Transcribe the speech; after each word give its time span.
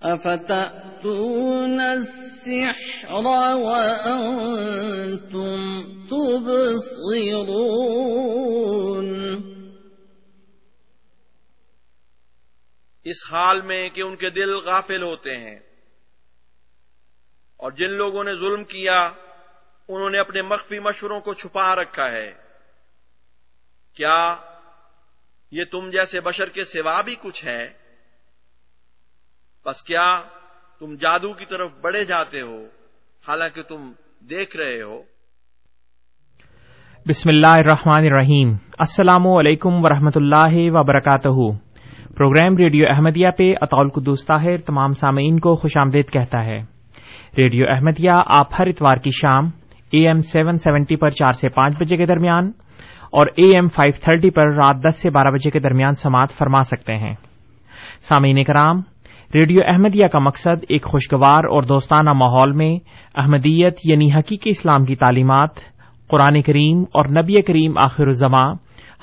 أفتأتون 0.02 1.80
السحر 1.80 3.14
وأنتم 3.56 3.96
تبصرون 6.10 6.68
اس 13.04 13.18
حال 13.32 13.62
میں 13.62 13.90
کہ 13.90 14.02
ان 14.02 14.16
کے 14.16 14.30
دل 14.30 14.56
غافل 14.56 15.04
ہوتے 15.04 15.38
ہیں 15.38 15.60
اور 17.58 17.72
جن 17.72 17.92
لوگوں 17.92 18.24
نے 18.24 18.36
ظلم 18.36 18.64
کیا، 18.64 19.00
انہوں 19.88 20.10
نے 20.10 20.20
اپنے 20.20 20.42
مخفی 20.42 20.80
مشوروں 20.80 21.22
کو 21.22 21.34
چھپا 21.34 21.76
رکھا 21.76 22.12
ہے۔ 22.12 22.48
کیا 23.94 24.47
یہ 25.52 25.64
تم 25.72 25.90
جیسے 25.90 26.22
بشر 26.22 26.50
کے 26.50 26.64
سوا 26.64 27.02
بھی 27.02 27.16
کچھ 27.22 27.46
ہے 27.46 27.68
بس 29.66 29.84
کیا 29.84 30.22
تم 30.80 30.96
جادو 30.96 31.34
کی 31.34 31.46
طرف 31.46 31.72
بڑھے 31.82 32.06
جاتے 32.06 32.42
ہو؟ 32.42 32.66
حالانکہ 33.28 33.62
تم 33.62 33.92
دیکھ 34.30 34.58
رہے 34.58 34.82
ہو۔ 34.82 35.02
بسم 37.06 37.30
اللہ 37.30 37.48
الرحمن 37.48 38.04
الرحیم۔ 38.06 38.56
السلام 38.80 39.28
علیکم 39.28 39.86
ورحمۃ 39.86 40.16
اللہ 40.16 40.54
وبرکاتہ۔ 40.54 41.38
پروگرام 42.16 42.58
ریڈیو 42.58 42.86
احمدیہ 42.90 43.30
پہ 43.38 43.54
اطول 43.62 43.90
قدوس 43.90 44.26
طاہر 44.26 44.58
تمام 44.58 44.92
سامعین 44.92 45.40
کو 45.40 45.56
خوش 45.56 45.78
آمدید 45.78 46.10
کہتا 46.10 46.46
ہے۔ 46.46 46.58
ریڈیو 47.38 47.66
احمدیہ 47.70 48.20
آپ 48.26 48.48
ہر 48.60 48.66
اتوار 48.66 48.98
کی 48.98 49.12
شام 49.12 49.44
اے 49.90 50.08
ایم 50.08 50.22
سیون 50.22 50.56
سیونٹی 50.56 50.96
پر 50.96 51.10
چار 51.10 51.32
سے 51.32 51.50
پانچ 51.50 51.78
بجے 51.78 51.98
کے 51.98 52.06
درمیان 52.06 52.52
اور 53.12 53.28
اے 53.36 53.46
ایم 53.46 53.68
فائیو 53.68 54.00
تھرٹی 54.04 54.30
پر 54.30 54.54
رات 54.54 54.76
دس 54.76 55.02
سے 55.02 55.10
بارہ 55.10 55.28
بجے 55.28 55.50
کے 55.52 55.60
درمیان 55.60 55.92
سماعت 55.92 56.32
فرما 56.32 56.64
سکتے 56.64 56.94
ہیں۔ 56.94 57.14
سامعین 58.10 58.44
کرام، 58.44 58.80
ریڈیو 59.34 59.62
احمدیہ 59.68 60.08
کا 60.08 60.20
مقصد 60.20 60.66
ایک 60.70 60.84
خوشگوار 60.84 61.44
اور 61.44 61.64
دوستانہ 61.64 62.10
ماحول 62.14 62.52
میں 62.52 62.76
احمدیت 63.16 63.74
یعنی 63.84 64.10
حقیقی 64.20 64.50
اسلام 64.50 64.86
کی 64.86 64.96
تعلیمات، 64.96 65.50
قرآن 66.08 66.42
کریم 66.42 66.82
اور 66.82 67.06
نبی 67.06 67.42
کریم 67.42 67.78
آخر 67.78 68.08
الزماں 68.08 68.54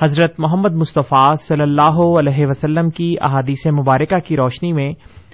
حضرت 0.02 0.34
محمد 0.38 0.74
مصطفیٰ 0.74 1.34
صلی 1.34 1.62
اللہ 1.62 2.18
علیہ 2.18 2.46
وسلم 2.46 2.90
کی 2.90 3.14
احادیث 3.20 3.66
مبارکہ 3.66 4.18
کی 4.18 4.36
روشنی 4.36 4.72
میں 4.72 4.92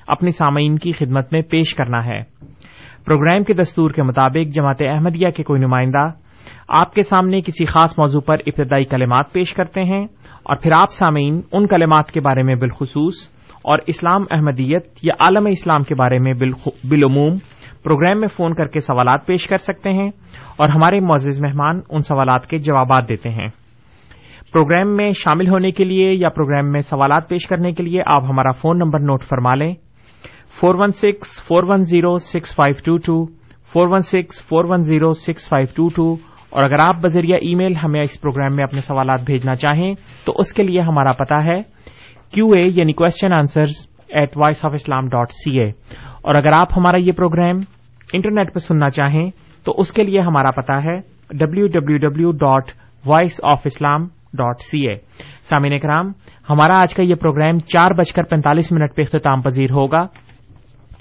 اپنے 0.09 0.31
سامعین 0.31 0.79
کی 0.79 0.93
خدمت 0.93 1.33
میں 1.33 1.43
پیش 1.43 1.75
کرنا 1.75 2.07
ہے۔ 2.07 2.23
پروگرام 3.05 3.43
کے 3.43 3.53
دستور 3.53 3.91
کے 3.91 4.03
مطابق 4.03 4.55
جماعت 4.55 4.77
احمدیہ 4.81 5.31
کے 5.31 5.43
کوئی 5.43 5.61
نمائندہ 5.61 6.05
آپ 6.69 6.95
کے 6.95 7.03
سامنے 7.03 7.41
کسی 7.41 7.67
خاص 7.67 7.99
موضوع 7.99 8.21
پر 8.21 8.37
ابتدائی 8.47 8.85
کلمات 8.85 9.33
پیش 9.33 9.55
کرتے 9.55 9.83
ہیں 9.83 10.07
اور 10.43 10.57
پھر 10.57 10.73
آپ 10.73 10.91
سامعین 10.91 11.41
ان 11.53 11.67
کلمات 11.67 12.11
کے 12.11 12.21
بارے 12.21 12.43
میں 12.43 12.55
بالخصوص 12.55 13.15
اور 13.65 13.79
اسلام 13.87 14.25
احمدیت 14.31 14.87
یا 15.03 15.15
عالم 15.21 15.47
اسلام 15.47 15.83
کے 15.83 15.95
بارے 15.99 16.19
میں 16.19 16.35
بالعموم 16.85 17.39
پروگرام 17.85 18.21
میں 18.21 18.29
فون 18.29 18.55
کر 18.55 18.67
کے 18.67 18.81
سوالات 18.81 19.27
پیش 19.27 19.47
کر 19.47 19.57
سکتے 19.57 19.91
ہیں 19.91 20.11
اور 20.57 20.69
ہمارے 20.69 21.01
معزز 21.01 21.41
مہمان 21.41 21.81
ان 21.91 22.03
سوالات 22.03 22.47
کے 22.47 22.59
جوابات 22.59 23.09
دیتے 23.09 23.29
ہیں۔ 23.29 23.49
پروگرام 24.53 24.97
میں 24.97 25.11
شامل 25.11 25.49
ہونے 25.49 25.71
کے 25.71 25.85
لیے 25.85 26.13
یا 26.13 26.29
پروگرام 26.29 26.73
میں 26.73 26.81
سوالات 26.81 27.29
پیش 27.29 27.47
کرنے 27.47 27.73
کے 27.73 27.83
لیے 27.83 28.01
آپ 28.07 28.25
ہمارا 28.25 28.51
فون 28.51 28.79
نمبر 28.79 29.01
نوٹ 29.01 29.23
فرما 29.23 29.55
لیں۔ 29.55 29.75
Four 30.61 30.75
one 30.75 30.93
six, 30.93 31.47
four 31.49 31.63
one 31.63 31.85
zero, 31.85 32.17
six 32.17 32.55
five 32.55 32.75
two 32.85 32.97
two, 32.97 33.27
four 33.73 33.89
one 33.89 34.01
six, 34.01 34.49
four 34.49 34.65
one 34.65 34.81
zero, 34.81 35.13
six 35.13 35.49
five 35.49 35.67
two 35.77 35.89
two 35.89 36.30
اور 36.51 36.65
اگر 36.65 36.81
آپ 36.81 36.97
بذریعہ 36.97 37.39
ای 37.43 37.55
میل 37.55 37.75
ہمیں 37.85 38.01
اس 38.01 38.21
پروگرام 38.21 38.55
میں 38.57 38.65
اپنے 38.65 38.81
سوالات 38.81 39.21
بھیجنا 39.27 39.55
چاہیں، 39.55 39.95
تو 40.25 40.33
اس 40.39 40.53
کے 40.53 40.63
لیے 40.63 40.81
ہمارا 40.81 41.13
پتا 41.13 41.45
ہے 41.45 41.61
کیو 42.33 42.47
اے 42.53 42.67
یعنی 42.77 42.93
question 42.93 43.33
answers 43.33 43.87
at 44.09 44.37
Voice 44.37 44.65
of 44.65 44.73
Islam 44.75 45.09
dot 45.09 45.31
C 45.31 45.59
A 45.61 45.69
اور 46.23 46.35
اگر 46.35 46.53
آپ 46.53 46.69
ہمارا 46.77 46.97
یہ 47.01 47.13
پروگرام 47.13 47.57
انٹرنیٹ 48.13 48.55
پہ 48.55 48.59
سننا 48.59 48.89
چاہیں، 48.89 49.31
تو 49.65 49.75
اس 49.79 49.93
کے 49.93 50.03
لیے 50.03 50.21
ہمارا 50.21 50.51
پتا 50.51 50.79
ہے 50.85 50.97
W 51.31 51.67
W 51.67 51.97
W 51.99 52.31
dot 52.33 52.71
Voice 53.07 53.41
of 53.43 53.61
Islam 53.65 54.07
dot 54.35 54.61
C 54.61 54.87
A 54.89 54.97
سامعین 55.51 55.79
کرام 55.79 56.11
ہمارا 56.51 56.81
آج 56.81 56.95
کا 56.95 57.03
یہ 57.03 57.15
پروگرام 57.15 57.59
چار 57.59 57.91
بج 57.91 58.13
کر 58.13 58.23
پینتالیس 58.23 58.73
منٹ 58.73 58.95
پہ 58.95 59.03
اختتام 59.03 59.43
پذیر 59.43 59.71
ہوگا۔ 59.71 60.05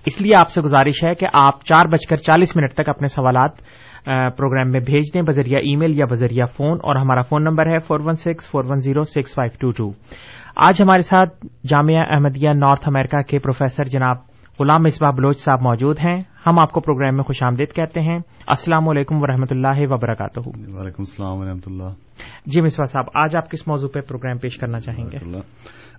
اس 0.06 0.22
لیے 0.22 0.36
آپ 0.36 0.50
سے 0.50 0.62
گزارش 0.62 1.04
ہے 1.04 1.14
کہ 1.14 1.28
آپ 1.34 1.64
چار 1.64 1.86
بج 1.86 2.08
کر 2.08 2.16
چالیس 2.16 2.56
منٹ 2.56 2.74
تک 2.74 2.90
اپنے 2.90 3.08
سوالات 3.08 3.52
پروگرام 4.06 4.72
میں 4.72 4.80
بھیج 4.80 5.14
دیں 5.14 5.22
بذریعہ 5.22 5.60
ای 5.60 5.76
میل 5.76 6.00
یا 6.00 6.06
بذریعہ 6.06 6.46
فون 6.46 6.78
اور 6.84 6.96
ہمارا 6.96 7.22
فون 7.22 7.44
نمبر 7.44 7.66
ہے 7.66 7.80
four 7.80 8.00
one 8.00 8.16
six 8.16 8.52
four 8.52 8.64
one 8.64 8.78
zero 8.78 9.04
six 9.04 9.36
five 9.36 9.58
two 9.60 9.72
two 9.72 9.92
آج 10.56 10.82
ہمارے 10.82 11.02
ساتھ 11.02 11.46
جامعہ 11.68 12.04
احمدیہ 12.10 12.50
نارتھ 12.50 12.88
امریکہ 12.88 13.22
کے 13.22 13.40
پروفیسر 13.40 13.84
جناب 13.84 14.18
غلام 14.60 14.84
مصباح 14.84 15.12
بلوچ 15.12 15.40
صاحب 15.40 15.62
موجود 15.62 15.98
ہیں۔ 16.00 16.22
ہم 16.48 16.60
آپ 16.60 16.72
کو 16.72 16.80
پروگرام 16.80 17.16
میں 17.16 17.24
خوش 17.24 17.44
آمدید 17.44 17.74
کہتے 17.76 18.02
ہیں۔ 18.02 18.20
السلام 18.48 18.90
علیکم 18.90 19.22
ورحمۃ 19.22 19.46
اللہ 19.50 19.78
وبرکاتہ۔ 19.78 20.40
وعلیکم 20.40 21.04
السلام 21.04 21.38
ورحمۃ 21.38 21.68
اللہ۔ 21.68 21.90
جی 22.46 22.62
مصباح 22.62 22.86
صاحب 22.86 23.06
آج 23.14 23.36
آپ 23.36 23.52
کس 23.52 23.68
موضوع 23.68 23.90
پہ 23.90 24.02
پروگرام 24.02 24.38
پیش 24.38 24.58
کرنا 24.58 24.80
چاہیں 24.80 25.06
گے؟ 25.12 25.18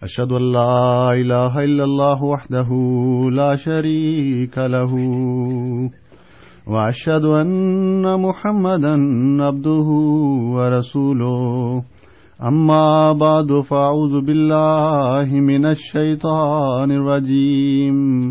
اشد 0.02 0.32
اللہ 0.32 1.10
الہ 1.10 1.34
الا 1.34 1.82
اللہ 1.82 2.20
وحدہ 2.20 2.66
لا 3.34 3.56
شریک 3.56 4.58
له 4.58 5.00
واشهد 6.66 7.24
ان 7.24 8.20
محمدا 8.20 8.94
عبده 9.44 9.86
ورسوله. 10.54 11.82
اما 12.42 13.12
بعد 13.12 13.60
فاعوذ 13.60 14.20
بالله 14.20 15.40
من 15.40 15.66
الشيطان 15.66 16.90
الرجيم. 16.90 18.30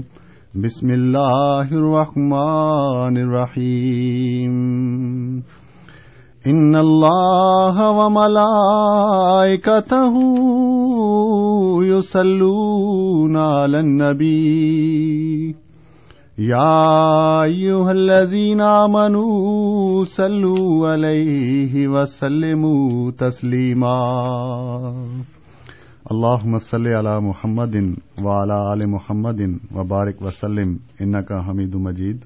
بسم 0.64 0.90
الله 0.90 1.68
الرحمن 1.72 3.18
الرحيم. 3.18 4.54
ان 6.48 6.75
الله 6.75 7.92
وملائكته 7.92 8.44
يصلون 11.84 13.38
على 13.38 13.80
النبي. 13.80 15.69
يا 16.39 17.44
ايها 17.44 17.91
الذين 17.91 18.62
امنوا 18.62 20.06
صلوا 20.06 20.89
عليه 20.89 21.88
وسلموا 21.88 23.12
تسليما 23.12 23.95
اللهم 26.12 26.59
صل 26.59 26.88
على 26.88 27.19
محمد 27.19 27.75
وعلى 28.24 28.74
ال 28.74 28.89
محمد 28.89 29.41
وبارك 29.75 30.21
وسلم 30.21 30.80
انك 31.01 31.33
حميد 31.47 31.75
مجيد 31.75 32.24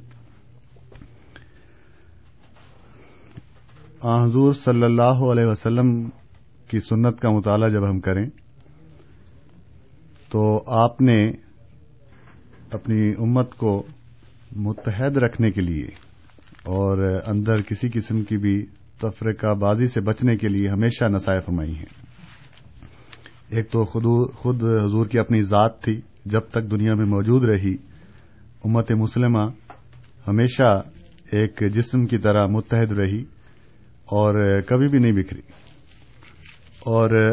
حضور 4.03 4.53
صلی 4.53 4.83
اللہ 4.83 5.25
علیہ 5.31 5.45
وسلم 5.45 5.89
کی 6.67 6.79
سنت 6.79 7.19
کا 7.19 7.29
مطالعہ 7.29 7.69
جب 7.69 7.89
ہم 7.89 7.99
کریں 7.99 8.25
تو 10.31 10.45
آپ 10.67 11.01
نے 11.01 11.19
اپنی 12.71 13.09
امت 13.19 13.55
کو 13.55 13.83
متحد 14.55 15.17
رکھنے 15.17 15.51
کے 15.51 15.61
لیے 15.61 15.85
اور 16.63 17.21
اندر 17.27 17.55
کسی 17.55 17.89
قسم 17.89 18.21
کی 18.21 18.37
بھی 18.37 18.65
تفرقہ 19.01 19.53
بازی 19.53 19.87
سے 19.87 20.01
بچنے 20.01 20.35
کے 20.35 20.47
لیے 20.47 20.69
ہمیشہ 20.69 21.05
نسائیں 21.05 21.41
فرمائی 21.41 21.75
ہیں۔ 21.75 21.85
ایک 23.49 23.71
تو 23.71 23.85
خود 24.31 24.63
حضور 24.63 25.05
کی 25.05 25.19
اپنی 25.19 25.41
ذات 25.41 25.81
تھی، 25.81 26.01
جب 26.25 26.39
تک 26.39 26.71
دنیا 26.71 26.93
میں 26.93 27.05
موجود 27.05 27.43
رہی، 27.43 27.73
امت 28.65 28.91
مسلمہ 28.91 29.43
ہمیشہ 30.27 30.81
ایک 31.31 31.63
جسم 31.73 32.05
کی 32.05 32.17
طرح 32.17 32.47
متحد 32.47 32.91
رہی 32.91 33.21
اور 34.05 34.59
کبھی 34.61 34.87
بھی 34.91 34.99
نہیں 34.99 35.23
بکھری۔ 35.23 35.41
اور 36.85 37.29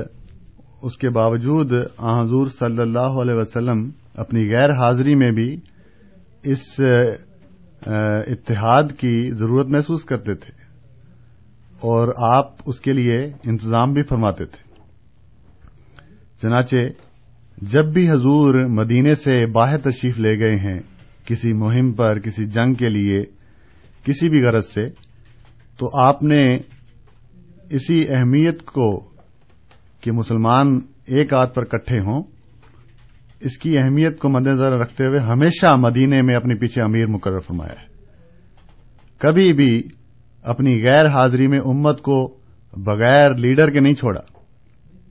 اس 0.82 0.96
کے 0.96 1.08
باوجود 1.08 1.72
حضور 1.98 2.46
صلی 2.46 2.80
اللہ 2.80 3.20
علیہ 3.22 3.34
وسلم 3.34 3.84
اپنی 4.14 4.46
غیر 4.50 4.70
حاضری 4.70 5.14
میں 5.14 5.30
بھی 5.30 5.56
اس 6.42 6.80
اتحاد 7.86 8.82
کی 8.98 9.30
ضرورت 9.32 9.66
محسوس 9.66 10.04
کرتے 10.04 10.34
تھے 10.34 10.52
اور 11.80 12.08
آپ 12.34 12.46
اس 12.66 12.80
کے 12.80 12.92
لیے 12.92 13.16
انتظام 13.44 13.92
بھی 13.92 14.02
فرماتے 14.02 14.44
تھے۔ 14.44 14.62
چنانچہ، 16.42 16.76
جب 17.58 17.92
بھی 17.92 18.10
حضور 18.10 18.54
مدینے 18.68 19.14
سے 19.14 19.46
باہر 19.46 19.78
تشریف 19.78 20.18
لے 20.18 20.38
گئے 20.38 20.56
ہیں، 20.56 20.78
کسی 21.24 21.52
مہم 21.52 21.92
پر، 21.92 22.18
کسی 22.18 22.44
جنگ 22.46 22.74
کے 22.74 22.88
لیے، 22.88 23.24
کسی 24.04 24.28
بھی 24.28 24.40
غرض 24.40 24.66
سے، 24.66 24.88
تو 25.78 26.00
آپ 26.00 26.22
نے 26.22 26.42
اسی 27.70 28.00
اہمیت 28.08 28.62
کو 28.64 28.90
کہ 30.00 30.12
مسلمان 30.12 30.78
ایک 31.06 31.32
ہاتھ 31.32 31.54
پر 31.54 31.64
کٹھے 31.64 31.98
ہوں 31.98 32.22
اس 33.40 33.58
کی 33.58 33.78
اہمیت 33.78 34.18
کو 34.18 34.28
مد 34.28 34.46
نظر 34.46 34.72
رکھتے 34.72 35.04
ہوئے 35.04 35.20
ہمیشہ 35.20 35.76
مدینے 35.76 36.22
میں 36.22 36.36
اپنے 36.36 36.54
پیچھے 36.54 36.82
امیر 36.82 37.06
مقرر 37.06 37.38
فرمایا 37.38 37.82
ہے۔ 37.82 37.86
کبھی 39.18 39.52
بھی 39.52 39.82
اپنی 40.42 40.84
غیر 40.84 41.06
حاضری 41.06 41.46
میں 41.46 41.58
امت 41.58 42.00
کو 42.00 42.38
بغیر 42.76 43.34
لیڈر 43.34 43.70
کے 43.70 43.80
نہیں 43.80 43.94
چھوڑا، 43.94 44.20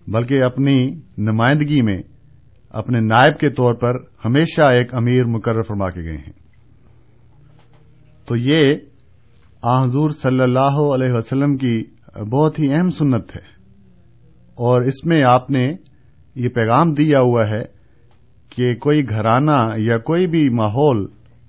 بلکہ 0.07 0.43
اپنی 0.43 0.91
نمائندگی 1.17 1.81
میں، 1.81 1.97
اپنے 2.69 2.99
نائب 2.99 3.37
کے 3.37 3.49
طور 3.49 3.73
پر 3.73 3.95
ہمیشہ 4.25 4.61
ایک 4.61 4.95
امیر 4.95 5.25
مقرر 5.25 5.61
فرما 5.61 5.89
کے 5.89 6.01
گئے 6.01 6.17
ہیں۔ 6.17 6.33
تو 8.27 8.35
یہ 8.35 8.75
حضور 9.63 10.11
صلی 10.11 10.41
اللہ 10.41 10.93
علیہ 10.93 11.13
وسلم 11.13 11.57
کی 11.57 11.83
بہت 12.31 12.59
ہی 12.59 12.73
اہم 12.73 12.89
سنت 12.89 13.35
ہے۔ 13.35 13.59
اور 14.49 14.83
اس 14.83 15.05
میں 15.05 15.23
آپ 15.23 15.51
نے 15.51 15.73
یہ 16.35 16.49
پیغام 16.49 16.93
دیا 16.93 17.19
ہوا 17.21 17.49
ہے 17.49 17.78
کہ 18.49 18.73
کوئی 18.75 19.09
گھرانہ 19.09 19.57
یا 19.77 19.97
کوئی 19.97 20.27
بھی 20.27 20.47
ماحول، 20.49 21.05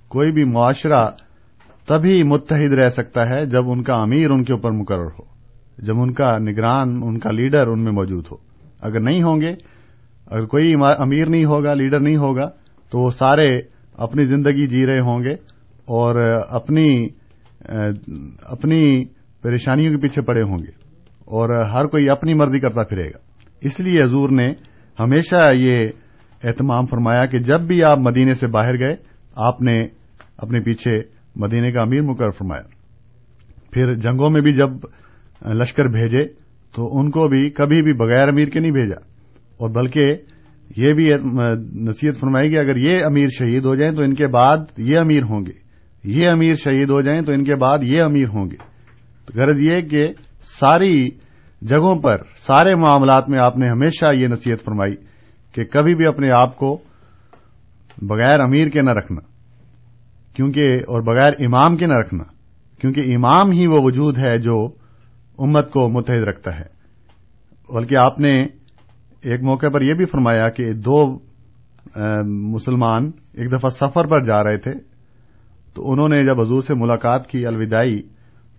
کوئی 0.07 0.31
بھی 0.31 0.43
معاشرہ 0.43 1.05
تبھی 1.87 2.17
متحد 2.23 2.73
رہ 2.73 2.89
سکتا 2.89 3.27
ہے 3.29 3.45
جب 3.45 3.69
ان 3.69 3.83
کا 3.83 3.95
امیر 3.95 4.31
ان 4.31 4.43
کے 4.43 4.53
اوپر 4.53 4.71
مقرر 4.71 5.11
ہو، 5.19 5.23
جب 5.77 6.01
ان 6.01 6.13
کا 6.13 6.37
نگران، 6.37 6.89
ان 7.03 7.19
کا 7.19 7.31
لیڈر 7.31 7.67
ان 7.67 7.83
میں 7.83 7.91
موجود 7.91 8.25
ہو۔ 8.31 8.37
اگر 8.81 8.99
نہیں 8.99 9.23
ہوں 9.23 9.41
گے، 9.41 9.51
اگر 10.27 10.45
کوئی 10.45 10.73
امیر 10.97 11.29
نہیں 11.29 11.45
ہوگا، 11.45 11.73
لیڈر 11.73 11.99
نہیں 11.99 12.15
ہوگا، 12.15 12.47
تو 12.91 12.99
وہ 12.99 13.09
سارے 13.09 13.47
اپنی 13.97 14.23
زندگی 14.23 14.67
جی 14.67 14.85
رہے 14.85 14.99
ہوں 14.99 15.19
گے 15.19 15.33
اور 15.89 16.15
اپنی 16.49 17.07
اپنی 18.45 19.05
پریشانیوں 19.41 19.91
کے 19.91 19.97
پیچھے 19.97 20.21
پڑے 20.21 20.41
ہوں 20.41 20.57
گے 20.57 20.71
اور 21.31 21.49
ہر 21.65 21.85
کوئی 21.85 22.09
اپنی 22.09 22.33
مرضی 22.33 22.59
کرتا 22.59 22.83
پھرے 22.83 23.07
گا۔ 23.07 23.17
اس 23.61 23.79
لیے 23.79 24.01
حضور 24.01 24.29
نے 24.29 24.47
ہمیشہ 24.99 25.49
یہ 25.55 25.87
اہتمام 26.43 26.85
فرمایا 26.85 27.25
کہ 27.25 27.39
جب 27.39 27.61
بھی 27.61 27.83
آپ 27.83 27.97
مدینے 27.99 28.33
سے 28.33 28.47
باہر 28.47 28.79
گئے، 28.79 28.95
آپ 29.35 29.61
نے 29.61 29.83
اپنے 30.37 30.59
پیچھے 30.59 31.01
مدینے 31.35 31.71
کا 31.71 31.81
امیر 31.81 32.01
مقرر 32.01 32.29
فرمایا۔ 32.29 32.61
پھر 33.71 33.95
جنگوں 33.95 34.29
میں 34.29 34.41
بھی 34.41 34.53
جب 34.53 34.69
لشکر 35.45 35.85
بھیجے، 35.85 36.25
تو 36.75 36.99
ان 36.99 37.11
کو 37.11 37.27
بھی 37.27 37.49
کبھی 37.49 37.81
بھی 37.81 37.93
بغیر 37.93 38.27
امیر 38.27 38.47
کے 38.47 38.59
نہیں 38.59 38.71
بھیجا۔ 38.71 38.95
اور 39.57 39.69
بلکہ 39.69 40.05
یہ 40.77 40.93
بھی 40.93 41.13
نصیحت 41.73 42.19
فرمائی 42.19 42.49
کہ 42.49 42.55
اگر 42.55 42.75
یہ 42.75 43.05
امیر 43.05 43.29
شہید 43.37 43.65
ہو 43.65 43.75
جائیں، 43.75 43.95
تو 43.95 44.03
ان 44.03 44.13
کے 44.13 44.27
بعد 44.27 44.57
یہ 44.77 44.99
امیر 44.99 45.23
ہوں 45.23 45.45
گے۔ 45.45 45.51
یہ 46.03 46.29
امیر 46.29 46.55
شہید 46.55 46.89
ہو 46.89 47.01
جائیں، 47.01 47.21
تو 47.21 47.31
ان 47.31 47.43
کے 47.43 47.55
بعد 47.55 47.79
یہ 47.81 48.01
امیر 48.01 48.27
ہوں 48.27 48.45
گے۔ 48.45 48.55
تو 49.25 49.39
غرض 49.39 49.61
یہ 49.61 49.81
کہ 49.81 50.07
ساری 50.59 51.09
جگہوں 51.61 52.01
پر، 52.01 52.17
سارے 52.35 52.75
معاملات 52.75 53.29
میں 53.29 53.39
آپ 53.39 53.57
نے 53.57 53.69
ہمیشہ 53.69 54.05
یہ 54.15 54.27
نصیحت 54.27 54.65
فرمائی 54.65 54.95
کہ 55.53 55.63
کبھی 55.63 55.95
بھی 55.95 56.07
اپنے 56.07 56.31
آپ 56.31 56.55
کو 56.57 56.77
بغیر 58.01 58.39
امیر 58.39 58.69
کے 58.69 58.81
نہ 58.81 58.91
رکھنا، 58.91 59.21
کیونکہ 60.33 60.61
اور 60.87 61.01
بغیر 61.01 61.45
امام 61.45 61.75
کے 61.77 61.85
نہ 61.85 61.93
رکھنا، 61.93 62.23
کیونکہ 62.81 63.15
امام 63.15 63.51
ہی 63.51 63.67
وہ 63.67 63.79
وجود 63.83 64.17
ہے 64.17 64.37
جو 64.37 64.63
امت 65.39 65.71
کو 65.71 65.87
متحد 65.89 66.23
رکھتا 66.23 66.59
ہے۔ 66.59 66.65
بلکہ 67.69 67.97
آپ 67.97 68.19
نے 68.19 68.41
ایک 69.23 69.43
موقع 69.43 69.69
پر 69.73 69.81
یہ 69.81 69.93
بھی 69.93 70.05
فرمایا 70.05 70.49
کہ 70.49 70.73
دو 70.73 71.01
مسلمان 72.25 73.11
ایک 73.33 73.51
دفعہ 73.51 73.69
سفر 73.69 74.07
پر 74.07 74.23
جا 74.23 74.43
رہے 74.43 74.57
تھے، 74.57 74.73
تو 75.73 75.91
انہوں 75.91 76.09
نے 76.09 76.23
جب 76.25 76.41
حضور 76.41 76.61
سے 76.61 76.73
ملاقات 76.73 77.27
کی 77.27 77.45
الوداعی، 77.45 78.01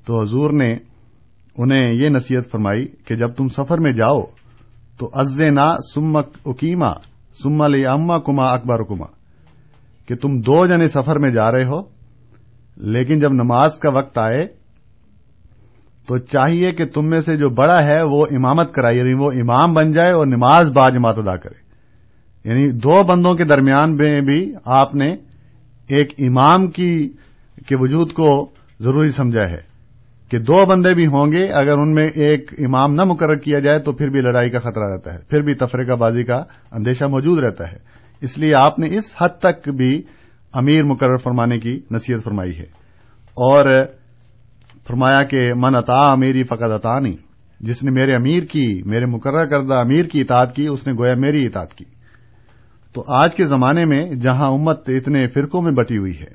تو 0.07 0.21
حضور 0.21 0.53
نے 0.53 0.73
انہیں 1.57 1.93
یہ 1.95 2.09
نصیحت 2.09 2.51
فرمائی 2.53 2.87
کہ 3.05 3.17
جب 3.17 3.35
تم 3.35 3.49
سفر 3.49 3.81
میں 3.81 3.93
جاؤ 3.93 4.21
تو 4.99 5.11
از 5.13 5.41
نا 5.41 5.77
سم 5.95 6.17
اکیما 6.17 6.93
سم 7.43 7.63
اما 7.63 8.19
کما 8.19 8.45
اکبر 8.45 8.83
کما 8.83 9.07
کہ 10.09 10.17
تم 10.17 10.41
دو 10.41 10.67
جنے 10.67 10.89
سفر 10.89 11.19
میں 11.19 11.31
جا 11.31 11.53
رہے 11.53 11.65
ہو، 11.65 11.81
لیکن 12.77 13.21
جب 13.21 13.33
نماز 13.33 13.79
کا 13.79 13.91
وقت 13.91 14.19
آئے، 14.19 14.47
تو 16.07 16.19
چاہیے 16.19 16.73
کہ 16.73 16.87
تم 16.87 17.07
میں 17.07 17.21
سے 17.21 17.37
جو 17.37 17.49
بڑا 17.49 17.85
ہے 17.85 18.03
وہ 18.03 18.27
امامت 18.31 18.75
کرائے 18.75 18.97
یعنی 18.97 19.15
وہ 19.15 19.31
امام 19.33 19.75
بن 19.75 19.93
جائے 19.93 20.13
اور 20.13 20.27
نماز 20.27 20.73
با 20.73 20.89
جماعت 20.89 21.19
ادا 21.19 21.37
کرے۔ 21.37 21.63
یعنی 22.49 22.71
دو 22.71 23.05
بندوں 23.05 23.35
کے 23.35 23.45
درمیان 23.45 23.97
میں 23.97 24.21
بھی 24.21 24.53
آپ 24.65 24.95
نے 24.95 25.17
ایک 25.89 26.13
امام 26.19 26.67
کی، 26.67 27.13
کے 27.67 27.77
وجود 27.79 28.13
کو 28.13 28.51
ضروری 28.81 29.09
سمجھا 29.09 29.51
ہے۔ 29.51 29.72
کہ 30.33 30.39
دو 30.39 30.67
بندے 30.67 30.95
بھی 30.95 31.07
ہوں 31.07 31.27
گے، 31.27 31.53
اگر 31.53 31.73
ان 31.73 31.95
میں 31.95 32.07
ایک 32.15 32.51
امام 32.59 32.95
نہ 32.95 33.03
مقرر 33.07 33.37
کیا 33.37 33.59
جائے 33.59 33.79
تو 33.79 33.93
پھر 33.93 34.09
بھی 34.09 34.21
لڑائی 34.21 34.51
کا 34.51 34.59
خطرہ 34.59 34.93
رہتا 34.93 35.15
ہے، 35.15 35.19
پھر 35.19 35.41
بھی 35.41 35.55
تفریقہ 35.55 35.93
بازی 35.93 36.23
کا 36.23 36.43
اندیشہ 36.73 37.05
موجود 37.05 37.39
رہتا 37.39 37.73
ہے۔ 37.73 37.77
اس 38.21 38.39
لیے 38.39 38.55
آپ 38.55 38.79
نے 38.79 38.97
اس 38.97 39.15
حد 39.21 39.29
تک 39.29 39.69
بھی 39.69 40.03
امیر 40.53 40.85
مقرر 40.85 41.17
فرمانے 41.17 41.59
کی 41.59 41.81
نصیحت 41.91 42.25
فرمائی 42.25 42.59
ہے۔ 42.59 42.65
اور 43.35 43.85
فرمایا 44.87 45.23
کہ 45.23 45.55
من 45.55 45.75
عطا 45.75 46.13
امیری 46.13 46.45
فقط 46.45 46.63
عطا 46.63 46.99
نہیں 46.99 47.17
جس 47.61 47.83
نے 47.83 47.91
میرے 47.91 48.15
امیر 48.15 48.43
کی، 48.43 48.83
میرے 48.87 49.05
مقرر 49.05 49.47
کردہ 49.47 49.75
امیر 49.75 50.05
کی 50.05 50.21
اطاعت 50.21 50.57
کی، 50.57 50.67
اس 50.67 50.87
نے 50.87 50.93
گویا 50.93 51.15
میری 51.15 51.47
اطاعت 51.47 51.75
کی۔ 51.75 51.85
تو 52.95 53.05
آج 53.09 53.35
کے 53.35 53.45
زمانے 53.45 53.85
میں 53.85 54.05
جہاں 54.07 54.49
امت 54.49 54.89
اتنے 54.89 55.27
فرقوں 55.27 55.63
میں 55.63 55.73
بٹی 55.73 55.99
ہوئی 55.99 56.21
ہے، 56.21 56.35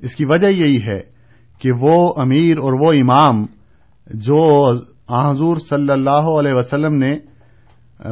اس 0.00 0.16
کی 0.16 0.24
وجہ 0.26 0.46
یہی 0.46 0.76
ہے 0.76 1.17
کہ 1.58 1.70
وہ 1.80 2.14
امیر 2.16 2.58
اور 2.58 2.72
وہ 2.80 2.92
امام 2.92 3.44
جو 4.06 4.40
حضور 5.10 5.56
صلی 5.56 5.92
اللہ 5.92 6.28
علیہ 6.38 6.54
وسلم 6.54 6.94
نے 6.94 7.16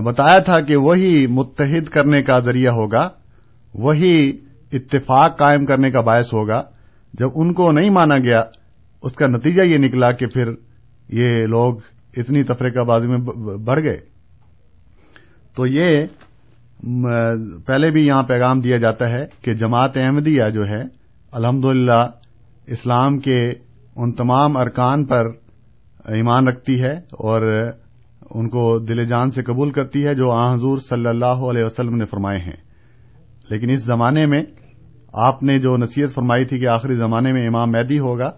بتایا 0.03 0.39
تھا 0.39 0.61
کہ 0.61 0.77
وہی 0.77 1.27
متحد 1.27 1.89
کرنے 1.89 2.23
کا 2.23 2.39
ذریعہ 2.39 2.73
ہوگا، 2.73 3.09
وہی 3.75 4.15
اتفاق 4.73 5.39
قائم 5.39 5.65
کرنے 5.65 5.91
کا 5.91 6.01
باعث 6.01 6.33
ہوگا۔ 6.33 6.61
جب 7.15 7.29
ان 7.35 7.53
کو 7.53 7.71
نہیں 7.73 7.91
مانا 7.91 8.17
گیا، 8.17 8.41
اس 9.03 9.13
کا 9.13 9.27
نتیجہ 9.27 9.63
یہ 9.63 9.79
نکلا 9.79 10.13
کہ 10.13 10.27
پھر 10.27 10.51
یہ 11.09 11.47
لوگ 11.47 11.77
اتنی 12.17 12.43
تفریقہ 12.43 12.81
بازی 12.81 13.09
میں 13.09 13.19
بڑھ 13.57 13.81
گئے۔ 13.83 13.97
تو 15.57 15.67
یہ 15.67 16.07
پہلے 17.67 17.91
بھی 17.91 18.07
یہاں 18.07 18.23
پیغام 18.23 18.61
دیا 18.61 18.77
جاتا 18.77 19.09
ہے 19.11 19.25
کہ 19.43 19.53
جماعت 19.53 19.97
احمدیہ 19.97 20.49
جو 20.55 20.67
ہے، 20.67 20.83
الحمدللہ 21.33 22.01
اسلام 22.67 23.19
کے 23.19 23.53
ان 23.97 24.13
تمام 24.13 24.57
ارکان 24.57 25.05
پر 25.05 25.27
ایمان 26.05 26.49
رکھتی 26.49 26.83
ہے 26.83 26.93
اور 26.97 27.71
ان 28.31 28.49
کو 28.49 28.79
دل 28.79 29.05
جان 29.05 29.31
سے 29.31 29.43
قبول 29.43 29.71
کرتی 29.71 30.07
ہے 30.07 30.15
جو 30.15 30.33
آ 30.33 30.55
حضور 30.55 30.79
صلی 30.79 31.07
اللہ 31.07 31.25
علیہ 31.25 31.65
وسلم 31.65 31.97
نے 31.97 32.05
فرمائے 32.05 32.39
ہیں۔ 32.39 32.57
لیکن 33.51 33.71
اس 33.71 33.85
زمانے 33.85 34.27
میں 34.27 34.43
آپ 35.13 35.43
نے 35.43 35.59
جو 35.59 35.77
نصیحت 35.77 36.15
فرمائی 36.15 36.45
تھی 36.45 36.59
کہ 36.59 36.69
آخری 36.69 36.95
زمانے 36.95 37.33
میں 37.33 37.47
امام 37.47 37.71
میدی 37.71 37.99
ہوگا، 37.99 38.29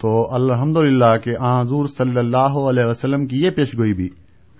تو 0.00 0.34
الحمد 0.34 0.76
للہ 0.76 1.16
کہ 1.24 1.32
آ 1.40 1.60
حضور 1.60 1.86
صلی 1.86 2.18
اللہ 2.18 2.68
علیہ 2.68 2.84
وسلم 2.86 3.26
کی 3.26 3.42
یہ 3.42 3.50
پیشگوئی 3.50 3.92
بھی 3.92 4.08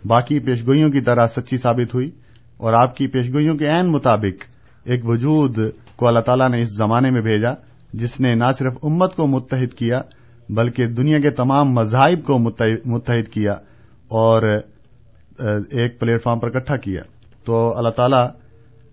باقی 0.05 0.38
پیشگوئیوں 0.38 0.91
کی 0.91 1.00
طرح 1.00 1.26
سچی 1.26 1.57
ثابت 1.57 1.95
ہوئی 1.95 2.11
اور 2.57 2.73
آپ 2.73 2.97
کی 2.97 3.07
پیشگوئیوں 3.07 3.57
کے 3.57 3.67
عین 3.67 3.93
مطابق 3.93 4.45
ایک 4.85 5.00
وجود 5.05 5.59
کو 5.97 6.09
اللہ 6.09 6.21
تعالیٰ 6.21 6.49
نے 6.49 6.62
اس 6.62 6.76
زمانے 6.76 7.11
میں 7.11 7.21
بھیجا۔ 7.21 7.74
جس 7.95 8.21
نے 8.21 8.35
نہ 8.35 8.51
صرف 8.59 8.73
امت 8.83 9.17
کو 9.17 9.27
متحد 9.27 9.75
کیا، 9.75 10.01
بلکہ 10.49 10.87
دنیا 10.87 11.19
کے 11.19 11.31
تمام 11.31 11.73
مذاہب 11.73 12.25
کو 12.27 12.39
متحد 12.87 13.29
کیا 13.29 13.53
اور 14.05 14.57
ایک 15.71 16.01
پلیٹ 16.01 16.23
فارم 16.23 16.39
پر 16.39 16.57
اکٹھا 16.57 16.77
کیا۔ 16.77 17.03
تو 17.45 17.79
اللہ 17.79 17.89
تعالی 17.89 18.45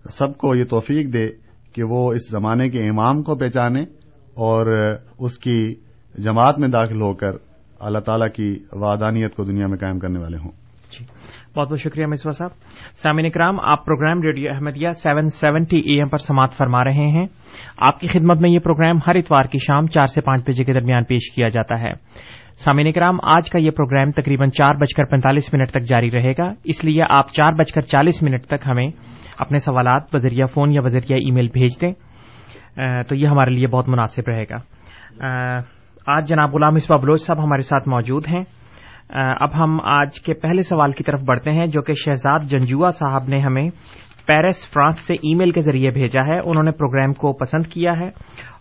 سب 0.09 0.37
کو 0.37 0.55
یہ 0.55 0.63
توفیق 0.63 1.13
دے 1.13 1.29
کہ 1.73 1.83
وہ 1.83 2.13
اس 2.13 2.29
زمانے 2.31 2.69
کے 2.69 2.87
امام 2.87 3.23
کو 3.23 3.35
پہچانے 3.35 3.81
اور 4.19 4.95
اس 5.19 5.37
کی 5.37 5.75
جماعت 6.17 6.59
میں 6.59 6.69
داخل 6.69 7.01
ہو 7.01 7.13
کر 7.13 7.31
اللہ 7.79 7.99
تعالی 7.99 8.29
کی 8.29 8.63
وادانیت 8.73 9.35
کو 9.35 9.43
دنیا 9.43 9.67
میں 9.67 9.77
قائم 9.77 9.99
کرنے 9.99 10.19
والے 10.19 10.37
ہوں۔ 10.37 10.51
جی۔ 10.91 11.05
بہت 11.55 11.69
بہت 11.69 11.79
شکریہ 11.79 12.05
مصباح 12.05 12.31
صاحب۔ 12.31 12.51
سامعین 12.95 13.29
کرام 13.29 13.57
آپ 13.63 13.85
program 13.85 14.21
radio 14.21 14.51
Ahmadiyya 14.53 14.89
seven 14.89 15.29
seventy 15.29 15.77
A 15.77 15.97
M 15.97 16.07
پر 16.07 16.17
سماعت 16.17 16.51
فرما 16.51 16.83
رہے 16.83 17.11
ہیں۔ 17.11 17.25
آپ 17.77 17.99
کی 17.99 18.07
خدمت 18.07 18.37
میں 18.41 18.49
یہ 18.49 18.59
پروگرام 18.59 18.97
ہر 19.07 19.15
اتوار 19.15 19.43
کی 19.43 19.57
شام 19.57 19.87
چار 19.87 20.05
سے 20.05 20.21
پانچ 20.21 20.41
بجے 20.47 20.63
کے 20.63 20.73
درمیان 20.73 21.03
پیش 21.03 21.35
کیا 21.35 21.47
جاتا 21.47 21.81
ہے۔ 21.81 21.93
سامعین 22.57 22.91
کرام 22.91 23.17
آج 23.23 23.49
کا 23.49 23.59
یہ 23.61 23.71
پروگرام 23.71 24.11
تقریباً 24.11 24.49
چار 24.49 24.75
بج 24.75 24.93
کر 24.97 25.03
پینتالیس 25.03 25.53
منٹ 25.53 25.69
تک 25.69 25.79
جاری 25.79 26.11
رہے 26.11 26.31
گا۔ 26.31 26.53
اس 26.63 26.85
لیے 26.85 27.03
آپ 27.09 27.27
چار 27.27 27.53
بج 27.53 27.73
کر 27.73 27.81
چالیس 27.81 28.23
منٹ 28.23 28.43
تک 28.43 28.67
ہمیں 28.69 28.87
اپنے 29.39 29.57
سوالات 29.57 30.15
بذریعہ 30.15 30.45
فون 30.45 30.71
یا 30.71 30.81
بذریعہ 30.81 31.17
ای 31.17 31.31
میل 31.31 31.47
بھیج 31.47 31.81
دیں۔ 31.81 31.93
تو 33.03 33.15
یہ 33.15 33.27
ہمارے 33.27 33.51
لیے 33.51 33.67
بہت 33.67 33.89
مناسب 33.89 34.21
رہے 34.27 34.43
گا۔ 34.43 34.57
آج 36.07 36.29
جناب 36.29 36.55
غلام 36.55 36.75
اسبا 36.75 36.97
بلوچ 36.97 37.21
صاحب 37.21 37.43
ہمارے 37.43 37.61
ساتھ 37.61 37.89
موجود 37.89 38.23
ہیں۔ 38.27 38.60
اب 39.13 39.63
ہم 39.63 39.77
آج 39.83 40.21
کے 40.21 40.33
پہلے 40.33 40.61
سوال 40.61 40.91
کی 40.91 41.03
طرف 41.03 41.19
بڑھتے 41.19 41.51
ہیں، 41.51 41.67
جو 41.67 41.81
کہ 41.81 41.93
شہزاد 41.93 42.39
جنجوا 42.39 42.91
صاحب 42.91 43.23
نے 43.27 43.39
ہمیں 43.39 43.69
پیرس، 44.25 44.69
فرانس 44.69 44.99
سے 44.99 45.13
ای 45.13 45.35
میل 45.35 45.51
کے 45.51 45.61
ذریعے 45.61 45.89
بھیجا 45.89 46.25
ہے۔ 46.25 46.39
انہوں 46.39 46.63
نے 46.63 46.71
پروگرام 46.71 47.13
کو 47.13 47.33
پسند 47.33 47.65
کیا 47.65 47.99
ہے۔ 47.99 48.07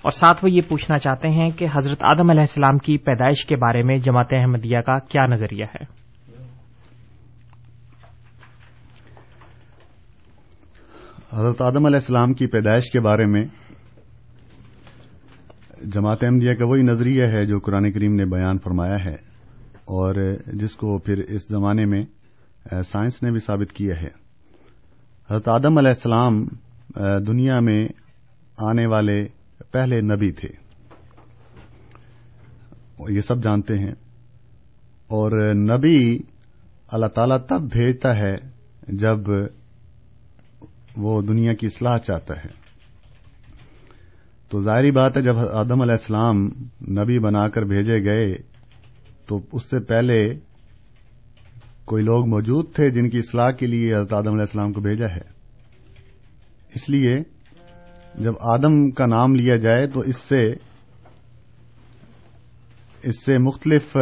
اور 0.02 0.10
ساتھ 0.10 0.44
وہ 0.44 0.50
یہ 0.50 0.60
پوچھنا 0.68 0.98
چاہتے 0.98 1.28
ہیں 1.28 1.48
کہ 1.48 1.66
حضرت 1.72 2.04
آدم 2.04 2.30
علیہ 2.30 2.40
السلام 2.40 2.78
کی 2.78 2.98
پیدائش 2.98 3.46
کے 3.46 3.56
بارے 3.56 3.82
میں 3.82 3.96
جماعت 3.96 4.26
احمدیہ 4.30 4.78
کا 4.80 4.98
کیا 4.98 5.26
نظریہ 5.26 5.64
ہے؟ 5.64 6.00
حضرت 11.36 11.62
آدم 11.62 11.86
علیہ 11.86 11.96
السلام 11.96 12.32
کی 12.32 12.46
پیدائش 12.46 12.90
کے 12.92 13.00
بارے 13.00 13.24
میں 13.24 13.44
جماعت 15.82 16.18
احمدیہ 16.22 16.54
کا 16.54 16.64
وہی 16.66 16.82
نظریہ 16.82 17.26
ہے 17.26 17.46
جو 17.46 17.58
قرآن 17.58 17.92
کریم 17.92 18.14
نے 18.14 18.24
بیان 18.24 18.58
فرمایا 18.58 19.04
ہے۔ 19.04 19.29
اور 19.90 20.14
جس 20.46 20.76
کو 20.76 20.98
پھر 20.98 21.18
اس 21.18 21.48
زمانے 21.48 21.84
میں 21.84 22.04
سائنس 22.82 23.22
نے 23.22 23.30
بھی 23.30 23.40
ثابت 23.40 23.72
کیا 23.72 23.94
ہے۔ 24.02 24.08
حضرت 25.30 25.48
آدم 25.48 25.78
علیہ 25.78 25.88
السلام 25.88 26.46
دنیا 27.26 27.60
میں 27.60 27.88
آنے 28.58 28.86
والے 28.86 29.28
پہلے 29.72 30.00
نبی 30.00 30.32
تھے۔ 30.32 30.48
یہ 33.08 33.20
سب 33.20 33.42
جانتے 33.42 33.78
ہیں۔ 33.78 33.94
اور 35.06 35.54
نبی 35.54 36.18
اللہ 36.88 37.06
تعالی 37.06 37.34
تب 37.48 37.60
بھیجتا 37.72 38.16
ہے 38.16 38.36
جب 38.88 39.18
وہ 40.96 41.22
دنیا 41.22 41.52
کی 41.52 41.66
اصلاح 41.66 41.98
چاہتا 41.98 42.36
ہے۔ 42.36 42.48
تو 44.48 44.60
ظاہری 44.60 44.90
بات 44.90 45.16
ہے، 45.16 45.22
جب 45.22 45.38
آدم 45.38 45.82
علیہ 45.82 45.94
السلام 45.94 46.36
نبی 47.00 47.18
بنا 47.18 47.48
کر 47.48 47.62
بھیجے 47.62 48.04
گئے 48.04 48.49
تو 49.30 49.40
اس 49.52 49.70
سے 49.70 49.80
پہلے 49.80 50.24
کوئی 51.84 52.02
لوگ 52.02 52.26
موجود 52.28 52.74
تھے 52.74 52.90
جن 52.90 53.10
کی 53.10 53.18
اصلاح 53.18 53.50
کے 53.50 53.66
لیے 53.66 53.94
حضرت 53.94 54.12
آدم 54.12 54.28
علیہ 54.28 54.40
السلام 54.40 54.72
کو 54.72 54.80
بھیجا 54.80 55.06
ہے۔ 55.06 55.20
اس 56.74 56.90
لیے 56.90 57.16
جب 58.14 58.32
آدم 58.40 58.90
کا 58.90 59.06
نام 59.06 59.34
لیا 59.34 59.56
جائے 59.56 59.86
تو 59.86 60.00
اس 60.00 60.16
سے 60.16 60.54
اس 63.02 63.24
سے 63.24 63.38
مختلف 63.38 63.96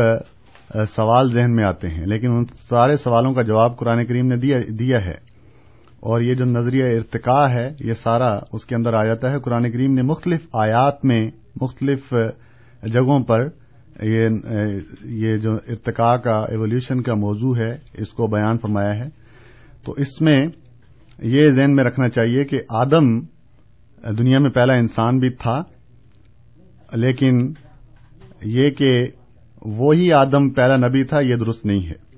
سوال 0.88 1.32
ذہن 1.32 1.56
میں 1.56 1.64
آتے 1.64 1.88
ہیں۔ 1.88 2.06
لیکن 2.06 2.30
ان 2.30 2.44
سارے 2.68 2.96
سوالوں 2.96 3.34
کا 3.34 3.42
جواب 3.42 3.78
قرآن 3.78 4.06
کریم 4.06 4.26
نے 4.26 4.36
دیا 4.70 5.04
ہے۔ 5.04 5.28
اور 6.00 6.20
یہ 6.20 6.34
جو 6.34 6.44
نظریہ 6.44 6.84
ارتقاء 6.84 7.48
ہے، 7.48 7.68
یہ 7.80 7.92
سارا 7.92 8.38
اس 8.52 8.66
کے 8.66 8.74
اندر 8.74 8.94
آ 8.94 9.04
جاتا 9.04 9.30
ہے۔ 9.30 9.40
قرآن 9.40 9.72
کریم 9.72 9.94
نے 9.94 10.02
مختلف 10.02 10.46
آیات 10.52 11.04
میں 11.04 11.30
مختلف 11.60 12.14
جگہوں 12.82 13.20
پر 13.20 13.57
یہ 15.04 15.36
جو 15.36 15.52
ارتقاء 15.52 16.16
کا 16.16 16.36
ایولیوشن 16.36 17.02
کا 17.02 17.14
موضوع 17.14 17.56
ہے، 17.56 17.76
اس 17.94 18.08
کو 18.08 18.26
بیان 18.26 18.58
فرمایا 18.58 18.98
ہے۔ 18.98 19.08
تو 19.84 19.92
اس 19.92 20.20
میں 20.20 20.46
یہ 21.18 21.50
ذہن 21.50 21.74
میں 21.74 21.84
رکھنا 21.84 22.08
چاہیے 22.08 22.44
کہ 22.44 22.60
آدم 22.70 23.20
دنیا 24.18 24.38
میں 24.38 24.50
پہلا 24.50 24.72
انسان 24.72 25.18
بھی 25.18 25.30
تھا، 25.30 25.60
لیکن 26.92 27.52
یہ 28.44 28.70
کہ 28.70 29.06
وہی 29.62 30.12
آدم 30.12 30.50
پہلا 30.50 30.88
نبی 30.88 31.04
تھا، 31.04 31.20
یہ 31.20 31.34
درست 31.34 31.66
نہیں 31.66 31.86
ہے۔ 31.86 32.08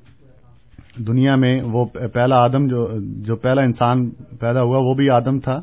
دنیا 1.04 1.37
میں 1.37 1.62
وہ 1.62 1.84
پہلا 1.84 2.40
آدم 2.40 2.66
جو 2.66 2.88
جو 3.00 3.37
پہلا 3.37 3.62
انسان 3.62 4.10
پیدا 4.10 4.60
ہوا، 4.60 4.78
وہ 4.80 4.94
بھی 4.94 5.10
آدم 5.10 5.40
تھا۔ 5.40 5.60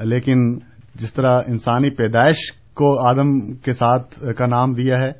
لیکن 0.00 0.58
جس 0.94 1.12
طرح 1.12 1.40
انسانی 1.46 1.90
پیدائش 1.90 2.36
کو 2.76 2.88
آدم 3.08 3.38
کے 3.56 3.72
ساتھ 3.72 4.18
کا 4.38 4.46
نام 4.46 4.72
دیا 4.72 4.98
ہے، 4.98 5.10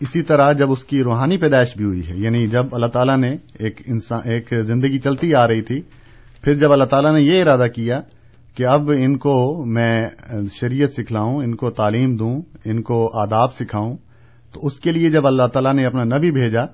اسی 0.00 0.22
طرح 0.22 0.52
جب 0.52 0.70
اس 0.70 0.84
کی 0.84 1.02
روحانی 1.02 1.36
پیدائش 1.36 1.76
بھی 1.76 1.84
ہوئی 1.84 2.06
ہے 2.08 2.16
یعنی 2.16 2.46
جب 2.48 2.74
اللہ 2.74 2.86
تعالیٰ 2.86 3.16
نے 3.16 3.30
ایک 3.58 3.80
انسان، 3.86 4.20
ایک 4.24 4.52
زندگی 4.66 4.98
چلتی 4.98 5.34
آ 5.34 5.46
رہی 5.46 5.62
تھی، 5.62 5.80
پھر 6.44 6.54
جب 6.54 6.72
اللہ 6.72 6.84
تعالیٰ 6.84 7.12
نے 7.14 7.22
یہ 7.22 7.42
ارادہ 7.42 7.66
کیا 7.66 8.00
کہ 8.56 8.66
اب 8.66 8.90
ان 8.96 9.16
کو 9.18 9.34
میں 9.66 9.94
شریعت 10.60 10.90
سکھلاؤں، 10.90 11.42
ان 11.42 11.54
کو 11.54 11.70
تعلیم 11.70 12.14
دوں، 12.16 12.34
ان 12.64 12.82
کو 12.82 13.04
آداب 13.20 13.54
سکھاؤں، 13.54 13.96
تو 14.54 14.66
اس 14.66 14.78
کے 14.80 14.92
لیے 14.92 15.10
جب 15.10 15.26
اللہ 15.26 15.46
تعالیٰ 15.46 15.74
نے 15.74 15.86
اپنا 15.86 16.04
نبی 16.16 16.30
بھیجا، 16.30 16.64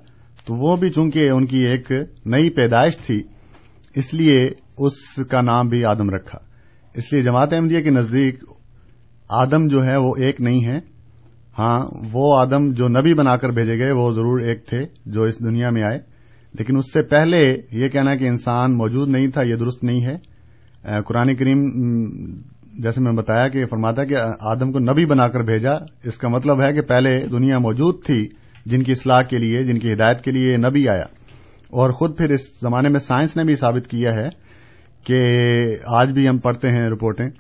تو 0.47 0.55
وہ 0.55 0.77
بھی 0.77 0.91
چونکہ 0.91 1.31
ان 1.31 1.47
کی 1.47 1.67
ایک 1.67 1.93
نئی 2.27 2.51
پیدائش 2.51 2.99
تھی، 2.99 3.23
اس 3.97 4.13
لیے 4.15 4.39
اس 4.79 5.27
کا 5.31 5.41
نام 5.41 5.69
بھی 5.69 5.85
آدم 5.85 6.11
رکھا۔ 6.11 6.39
اس 6.95 7.13
لیے 7.13 7.23
جماعت 7.23 7.53
احمدیہ 7.53 7.83
کے 7.83 7.91
نزدیک 7.91 8.45
آدم 9.31 9.67
جو 9.67 9.85
ہے 9.85 9.97
وہ 9.97 10.13
ایک 10.17 10.41
نہیں 10.41 10.65
ہے۔ 10.67 10.77
ہاں 11.59 11.79
وہ 12.13 12.39
آدم 12.41 12.73
جو 12.73 12.89
نبی 12.89 13.15
بنا 13.15 13.37
کر 13.37 13.51
بھیجے 13.51 13.79
گئے، 13.79 13.93
وہ 13.93 14.13
ضرور 14.13 14.41
ایک 14.41 14.67
تھے 14.67 14.85
جو 15.07 15.23
اس 15.23 15.45
دنیا 15.45 15.71
میں 15.71 15.83
آئے۔ 15.83 15.99
لیکن 16.59 16.77
اس 16.77 16.93
سے 16.93 17.03
پہلے 17.03 17.57
یہ 17.73 17.89
کہنا 17.89 18.17
کہ 18.17 18.29
انسان 18.29 18.77
موجود 18.77 19.09
نہیں 19.09 19.27
تھا، 19.27 19.43
یہ 19.43 19.57
درست 19.57 19.85
نہیں 19.85 20.07
ہے۔ 20.07 20.31
قرآن 21.03 21.35
کریم 21.35 21.65
جیسے 22.83 23.01
میں 23.01 23.13
بتایا 23.13 23.49
کہ 23.49 23.67
فرماتا 23.67 24.03
ہے 24.03 24.07
کہ 24.07 24.17
آدم 24.41 24.73
کو 24.73 24.79
نبی 24.79 25.07
بنا 25.07 25.29
کر 25.29 25.41
بھیجا، 25.41 25.73
اس 26.05 26.19
کا 26.19 26.29
مطلب 26.29 26.63
ہے 26.63 26.73
کہ 26.73 26.81
پہلے 26.81 27.27
دنیا 27.27 27.59
موجود 27.59 28.05
تھی، 28.05 28.29
جن 28.67 28.83
کی 28.83 28.93
اصلاح 28.93 29.23
کے 29.23 29.39
لیے، 29.39 29.57
جن 29.57 29.79
کی 29.79 29.93
ہدایت 29.93 30.21
کے 30.21 30.31
لیے 30.31 30.57
نبی 30.57 30.89
آیا۔ 30.89 31.05
اور 31.67 31.91
خود 31.91 32.17
پھر 32.17 32.31
اس 32.31 32.41
زمانے 32.61 32.89
میں 32.89 33.01
سائنس 33.01 33.37
نے 33.37 33.43
بھی 33.43 33.55
ثابت 33.55 33.87
کیا 33.87 34.15
ہے 34.15 34.29
کہ 35.05 35.37
آج 35.87 36.13
بھی 36.13 36.29
ہم 36.29 36.39
پڑھتے 36.39 36.71
ہیں 36.71 36.83
رپورٹیں 36.83 37.31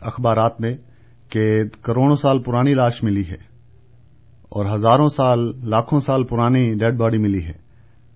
اخبارات 0.00 0.60
میں۔ 0.60 0.89
کہ 1.30 1.64
کروڑوں 1.82 2.16
سال 2.16 2.42
پرانی 2.42 2.74
لاش 2.74 3.02
ملی 3.02 3.28
ہے 3.28 3.50
اور 4.48 4.74
ہزاروں 4.74 5.08
سال، 5.08 5.52
لاکھوں 5.64 6.00
سال 6.00 6.24
پرانی 6.24 6.74
ڈیڈ 6.74 6.96
باڈی 6.96 7.18
ملی 7.18 7.44
ہے۔ 7.44 7.70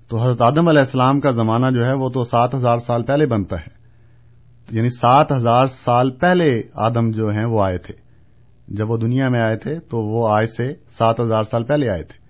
تو 0.08 0.18
حضرت 0.18 0.42
آدم 0.42 0.68
علیہ 0.68 0.80
السلام 0.80 1.20
کا 1.20 1.30
زمانہ 1.30 1.76
جو 1.76 1.86
ہے 1.86 1.92
وہ 1.92 2.08
تو 2.08 2.24
سات 2.24 2.54
ہزار 2.54 2.76
سال 2.76 3.02
پہلے 3.02 3.26
بنتا 3.26 3.56
ہے۔ 3.56 3.84
یعنی 4.70 4.88
سات 4.88 5.32
ہزار 5.32 5.64
سال 5.64 6.10
پہلے 6.10 6.62
آدم 6.74 7.10
جو 7.10 7.28
ہیں 7.28 7.44
وہ 7.44 7.64
آئے 7.64 7.78
تھے۔ 7.78 7.94
جب 8.68 8.90
وہ 8.90 8.96
دنیا 8.96 9.28
میں 9.28 9.40
آئے 9.40 9.56
تھے 9.56 9.78
تو 9.78 9.98
وہ 9.98 10.28
آج 10.28 10.44
سے 10.44 10.74
سات 10.90 11.20
ہزار 11.20 11.44
سال 11.44 11.64
پہلے 11.64 11.90
آئے 11.90 12.02
تھے۔ 12.02 12.24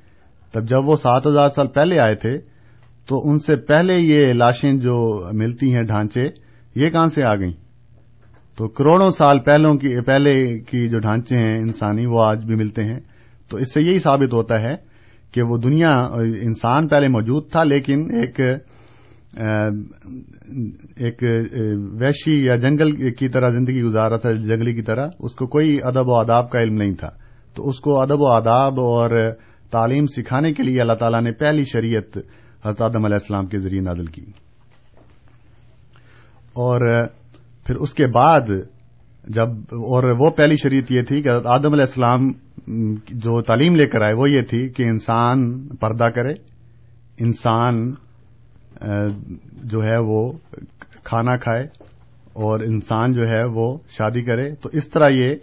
تب 0.53 0.67
جب 0.67 0.89
وہ 0.89 0.97
سات 0.97 1.27
ہزار 1.27 1.49
سال 1.49 1.67
پہلے 1.67 1.99
آئے 1.99 2.15
تھے 2.15 2.39
تو 3.09 3.31
ان 3.31 3.39
سے 3.39 3.57
پہلے 3.57 3.99
یہ 3.99 4.33
لاشیں 4.33 4.73
جو 4.73 5.29
ملتی 5.33 5.75
ہیں 5.75 5.83
ڈھانچے، 5.83 6.23
یہ 6.75 6.89
کہاں 6.89 7.09
سے 7.09 7.27
آ 7.27 7.35
گئیں؟ 7.35 7.64
تو 8.57 8.69
کروڑوں 8.69 9.11
سال 9.11 9.39
پہلوں 9.41 9.75
کی 9.75 9.97
پہلے 10.07 10.59
کی 10.61 10.89
جو 10.89 10.99
ڈھانچے 10.99 11.39
ہیں 11.39 11.59
انسانی، 11.59 12.07
وہ 12.07 12.25
آج 12.25 12.45
بھی 12.45 12.55
ملتے 12.55 12.83
ہیں۔ 12.83 13.01
تو 13.51 13.57
اس 13.57 13.75
سے 13.75 13.83
یہی 13.83 13.99
ثابت 13.99 14.33
ہوتا 14.33 14.61
ہے 14.61 14.75
کہ 15.33 15.43
وہ 15.43 15.57
دنیا 15.59 15.93
انسان 16.43 16.89
پہلے 16.89 17.09
موجود 17.09 17.51
تھا، 17.51 17.65
لیکن 17.65 18.11
ایک 18.11 18.41
ایک 20.97 21.23
ویشی 22.01 22.45
یا 22.45 22.57
جنگل 22.57 23.11
کی 23.11 23.29
طرح 23.29 23.49
زندگی 23.49 23.83
گزار 23.83 24.09
رہا 24.09 24.17
تھا، 24.17 24.33
جنگلی 24.33 24.75
کی 24.75 24.83
طرح، 24.83 25.09
اس 25.19 25.35
کو 25.35 25.47
کوئی 25.47 25.79
ادب 25.83 26.09
و 26.09 26.15
آداب 26.15 26.51
کا 26.51 26.59
علم 26.59 26.75
نہیں 26.75 26.95
تھا۔ 26.95 27.09
تو 27.55 27.69
اس 27.69 27.81
کو 27.81 28.01
ادب 28.01 28.21
و 28.21 28.27
آداب 28.27 28.81
اور 28.81 29.31
تعلیم 29.71 30.07
سکھانے 30.07 30.53
کے 30.53 30.63
لیے 30.63 30.81
اللہ 30.81 30.93
تعالیٰ 30.93 31.23
نے 31.23 31.33
پہلی 31.33 31.65
شریعت 31.65 32.17
حضرت 32.67 32.83
آدم 32.83 33.05
علیہ 33.05 33.21
السلام 33.21 33.47
کے 33.47 33.59
ذریعے 33.59 33.81
نادل 33.81 34.07
کی۔ 34.07 34.25
اور 36.55 37.07
پھر 37.67 37.75
اس 37.75 37.95
کے 37.95 38.07
بعد 38.07 38.49
جب 39.29 39.49
اور 39.73 40.05
وہ 40.19 40.31
پہلی 40.31 40.57
شریعت 40.57 40.93
یہ 40.93 41.03
تھی 41.03 41.23
کہ 41.23 41.29
آدم 41.29 41.73
علیہ 41.73 41.89
السلام 41.89 42.29
جو 43.15 43.43
تعلیم 43.43 43.77
لے 43.77 43.87
کر 43.87 44.03
آئے 44.05 44.15
وہ 44.15 44.31
یہ 44.31 44.41
تھی 44.41 44.69
کہ 44.69 44.83
انسان 44.83 45.69
پردہ 45.69 46.09
کرے، 46.15 46.33
انسان 47.21 47.95
جو 49.65 49.83
ہے 49.83 49.97
وہ 50.07 50.33
کھانا 51.05 51.37
کھائے 51.37 51.65
اور 52.33 52.61
انسان 52.61 53.13
جو 53.13 53.29
ہے 53.29 53.45
وہ 53.55 53.79
شادی 53.89 54.23
کرے۔ 54.23 54.55
تو 54.55 54.69
اس 54.73 54.89
طرح 54.89 55.07
یہ 55.13 55.35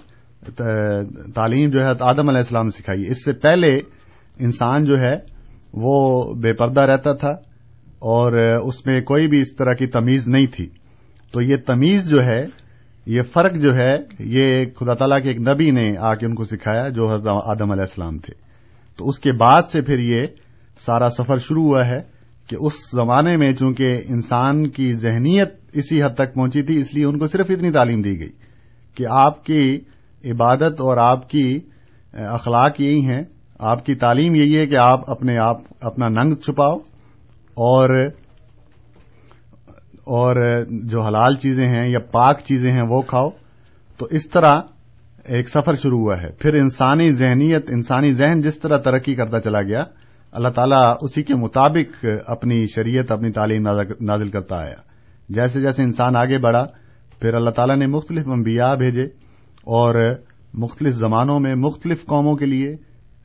تعلیم 1.36 1.70
جو 1.70 1.82
ہے 1.82 1.88
آدم 1.88 2.28
علیہ 2.30 2.38
السلام 2.38 2.66
نے 2.66 2.78
سکھائی۔ 2.78 3.08
اس 3.08 3.24
سے 3.26 3.34
پہلے 3.34 3.76
انسان 4.40 4.84
جو 4.84 5.00
ہے 5.00 5.16
وہ 5.74 5.96
بے 6.34 6.54
پردہ 6.54 6.82
رہتا 6.82 7.14
تھا 7.14 7.32
اور 8.12 8.38
اس 8.56 8.86
میں 8.86 9.02
کوئی 9.02 9.28
بھی 9.28 9.42
اس 9.42 9.56
طرح 9.56 9.74
کی 9.74 9.88
تمیز 9.88 10.28
نہیں 10.28 10.48
تھی۔ 10.48 10.68
تو 11.32 11.42
یہ 11.42 11.56
تمیز 11.58 12.10
جو 12.10 12.24
ہے، 12.24 12.44
یہ 13.06 13.22
فرق 13.22 13.56
جو 13.56 13.76
ہے، 13.76 13.96
یہ 14.20 14.66
خدا 14.80 14.94
تعالیٰ 14.94 15.22
کے 15.22 15.30
ایک 15.30 15.40
نبی 15.40 15.72
نے 15.72 15.98
آ 16.00 16.16
کے 16.16 16.26
ان 16.26 16.36
کو 16.36 16.44
سکھایا 16.44 16.90
جو 16.90 17.14
حضرت 17.14 17.28
آدم 17.28 17.72
علیہ 17.72 17.84
السلام 17.84 18.18
تھے۔ 18.18 18.34
تو 18.98 19.10
اس 19.10 19.20
کے 19.20 19.32
بعد 19.32 19.62
سے 19.72 19.82
پھر 19.82 20.00
یہ 20.00 20.28
سارا 20.80 21.08
سفر 21.08 21.38
شروع 21.38 21.64
ہوا 21.64 21.86
ہے 21.86 22.02
کہ 22.50 22.58
اس 22.60 22.74
زمانے 22.74 23.38
میں 23.38 23.54
چونکہ 23.54 24.02
انسان 24.10 24.70
کی 24.70 24.94
ذہنیت 24.94 25.50
اسی 25.74 26.04
حد 26.04 26.16
تک 26.16 26.36
پہنچی 26.36 26.62
تھی، 26.62 26.76
اس 26.76 26.94
لیے 26.94 27.06
ان 27.06 27.20
کو 27.20 27.28
صرف 27.28 27.46
اتنی 27.50 27.72
تعلیم 27.72 28.02
دی 28.02 28.20
گئی 28.20 28.32
کہ 28.96 29.06
آپ 29.10 29.46
کی 29.46 29.80
عبادت 30.26 30.82
اور 30.82 30.98
آپ 30.98 31.30
کی 31.30 31.60
اخلاق 32.14 32.82
یہی 32.82 33.06
ہیں۔ 33.06 33.24
آپ 33.60 33.86
کی 33.86 33.96
تعلیم 33.96 34.36
یہی 34.36 34.58
ہے 34.58 34.66
کہ 34.66 34.78
آپ 34.78 35.10
اپنے 35.12 35.38
آپ 35.38 35.58
اپنا 35.82 36.08
ننگ 36.08 36.34
چھپاؤ 36.34 36.76
اور 37.58 38.10
اور 40.06 40.60
جو 40.84 41.02
حلال 41.02 41.36
چیزیں 41.36 41.68
ہیں 41.68 41.88
یا 41.88 42.00
پاک 42.00 42.40
چیزیں 42.40 42.72
ہیں 42.72 42.84
وہ 42.90 43.02
کھاؤ، 43.02 43.30
تو 43.98 44.06
اس 44.06 44.30
طرح 44.30 44.60
ایک 45.26 45.50
سفر 45.50 45.74
شروع 45.74 46.00
ہوا 46.00 46.16
ہے۔ 46.22 46.32
پھر 46.32 46.54
انسانی 46.54 47.12
ذہنیت، 47.12 47.70
انسانی 47.70 48.12
ذہن 48.12 48.42
جس 48.42 48.60
طرح 48.60 48.78
ترقی 48.78 49.16
کرتا 49.16 49.40
چلا 49.40 49.62
گیا، 49.62 49.84
اللہ 50.32 50.50
تعالیٰ 50.50 50.92
اسی 51.02 51.24
کے 51.24 51.36
مطابق 51.36 52.06
اپنی 52.26 52.66
شریعت، 52.66 53.12
اپنی 53.12 53.32
تعلیم 53.32 53.68
نازل 54.02 54.30
کرتا 54.30 54.56
آیا۔ 54.56 54.76
جیسے 55.30 55.62
جیسے 55.62 55.84
انسان 55.84 56.16
آگے 56.16 56.38
بڑھا، 56.38 56.66
پھر 57.20 57.34
اللہ 57.34 57.50
تعالیٰ 57.50 57.78
نے 57.78 57.88
مختلف 57.88 58.28
انبیاء 58.28 58.76
بھیجے 58.76 59.04
اور 59.64 60.16
مختلف 60.54 60.94
زمانوں 60.94 61.40
میں 61.40 61.56
مختلف 61.56 62.06
قوموں 62.06 62.36
کے 62.36 62.46
لیے 62.46 62.76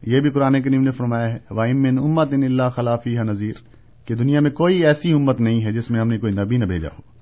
یہ 0.06 0.20
بھی 0.20 0.30
قرآن 0.30 0.62
کریم 0.62 0.80
نے 0.80 0.90
فرمایا 0.90 1.32
ہے 1.32 1.38
وائم 1.50 1.82
من 1.82 1.98
امت 1.98 2.32
ان 2.32 2.42
اللہ 2.42 2.68
خلافی 2.68 3.14
نذیر 3.14 3.75
کہ 4.06 4.14
دنیا 4.14 4.40
میں 4.40 4.50
کوئی 4.50 4.86
ایسی 4.86 5.12
امت 5.12 5.40
نہیں 5.40 5.64
ہے 5.64 5.72
جس 5.72 5.90
میں 5.90 6.00
ہم 6.00 6.06
نے 6.06 6.18
کوئی 6.18 6.32
نبی 6.32 6.56
نہ 6.56 6.64
بھیجا 6.64 6.88
ہو۔ 6.88 7.16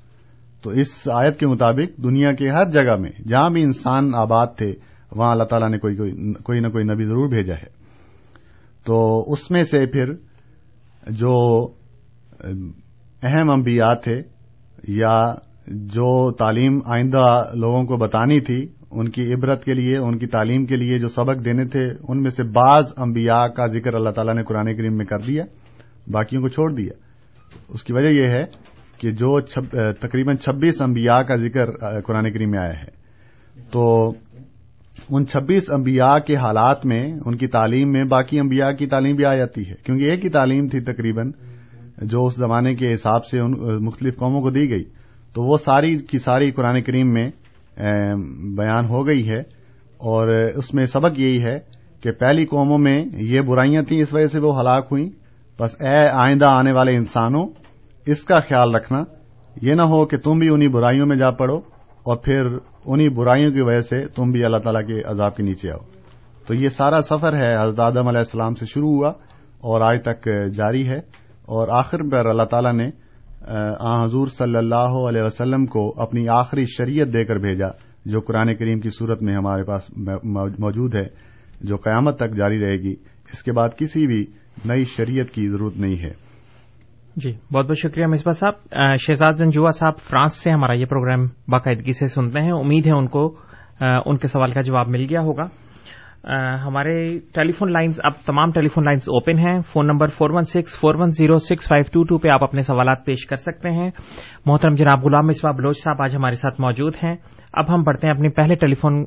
تو 0.63 0.71
اس 0.71 1.09
آیت 1.13 1.39
کے 1.39 1.47
مطابق 1.47 2.03
دنیا 2.03 2.33
کے 2.33 2.51
ہر 2.51 2.71
جگہ 2.71 2.97
میں 2.97 3.11
جہاں 3.29 3.51
بھی 3.51 3.63
انسان 3.63 4.15
آباد 4.15 4.47
تھے، 4.59 4.75
وہاں 5.13 5.31
اللہ 5.31 5.45
تعالیٰ 5.45 5.71
نے 5.71 5.79
کوئی 5.79 5.97
کوئی 6.33 6.61
نہ 6.61 6.69
کوئی 6.69 6.85
نبی 6.85 7.05
ضرور 7.05 7.29
بھیجا 7.29 7.55
ہے۔ 7.55 7.85
تو 8.87 9.25
اس 9.33 9.51
میں 9.51 9.65
سے 9.65 9.87
پھر 9.87 10.13
جو 11.11 11.67
اہم 13.23 13.51
انبیاء 13.51 13.95
تھے 13.95 14.23
یا 14.89 15.35
جو 15.67 16.33
تعلیم 16.33 16.79
آئندہ 16.85 17.45
لوگوں 17.55 17.85
کو 17.85 17.97
بتانی 17.97 18.41
تھی، 18.41 18.67
ان 18.91 19.09
کی 19.09 19.35
عبرت 19.35 19.65
کے 19.65 19.75
لیے، 19.75 19.97
ان 19.97 20.19
کی 20.19 20.27
تعلیم 20.27 20.65
کے 20.65 20.77
لیے 20.77 20.99
جو 20.99 21.09
سبق 21.09 21.45
دینے 21.45 21.65
تھے، 21.65 21.87
ان 22.09 22.23
میں 22.23 22.31
سے 22.31 22.43
بعض 22.43 22.85
انبیاء 22.97 23.47
کا 23.47 23.67
ذکر 23.67 23.95
اللہ 23.95 24.11
تعالیٰ 24.11 24.35
نے 24.35 24.43
قرآن 24.43 24.77
کریم 24.77 24.97
میں 24.97 25.05
کر 25.05 25.19
دیا۔ 25.19 25.45
باقیوں 26.09 26.43
کو 26.43 26.49
چھوڑ 26.49 26.73
دیا۔ 26.73 26.93
اس 27.69 27.85
کی 27.85 27.93
وجہ 27.93 28.09
یہ 28.09 28.27
ہے 28.27 28.45
کہ 28.99 29.11
جو 29.11 29.41
تقریباً 29.93 30.37
چھبیس 30.37 30.83
انبیاء 30.83 31.19
کا 31.19 31.35
ذکر 31.35 31.67
قرآن 32.01 32.33
کریم 32.33 32.51
میں 32.51 32.59
آیا 32.59 32.83
ہے۔ 32.83 33.05
تو 33.71 34.09
ان 35.11 35.27
چھبیس 35.27 35.71
انبیاء 35.71 36.19
کے 36.19 36.37
حالات 36.37 36.87
میں، 36.87 37.13
ان 37.25 37.37
کی 37.37 37.47
تعلیم 37.47 37.93
میں 37.93 38.05
باقی 38.05 38.41
انبیاء 38.41 38.71
کی 38.71 38.87
تعلیم 38.87 39.17
بھی 39.17 39.25
آ 39.25 39.35
جاتی 39.35 39.69
ہے۔ 39.69 39.75
کیونکہ 39.83 40.05
ایک 40.05 40.25
ہی 40.25 40.31
تعلیم 40.31 40.69
تھی 40.69 40.81
تقریباً، 40.81 41.31
جو 42.03 42.27
اس 42.27 42.37
زمانے 42.37 42.75
کے 42.75 42.95
حساب 42.95 43.25
سے 43.25 43.43
مختلف 43.81 44.17
قوموں 44.17 44.41
کو 44.41 44.51
دی 44.51 44.71
گئی۔ 44.71 44.85
تو 45.33 45.51
وہ 45.51 45.57
ساری 45.57 45.97
کی 45.97 46.19
ساری 46.19 46.51
قرآن 46.51 46.83
کریم 46.83 47.13
میں 47.13 47.31
بیان 48.57 48.85
ہو 48.85 49.07
گئی 49.07 49.29
ہے۔ 49.29 49.41
اور 49.97 50.29
اس 50.29 50.75
میں 50.75 50.85
سبق 50.85 51.19
یہی 51.21 51.45
ہے 51.45 51.59
کہ 52.01 52.13
پہلی 52.13 52.47
قوموں 52.47 52.79
میں 52.79 53.05
یہ 53.13 53.41
برائیاں 53.41 53.83
تھیں، 53.83 54.03
اس 54.03 54.15
وجہ 54.15 54.27
سے 54.27 54.41
وہ 54.41 54.61
ہلاک 54.61 54.89
ہوئیں۔ 54.91 55.24
بس 55.61 55.75
اے 55.81 56.09
آئندہ 56.09 56.47
آنے 56.47 56.73
والے 56.73 56.97
انسانوں، 56.97 57.47
اس 58.07 58.25
کا 58.25 58.41
خیال 58.41 58.75
رکھنا، 58.75 58.99
یہ 59.63 59.75
نہ 59.75 59.83
ہو 59.83 60.07
کہ 60.07 60.17
تم 60.17 60.39
بھی 60.39 60.49
انہی 60.49 60.69
برائیوں 60.69 61.07
میں 61.07 61.17
جا 61.17 61.31
پڑو 61.31 61.57
اور 62.07 62.17
پھر 62.17 62.47
انہی 62.85 63.09
برائیوں 63.09 63.53
کی 63.53 63.61
وجہ 63.61 63.81
سے 63.81 64.01
تم 64.07 64.31
بھی 64.31 64.45
اللہ 64.45 64.57
تعالیٰ 64.57 64.87
کے 64.87 65.01
عذاب 65.07 65.37
کے 65.37 65.43
نیچے 65.43 65.71
آؤ۔ 65.71 65.85
تو 66.47 66.55
یہ 66.55 66.69
سارا 66.69 67.01
سفر 67.01 67.33
ہے 67.33 67.55
حضرت 67.55 67.81
آدم 67.81 68.09
علیہ 68.09 68.19
السلام 68.19 68.55
سے 68.55 68.65
شروع 68.65 68.91
ہوا 68.91 69.09
اور 69.61 69.81
آج 69.81 70.03
تک 70.03 70.29
جاری 70.55 70.89
ہے 70.89 70.99
اور 71.47 71.69
آخر 71.69 71.99
پر 72.11 72.27
اللہ 72.27 72.43
تعالیٰ 72.43 72.73
نے، 72.73 72.89
آ 73.79 74.05
حضور 74.05 74.29
صلی 74.29 74.57
اللہ 74.57 74.99
علیہ 75.09 75.23
وسلم 75.23 75.67
کو 75.67 76.03
اپنی 76.03 76.29
آخری 76.29 76.65
شریعت 76.67 77.13
دے 77.13 77.25
کر 77.25 77.37
بھیجا، 77.37 77.69
جو 78.05 78.21
قرآن 78.21 78.55
کریم 78.55 78.81
کی 78.81 78.89
صورت 78.89 79.23
میں 79.23 79.35
ہمارے 79.37 79.63
پاس 79.63 79.91
موجود 80.59 80.95
ہے، 80.95 81.09
جو 81.61 81.77
قیامت 81.77 82.17
تک 82.17 82.35
جاری 82.35 82.61
رہے 82.61 82.77
گی۔ 82.83 82.95
اس 83.33 83.43
کے 83.43 83.53
بعد 83.53 83.69
کسی 83.79 84.07
بھی 84.07 84.25
نئی 84.65 84.85
شریعت 84.85 85.31
کی 85.31 85.49
ضرورت 85.49 85.77
نہیں 85.77 86.03
ہے۔ 86.03 86.25
جی 87.17 87.33
بہت 87.53 87.67
بہت 87.67 87.79
شکریہ 87.79 88.07
مصباح 88.07 88.35
صاحب۔ 88.35 88.77
شہزاد 88.99 89.33
زنجوا 89.33 89.71
صاحب 89.71 89.93
فرانس 90.11 90.43
سے 90.43 90.51
ہمارا 90.51 90.73
یہ 90.73 90.85
پروگرام 90.85 91.27
باقاعدگی 91.49 91.93
سے 91.93 92.07
سنتے 92.07 92.41
ہیں۔ 92.41 92.53
امید 92.53 92.87
ہے 92.87 92.93
ان 92.93 93.07
کو 93.07 93.35
ان 93.81 94.17
کے 94.17 94.27
سوال 94.27 94.53
کا 94.53 94.61
جواب 94.61 94.89
مل 94.89 95.07
گیا 95.11 95.21
ہوگا۔ 95.21 95.43
ہمارے 96.67 97.19
ٹیلی 97.35 97.53
فون 97.53 97.73
لائنز، 97.73 98.01
اب 98.05 98.13
تمام 98.27 98.51
ٹیلی 98.53 98.69
فون 98.69 98.85
لائنز 98.85 99.01
اوپن 99.01 99.39
ہیں۔ 99.39 99.63
Phone 99.73 99.87
number 99.87 100.07
four 100.07 100.31
one 100.31 100.45
six 100.45 100.81
four 100.81 100.95
one 100.95 101.11
zero 101.11 101.35
six 101.35 101.69
five 101.69 101.91
two 101.93 102.05
two 102.05 102.19
پہ 102.19 102.29
آپ 102.29 102.43
اپنے 102.43 102.63
سوالات 102.63 103.05
پیش 103.05 103.27
کر 103.27 103.37
سکتے 103.37 103.71
ہیں۔ 103.71 103.91
محترم 104.47 104.75
جناب 104.75 105.05
غلام 105.05 105.27
مصباح 105.27 105.53
بلوچ 105.53 105.79
صاحب 105.79 106.03
آج 106.03 106.17
ہمارے 106.17 106.37
ساتھ 106.37 106.61
موجود 106.61 106.95
ہیں۔ 107.05 107.17
اب 107.53 107.75
ہم 107.75 107.83
بڑھتے 107.83 108.07
ہیں 108.07 108.15
اپنی 108.15 108.29
پہلے 108.29 108.55
ٹیلی 108.55 108.75
فون 108.75 109.05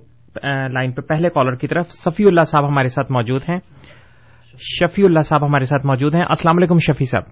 لائن 0.74 0.92
پہ، 0.92 1.02
پہلے 1.02 1.30
کالر 1.30 1.56
کی 1.56 1.68
طرف۔ 1.68 1.92
صفی 1.92 2.26
اللہ 2.26 2.42
صاحب 2.42 2.68
ہمارے 2.68 2.88
ساتھ 2.88 3.12
موجود 3.12 3.42
ہیں۔ 3.50 3.58
شفیع 4.60 5.06
اللہ 5.06 5.20
صاحب 5.20 5.46
ہمارے 5.46 5.64
ساتھ 5.64 5.86
موجود 5.86 6.16
ہیں۔ 6.16 6.24
السلام 6.24 6.58
علیکم 6.58 6.78
شفیع 6.78 7.06
صاحب۔ 7.06 7.24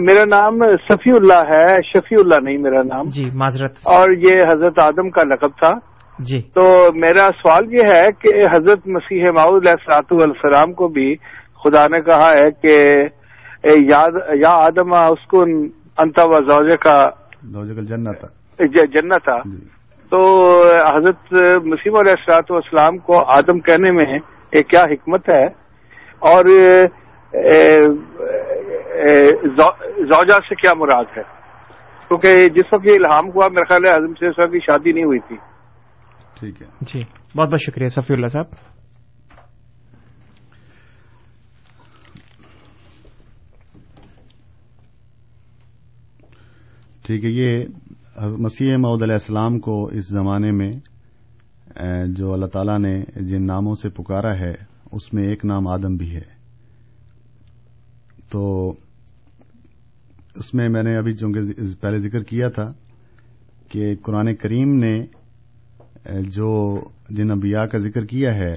میرا 0.00 0.24
نام 0.24 0.58
صفی 0.66 1.10
اللہ 1.10 1.54
ہے۔ 1.54 1.82
شفیع 1.82 2.18
اللہ 2.18 2.34
نہیں 2.42 2.58
میرا 2.58 2.82
نام۔ 2.82 3.04
جی 3.08 3.30
معذرت۔ 3.34 3.70
اور 3.70 4.10
یہ 4.10 4.52
حضرت 4.52 4.78
آدم 4.78 5.10
کا 5.10 5.22
لقب 5.22 5.48
تھا۔ 5.48 5.70
جی۔ 6.18 6.38
تو 6.42 6.92
میرا 6.94 7.28
سوال 7.42 7.74
یہ 7.74 7.82
ہے 7.82 8.12
کہ 8.12 8.56
حضرت 8.56 8.88
مسیح 8.88 9.30
معود 9.30 9.66
علیہ 9.66 10.00
السلام 10.10 10.72
کو 10.72 10.88
بھی 10.88 11.16
خدا 11.64 11.88
نے 11.88 12.00
کہا 12.00 12.28
ہے 12.28 12.50
کہ 12.50 12.94
یا 13.64 14.50
آدم 14.50 14.94
اس 14.94 15.26
کو 15.26 15.42
انتا 15.98 16.22
و 16.24 16.40
زوجہ 16.40 16.76
کا 16.76 17.10
جنت 17.82 18.22
جنت 18.92 19.24
تھا۔ 19.24 19.38
تو 20.10 20.40
حضرت 20.96 21.32
مسیم 21.64 21.96
علیہ 21.96 22.10
السلاط 22.10 22.50
والسلام 22.50 22.98
کو 22.98 23.24
آدم 23.24 23.60
کہنے 23.60 23.90
میں 23.90 24.18
ایک 24.50 24.68
کیا 24.68 24.80
حکمت 24.80 25.28
ہے؟ 25.28 25.65
اور 26.18 26.44
زوجہ 30.08 30.40
سے 30.48 30.54
کیا 30.54 30.74
مراد 30.74 31.04
ہے؟ 31.16 31.22
کیونکہ 32.08 32.48
جس 32.48 32.72
وقت 32.72 32.86
یہ 32.86 32.94
الہام 32.94 33.28
ہوا 33.28 33.48
میرا 33.48 33.64
خیال 33.68 33.84
ہے 33.84 33.90
اعظم 33.90 34.14
سے 34.14 34.48
کی 34.48 34.58
شادی 34.58 34.92
نہیں 34.92 35.04
ہوئی 35.04 35.18
تھی۔ 35.18 35.36
ٹھیک 36.40 36.62
ہے۔ 36.62 36.66
جی 36.80 37.02
بہت 37.36 37.48
بہت 37.48 37.60
شکریہ 37.60 37.86
صفی 37.86 38.14
اللہ 38.14 38.26
صاحب۔ 38.26 38.44
ٹھیک 47.06 47.24
ہے 47.24 47.30
یہ 47.30 47.64
مسیح 48.38 48.76
معود 48.76 49.02
علیہ 49.02 49.12
السلام 49.12 49.58
کو 49.58 49.86
اس 49.86 50.08
زمانے 50.08 50.50
میں 50.50 50.70
جو 52.06 52.32
اللہ 52.32 52.46
تعالیٰ 52.46 52.78
نے 52.78 53.00
جن 53.00 53.46
ناموں 53.46 53.74
سے 53.74 53.88
پکارا 53.90 54.34
ہے 54.34 54.75
اس 54.92 55.14
میں 55.14 55.28
ایک 55.28 55.44
نام 55.44 55.66
آدم 55.68 55.96
بھی 55.96 56.14
ہے۔ 56.16 56.34
تو 58.30 58.72
اس 60.34 60.54
میں 60.54 60.68
میں 60.68 60.82
نے 60.82 60.96
ابھی 60.98 61.12
چونکہ 61.12 61.40
پہلے 61.80 61.98
ذکر 61.98 62.22
کیا 62.22 62.48
تھا 62.48 62.72
کہ 63.68 63.94
قرآن 64.02 64.34
کریم 64.34 64.74
نے 64.74 65.04
جو 66.20 66.48
جن 67.10 67.30
انبیاء 67.30 67.64
کا 67.64 67.78
ذکر 67.78 68.04
کیا 68.04 68.34
ہے، 68.34 68.52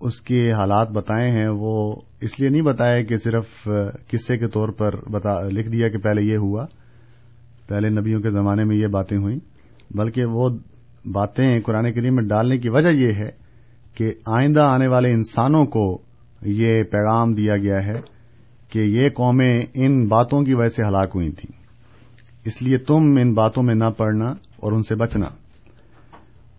اس 0.00 0.20
کے 0.20 0.52
حالات 0.52 0.90
بتائے 0.90 1.30
ہیں۔ 1.30 1.48
وہ 1.48 2.00
اس 2.20 2.40
لیے 2.40 2.48
نہیں 2.48 2.62
بتایا 2.62 3.02
کہ 3.02 3.16
صرف 3.16 3.68
قصے 4.10 4.36
کے 4.38 4.48
طور 4.48 4.68
پر 4.68 5.10
بتا، 5.10 5.40
لکھ 5.48 5.68
دیا 5.68 5.88
کہ 5.88 5.98
پہلے 5.98 6.22
یہ 6.22 6.36
ہوا، 6.36 6.66
پہلے 7.66 7.88
نبیوں 7.88 8.20
کے 8.20 8.30
زمانے 8.30 8.64
میں 8.64 8.76
یہ 8.76 8.86
باتیں 8.86 9.16
ہوئیں، 9.18 9.38
بلکہ 9.90 10.24
وہ 10.24 10.48
باتیں 11.12 11.60
قرآن 11.60 11.92
کریم 11.92 12.14
میں 12.14 12.24
ڈالنے 12.24 12.58
کی 12.58 12.68
وجہ 12.68 12.88
یہ 12.88 13.12
ہے 13.12 13.43
کہ 13.94 14.10
آئندہ 14.26 14.60
آنے 14.60 14.86
والے 14.86 15.10
انسانوں 15.10 15.64
کو 15.64 16.02
یہ 16.42 16.82
پیغام 16.82 17.34
دیا 17.34 17.56
گیا 17.56 17.86
ہے 17.86 18.00
کہ 18.68 18.78
یہ 18.78 19.08
قومیں 19.08 19.58
ان 19.74 20.06
باتوں 20.06 20.42
کی 20.42 20.54
وجہ 20.54 20.68
سے 20.68 20.82
ہلاک 20.82 21.10
ہوئی 21.14 21.32
تھیں۔ 21.32 21.62
اس 22.44 22.62
لیے 22.62 22.78
تم 22.78 22.94
ان 22.94 23.34
باتوں 23.34 23.62
میں 23.62 23.74
نہ 23.74 23.84
پڑھنا 23.84 24.26
اور 24.56 24.72
ان 24.72 24.82
سے 24.82 24.94
بچنا۔ 24.94 25.26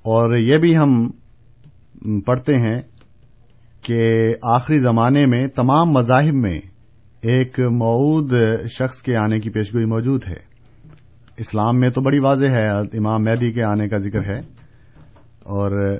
اور 0.01 0.37
یہ 0.37 0.57
بھی 0.57 0.77
ہم 0.77 1.11
پڑھتے 2.21 2.57
ہیں 2.57 2.81
کہ 3.81 4.01
آخری 4.43 4.77
زمانے 4.77 5.25
میں 5.25 5.47
تمام 5.47 5.91
مذاہب 5.91 6.33
میں 6.33 6.59
ایک 7.21 7.59
معود 7.59 8.33
شخص 8.69 9.01
کے 9.01 9.17
آنے 9.17 9.39
کی 9.39 9.49
پیشگوئی 9.49 9.85
موجود 9.85 10.27
ہے۔ 10.27 10.55
اسلام 11.37 11.79
میں 11.79 11.89
تو 11.89 12.01
بڑی 12.01 12.19
واضح 12.19 12.45
ہے، 12.45 12.67
امام 12.67 13.23
مہدی 13.23 13.51
کے 13.51 13.63
آنے 13.63 13.87
کا 13.87 13.97
ذکر 13.97 14.23
ہے۔ 14.23 14.39
اور 15.43 15.97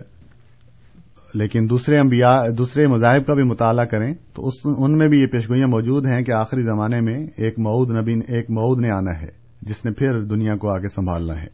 لیکن 1.36 1.70
دوسرے 1.70 1.98
انبیاء، 2.00 2.36
دوسرے 2.58 2.86
مذاہب 2.88 3.26
کا 3.26 3.34
بھی 3.34 3.44
مطالعہ 3.44 3.86
کریں 3.86 4.14
تو 4.34 4.48
اس، 4.48 4.54
ان 4.78 4.98
میں 4.98 5.08
بھی 5.08 5.22
یہ 5.22 5.28
پیشگوئیاں 5.28 5.68
موجود 5.68 6.06
ہیں 6.06 6.22
کہ 6.22 6.32
آخری 6.32 6.62
زمانے 6.62 7.00
میں 7.02 7.18
ایک 7.38 7.60
مود 7.60 7.92
نبی، 7.92 8.14
ایک 8.28 8.50
مود 8.50 8.82
نے 8.82 8.92
آنا 8.92 9.20
ہے، 9.22 9.32
جس 9.62 9.86
نے 9.86 9.92
پھر 9.92 10.20
دنیا 10.20 10.56
کو 10.56 10.70
آگے 10.70 10.88
سنبھالنا 10.88 11.42
ہے۔ 11.42 11.48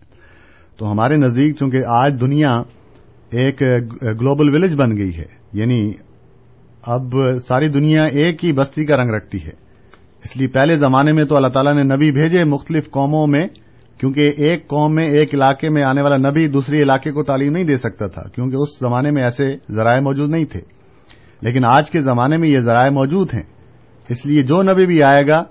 تو 0.78 0.92
ہمارے 0.92 1.16
نزدیک 1.16 1.56
چونکہ 1.58 1.86
آج 1.88 2.22
دنیا 2.22 2.52
ایک 3.32 3.62
گلوبل 4.22 4.50
ولیج 4.50 4.76
بن 4.76 4.98
گئی 4.98 5.18
ہے 5.18 5.28
یعنی 5.54 5.92
اب 6.84 7.16
ساری 7.48 7.68
دنیا 7.68 8.04
ایک 8.04 8.46
ہی 8.46 8.52
بستی 8.52 8.86
کا 8.86 8.98
رنگ 8.98 9.10
رکھتی 9.10 9.38
ہے۔ 9.46 9.52
اس 10.24 10.38
لیے 10.38 10.48
پہلے 10.48 10.76
زمانے 10.76 11.12
میں 11.12 11.24
تو 11.24 11.36
اللہ 11.36 11.48
تعالیٰ 11.48 11.74
نے 11.74 11.84
نبی 11.84 12.12
بھیجے 12.12 12.44
مختلف 12.44 12.90
قوموں 12.92 13.28
میں 13.28 13.46
کیونکہ 14.02 14.32
ایک 14.38 14.68
قوم 14.68 14.96
میں، 14.96 15.10
ایک 15.10 15.34
علاقے 15.34 15.70
میں 15.70 15.84
آنے 15.84 16.02
والا 16.02 16.16
نبی 16.16 16.48
دوسرے 16.48 16.78
علاقے 16.82 17.12
کو 17.12 17.24
تعلیم 17.24 17.52
نہیں 17.52 17.64
دے 17.64 17.78
سکتا 17.78 18.08
تھا، 18.08 18.22
کیونکہ 18.30 18.56
اس 18.56 18.80
زمانے 18.80 19.12
میں 19.12 19.24
ایسے 19.24 19.56
ذرائع 19.72 20.00
موجود 20.00 20.30
نہیں 20.30 20.46
تھے۔ 20.46 20.62
لیکن 21.42 21.66
آج 21.66 21.92
کے 21.92 22.00
زمانے 22.00 22.38
میں 22.38 22.50
یہ 22.50 22.60
ذرائع 22.60 22.90
موجود 22.90 23.34
ہیں۔ 23.34 23.44
اس 24.10 24.26
لیے 24.26 24.42
جو 24.42 24.62
نبی 24.62 24.86
بھی 24.86 25.04
آئے 25.04 25.22
گا، 25.28 25.44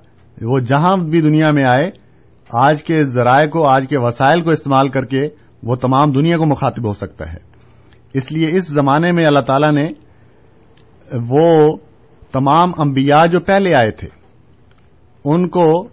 وہ 0.43 0.59
جہاں 0.59 0.97
بھی 0.97 1.21
دنیا 1.21 1.51
میں 1.51 1.65
آئے، 1.65 1.91
آج 2.53 2.85
کے 2.85 3.05
ذرائع 3.05 3.49
کو، 3.49 3.67
آج 3.67 3.87
کے 3.89 3.97
وسائل 3.99 4.41
کو 4.41 4.51
استعمال 4.51 4.89
کر 4.89 5.05
کے 5.05 5.23
وہ 5.63 5.77
تمام 5.77 6.13
دنیا 6.13 6.37
کو 6.37 6.47
مخاطب 6.47 6.89
ہو 6.89 6.95
سکتا 6.95 7.33
ہے۔ 7.33 7.39
اس 8.15 8.33
لیے 8.33 8.49
اس 8.57 8.67
زمانے 8.67 9.13
میں 9.13 9.27
اللہ 9.27 9.41
تعالی 9.41 9.71
نے 9.71 9.89
وہ 11.29 11.77
تمام 12.33 12.71
انبیاء 12.79 13.27
جو 13.27 13.41
پہلے 13.41 13.75
آئے 13.77 13.91
تھے، 13.91 14.09
ان 15.25 15.49
کو، 15.49 15.89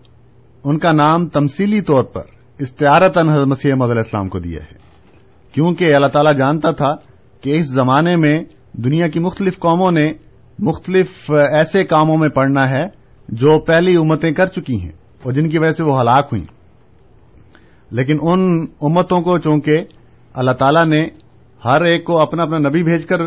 ان 0.63 0.80
کا 0.80 0.91
نام 0.91 1.28
تمثیلی 1.28 1.82
طور 1.82 2.04
پر 2.04 2.37
استعارت 2.60 3.17
حضرت 3.17 3.48
مسیح 3.48 3.74
علیہ 3.74 3.84
السلام 3.84 4.28
کو 4.28 4.39
دیا 4.39 4.60
ہے۔ 4.63 4.78
کیونکہ 5.52 5.96
اللہ 5.96 6.08
تعالیٰ 6.08 6.34
جانتا 6.34 6.72
تھا 6.72 6.96
کہ 7.41 7.56
اس 7.56 7.65
زمانے 7.65 8.15
میں 8.15 8.43
دنیا 8.74 9.08
کی 9.08 9.20
مختلف 9.20 9.60
قوموں 9.60 9.91
نے 9.91 10.13
مختلف 10.60 11.32
ایسے 11.32 11.84
کاموں 11.84 12.17
میں 12.17 12.30
پڑنا 12.30 12.70
ہے 12.70 12.84
جو 13.30 13.60
پہلی 13.60 13.96
امتیں 13.96 14.32
کر 14.32 14.46
چکی 14.46 14.82
ہیں 14.82 14.91
اور 15.24 15.34
جن 15.34 15.50
کی 15.50 15.60
وجہ 15.60 15.74
سے 15.74 15.84
وہ 15.84 16.02
ہلاک 16.02 16.30
ہوئی 16.32 16.46
لیکن 17.91 18.17
ان 18.22 18.65
امتوں 18.82 19.22
کو 19.22 19.38
چونکہ 19.38 19.78
اللہ 20.34 20.52
تعالیٰ 20.52 20.86
نے 20.86 21.08
ہر 21.65 21.82
ایک 21.82 22.06
کو 22.06 22.22
اپنا 22.22 22.43
اپنا 22.43 22.58
نبی 22.58 22.84
بھیج 22.84 23.06
کر 23.06 23.17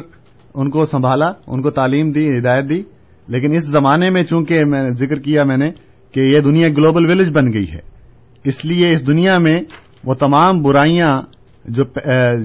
ان 0.54 0.70
کو 0.70 0.86
سنبھالا، 0.86 1.32
ان 1.46 1.62
کو 1.62 1.70
تعلیم 1.70 2.10
دی، 2.10 2.38
ہدایت 2.38 2.68
دی، 2.68 2.82
لیکن 3.28 3.54
اس 3.54 3.64
زمانے 3.64 4.10
میں 4.10 4.22
چونکہ 4.22 4.64
میں 4.64 4.90
ذکر 4.90 5.18
کیا 5.18 5.44
میں 5.44 5.56
نے 5.56 5.70
کہ 6.12 6.20
یہ 6.20 6.40
دنیا 6.40 6.68
گلوبل 6.68 7.10
ولیج 7.10 7.28
بن 7.30 7.52
گئی 7.52 7.72
ہے۔ 7.72 7.89
اس 8.44 8.64
لیے 8.64 8.88
اس 8.92 9.06
دنیا 9.06 9.38
میں 9.38 9.58
وہ 10.04 10.14
تمام 10.14 10.62
برائیاں 10.62 11.16
جو 11.64 11.84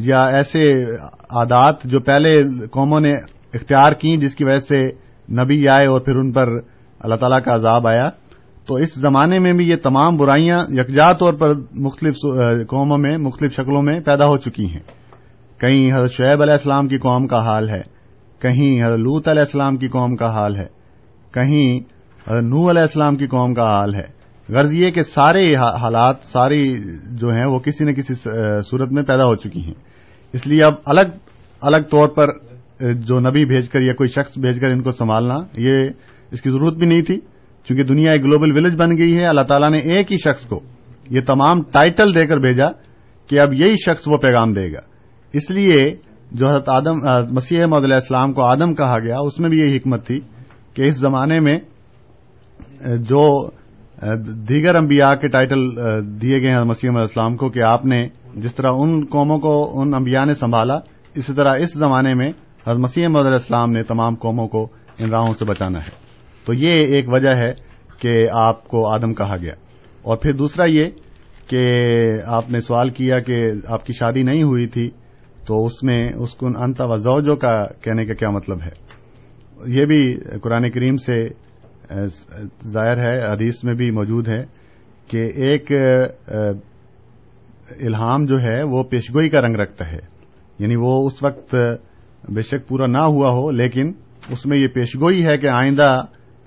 یا 0.04 0.22
ایسے 0.36 0.70
عادات 1.30 1.84
جو 1.84 2.00
پہلے 2.00 2.32
قوموں 2.72 3.00
نے 3.00 3.12
اختیار 3.54 3.92
کی 3.92 4.16
جس 4.18 4.36
کی 4.36 4.44
وجہ 4.44 4.58
سے 4.58 4.80
نبی 5.30 5.68
آئے 5.68 5.86
اور 5.86 6.00
پھر 6.00 6.16
ان 6.16 6.32
پر 6.32 6.48
اللہ 7.00 7.16
تعالیٰ 7.16 7.40
کا 7.46 7.52
عذاب 7.54 7.88
آیا، 7.88 8.10
تو 8.68 8.76
اس 8.76 8.94
زمانے 8.96 9.40
میں 9.40 9.54
بھی 9.54 9.70
یہ 9.70 9.76
تمام 9.76 10.18
برائیاں 10.18 10.60
یکجا 10.70 11.12
طور 11.12 11.34
پر 11.34 11.54
مختلف 11.80 12.16
قوموں 12.70 12.98
میں، 12.98 13.18
مختلف 13.18 13.54
شکلوں 13.54 13.82
میں 13.82 14.00
پیدا 14.00 14.26
ہو 14.26 14.38
چکی 14.38 14.66
ہیں۔ 14.66 14.84
کہیں 15.60 15.92
حضرت 15.94 16.12
شعیب 16.12 16.42
علیہ 16.42 16.52
السلام 16.52 16.88
کی 16.88 16.98
قوم 16.98 17.28
کا 17.28 17.40
حال 17.40 17.70
ہے، 17.70 17.82
کہیں 18.42 18.84
حضرت 18.84 19.00
لوت 19.00 19.28
علیہ 19.28 19.42
السلام 19.42 19.76
کی 19.76 19.88
قوم 19.88 20.16
کا 20.16 20.30
حال 20.32 20.56
ہے، 20.56 20.68
کہیں 21.34 21.80
حضرت 22.28 22.44
نو 22.44 22.70
علیہ 22.70 22.82
السلام 22.82 23.16
کی 23.16 23.28
قوم 23.28 23.54
کا 23.54 23.64
حال 23.64 23.96
ہے۔ 23.96 24.08
غرض 24.50 24.74
یہ 24.74 24.90
کہ 24.90 25.02
سارے 25.02 25.46
حالات، 25.82 26.24
ساری 26.24 26.64
جو 27.20 27.30
ہیں 27.30 27.46
وہ 27.46 27.60
کسی 27.60 27.86
نہ 27.86 27.92
کسی 27.92 28.14
صورت 28.70 28.92
میں 28.92 29.04
پیدا 29.04 29.26
ہو 29.26 29.36
چکی 29.36 29.62
ہیں۔ 29.62 29.74
اس 30.34 30.48
لیے 30.48 30.64
اب 30.64 30.74
الگ 30.86 31.16
الگ 31.62 31.88
طور 31.92 32.10
پر 32.10 32.28
جو 33.02 33.20
نبی 33.20 33.46
بھیج 33.46 33.70
کر 33.70 33.82
یا 33.82 33.94
کوئی 33.94 34.10
شخص 34.10 34.38
بھیج 34.38 34.60
کر 34.60 34.72
ان 34.72 34.82
کو 34.82 34.92
سنبھالنا، 34.92 35.36
یہ 35.58 35.90
اس 36.32 36.42
کی 36.42 36.50
ضرورت 36.50 36.74
بھی 36.74 36.88
نہیں 36.88 37.02
تھی۔ 37.02 37.20
چونکہ 37.68 37.84
دنیا 37.84 38.12
ایک 38.12 38.24
گلوبل 38.24 38.52
ولیج 38.58 38.76
بن 38.76 38.98
گئی 38.98 39.18
ہے، 39.18 39.26
اللہ 39.28 39.42
تعالیٰ 39.42 39.70
نے 39.72 39.78
ایک 39.78 40.12
ہی 40.12 40.18
شخص 40.18 40.46
کو 40.46 40.60
یہ 41.10 41.20
تمام 41.28 41.62
ٹائٹل 41.72 42.14
دے 42.16 42.26
کر 42.28 42.38
بھیجا 42.40 42.68
کہ 43.30 43.40
اب 43.40 43.54
یہی 43.54 43.76
شخص 43.86 44.08
وہ 44.08 44.18
پیغام 44.18 44.54
دے 44.54 44.72
گا۔ 44.74 44.82
اس 45.34 45.50
لیے 45.52 45.84
جو 46.32 46.48
حضرت 46.48 46.70
آدم 46.70 46.98
مسیح 47.36 47.66
محدود 47.66 47.84
علیہ 47.84 47.96
السلام 47.96 48.34
کو 48.34 48.42
آدم 48.44 48.74
کہا 48.74 48.98
گیا، 49.00 49.20
اس 49.20 49.40
میں 49.40 49.50
بھی 49.50 49.60
یہی 49.60 49.78
حکمت 49.78 50.06
تھی 50.08 50.20
کہ 50.74 50.82
اس 50.82 50.98
زمانے 50.98 51.40
میں 51.40 51.58
جو 53.10 53.26
دیگر 54.50 54.76
انبیاء 54.76 55.14
کے 55.14 55.28
ٹائٹل 55.28 55.60
دیے 56.22 56.42
گئے 56.42 56.52
ہیں 56.52 56.64
مسیح 56.64 56.90
علیہ 56.90 57.02
السلام 57.02 57.36
کو 57.36 57.50
کہ 57.50 57.62
آپ 57.62 57.86
نے 57.86 58.08
جس 58.36 58.56
طرح 58.56 58.72
ان 58.78 59.06
قوموں 59.06 59.40
کو، 59.40 59.82
ان 59.82 59.94
انبیاء 59.94 60.26
نے 60.26 60.34
سنبھالا، 60.34 60.80
اسی 61.16 61.34
طرح 61.34 61.56
اس 61.56 61.74
زمانے 61.74 62.14
میں 62.14 62.30
حضرت 62.30 62.78
مسیح 62.78 63.06
علیہ 63.06 63.20
السلام 63.20 63.72
نے 63.72 63.84
تمام 63.84 64.16
قوموں 64.16 64.48
کو 64.48 64.68
ان 65.00 65.10
راہوں 65.10 65.34
سے 65.34 65.46
بچانا 65.46 65.80
ہے۔ 65.80 65.90
تو 66.46 66.54
یہ 66.54 66.70
ایک 66.70 67.06
وجہ 67.08 67.30
ہے 67.30 67.54
کہ 68.00 68.26
آپ 68.32 68.68
کو 68.68 68.88
آدم 68.88 69.14
کہا 69.14 69.38
گیا۔ 69.38 69.54
اور 70.02 70.18
پھر 70.18 70.32
دوسرا 70.32 70.66
یہ 70.70 70.86
کہ 71.50 71.64
آپ 72.26 72.52
نے 72.52 72.60
سوال 72.60 72.90
کیا 72.90 73.20
کہ 73.20 73.46
آپ 73.68 73.86
کی 73.86 73.94
شادی 73.94 74.24
نہیں 74.24 74.44
ہوئی 74.44 74.68
تھی، 74.68 74.90
تو 75.48 75.66
اس 75.66 75.84
میں 75.84 76.12
اس 76.14 76.36
کو 76.36 76.48
انت 76.48 76.78
و 76.80 76.96
زوجوں 76.96 77.36
کا 77.36 77.66
کہنے 77.66 78.06
کا 78.06 78.14
کیا 78.14 78.30
مطلب 78.30 78.58
ہے؟ 78.62 78.96
یہ 79.68 79.86
بھی 79.86 80.18
قرآن 80.42 80.72
کریم 80.72 80.98
سے 80.98 81.45
ظاہر 82.68 82.98
ہے، 82.98 83.34
حدیث 83.34 83.64
میں 83.64 83.74
بھی 83.74 83.92
موجود 83.92 84.28
ہے 84.28 84.44
کہ 85.08 85.18
ایک 85.18 85.72
الہام 87.72 88.26
جو 88.26 88.42
ہے 88.42 88.62
وہ 88.64 88.84
پیشگوئی 88.84 89.30
کا 89.30 89.42
رنگ 89.42 89.56
رکھتا 89.56 89.92
ہے۔ 89.92 90.00
یعنی 90.60 90.76
وہ 90.76 91.08
اس 91.08 91.24
وقت 91.24 91.56
بے 92.30 92.42
شک 92.42 92.68
پورا 92.68 92.86
نہ 92.86 92.98
ہوا 92.98 93.28
ہو، 93.28 93.52
لیکن 93.52 93.92
اس 94.30 94.46
میں 94.46 94.58
یہ 94.58 94.68
پیشگوئی 94.68 95.26
ہے 95.26 95.38
کہ 95.38 95.48
آئندہ 95.48 96.02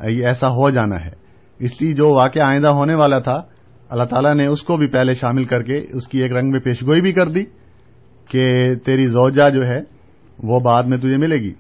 یہ 0.08 0.24
ایسا 0.24 0.48
ہو 0.48 0.70
جانا 0.70 1.04
ہے۔ 1.04 1.10
اس 1.58 1.82
لیے 1.82 1.94
جو 1.94 2.14
واقعہ 2.14 2.42
آئندہ 2.42 2.68
ہونے 2.68 2.94
والا 2.94 3.18
تھا، 3.18 3.42
اللہ 3.88 4.04
تعالیٰ 4.04 4.34
نے 4.34 4.46
اس 4.46 4.62
کو 4.62 4.76
بھی 4.76 4.86
پہلے 4.86 5.12
شامل 5.12 5.44
کر 5.44 5.62
کے 5.62 5.78
اس 5.78 6.08
کی 6.08 6.22
ایک 6.22 6.32
رنگ 6.32 6.50
میں 6.50 6.60
پیشگوئی 6.60 7.00
بھی 7.00 7.12
کر 7.12 7.28
دی 7.28 7.44
کہ 8.28 8.74
تیری 8.74 9.04
زوجہ 9.04 9.50
جو 9.50 9.66
ہے 9.66 9.78
وہ 10.42 10.60
بعد 10.60 10.82
میں 10.82 10.98
تجھے 10.98 11.16
ملے 11.16 11.36
گی۔ 11.36 11.52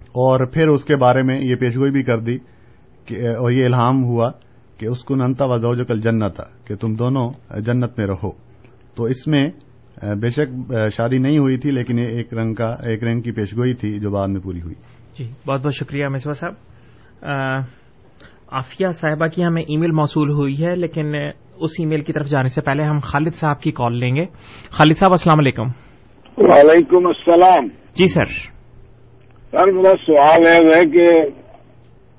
اور 0.00 0.46
پھر 0.46 0.68
اس 0.68 0.84
کے 0.84 0.96
بارے 0.96 1.22
میں 1.22 1.40
یہ 1.40 1.54
پیشگوئی 1.54 1.90
بھی 1.90 2.02
کر 2.02 2.20
دی 2.20 2.38
اور 3.12 3.50
یہ 3.50 3.64
الہام 3.64 4.04
ہوا 4.04 4.30
کہ 4.78 4.86
اس 4.86 5.04
کو 5.04 5.14
ننتا 5.14 5.44
و 5.44 5.74
جو 5.74 5.84
کل 5.84 6.00
جنت 6.00 6.34
تھا 6.34 6.44
کہ 6.66 6.76
تم 6.76 6.94
دونوں 6.94 7.30
جنت 7.60 7.98
میں 7.98 8.06
رہو۔ 8.06 8.48
تو 8.96 9.04
اس 9.04 9.28
میں 9.28 9.50
بے 10.02 10.28
شک 10.28 10.72
شادی 10.92 11.18
نہیں 11.18 11.38
ہوئی 11.38 11.56
تھی 11.56 11.70
لیکن 11.70 11.98
ایک 11.98 12.34
رنگ 12.34 12.54
کا 12.54 12.66
ایک 12.66 13.04
رنگ 13.04 13.20
کی 13.20 13.32
پیشگوئی 13.32 13.74
تھی 13.74 14.00
جو 14.00 14.10
بعد 14.10 14.28
میں 14.28 14.40
پوری 14.40 14.60
ہوئی۔ 14.60 14.74
جی 15.18 15.30
بہت 15.48 15.60
بہت 15.60 15.74
شکریہ 15.74 16.06
مسوا 16.06 16.32
صاحب۔ 16.32 16.52
عافیہ 18.52 18.86
صاحبہ 18.88 19.26
کی 19.26 19.44
ہمیں 19.44 19.62
ای 19.62 19.76
میل 19.76 19.90
موصول 19.90 20.30
ہوئی 20.30 20.64
ہے 20.64 20.74
لیکن 20.74 21.14
اس 21.56 21.70
ای 21.78 21.86
میل 21.86 22.00
کی 22.00 22.12
طرف 22.12 22.26
جانے 22.26 22.48
سے 22.48 22.60
پہلے 22.60 22.82
ہم 22.82 22.98
خالد 23.02 23.34
صاحب 23.34 23.60
کی 23.60 23.72
کال 23.72 23.98
لیں 23.98 24.16
گے۔ 24.16 24.24
خالد 24.70 24.96
صاحب 24.96 25.10
السلام 25.10 25.38
علیکم۔ 25.38 25.66
وعلیکم 26.38 27.06
السلام۔ 27.06 27.66
جی 27.66 28.08
سر۔ 28.08 28.24
سر 29.50 29.72
میرا 29.72 29.94
سوال 30.06 30.46
ہے 30.46 30.86
کہ 30.86 31.10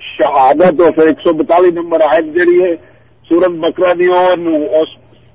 شہادت 0.00 0.80
آف 0.86 0.98
ایک 0.98 1.20
سو 1.24 1.32
بتالیس 1.32 1.74
نمبر 1.74 2.00
آیت 2.10 2.24
جہی 2.34 2.62
ہے 2.62 2.74
سورت 3.28 3.50
بکرا 3.50 3.92
دی 3.92 4.06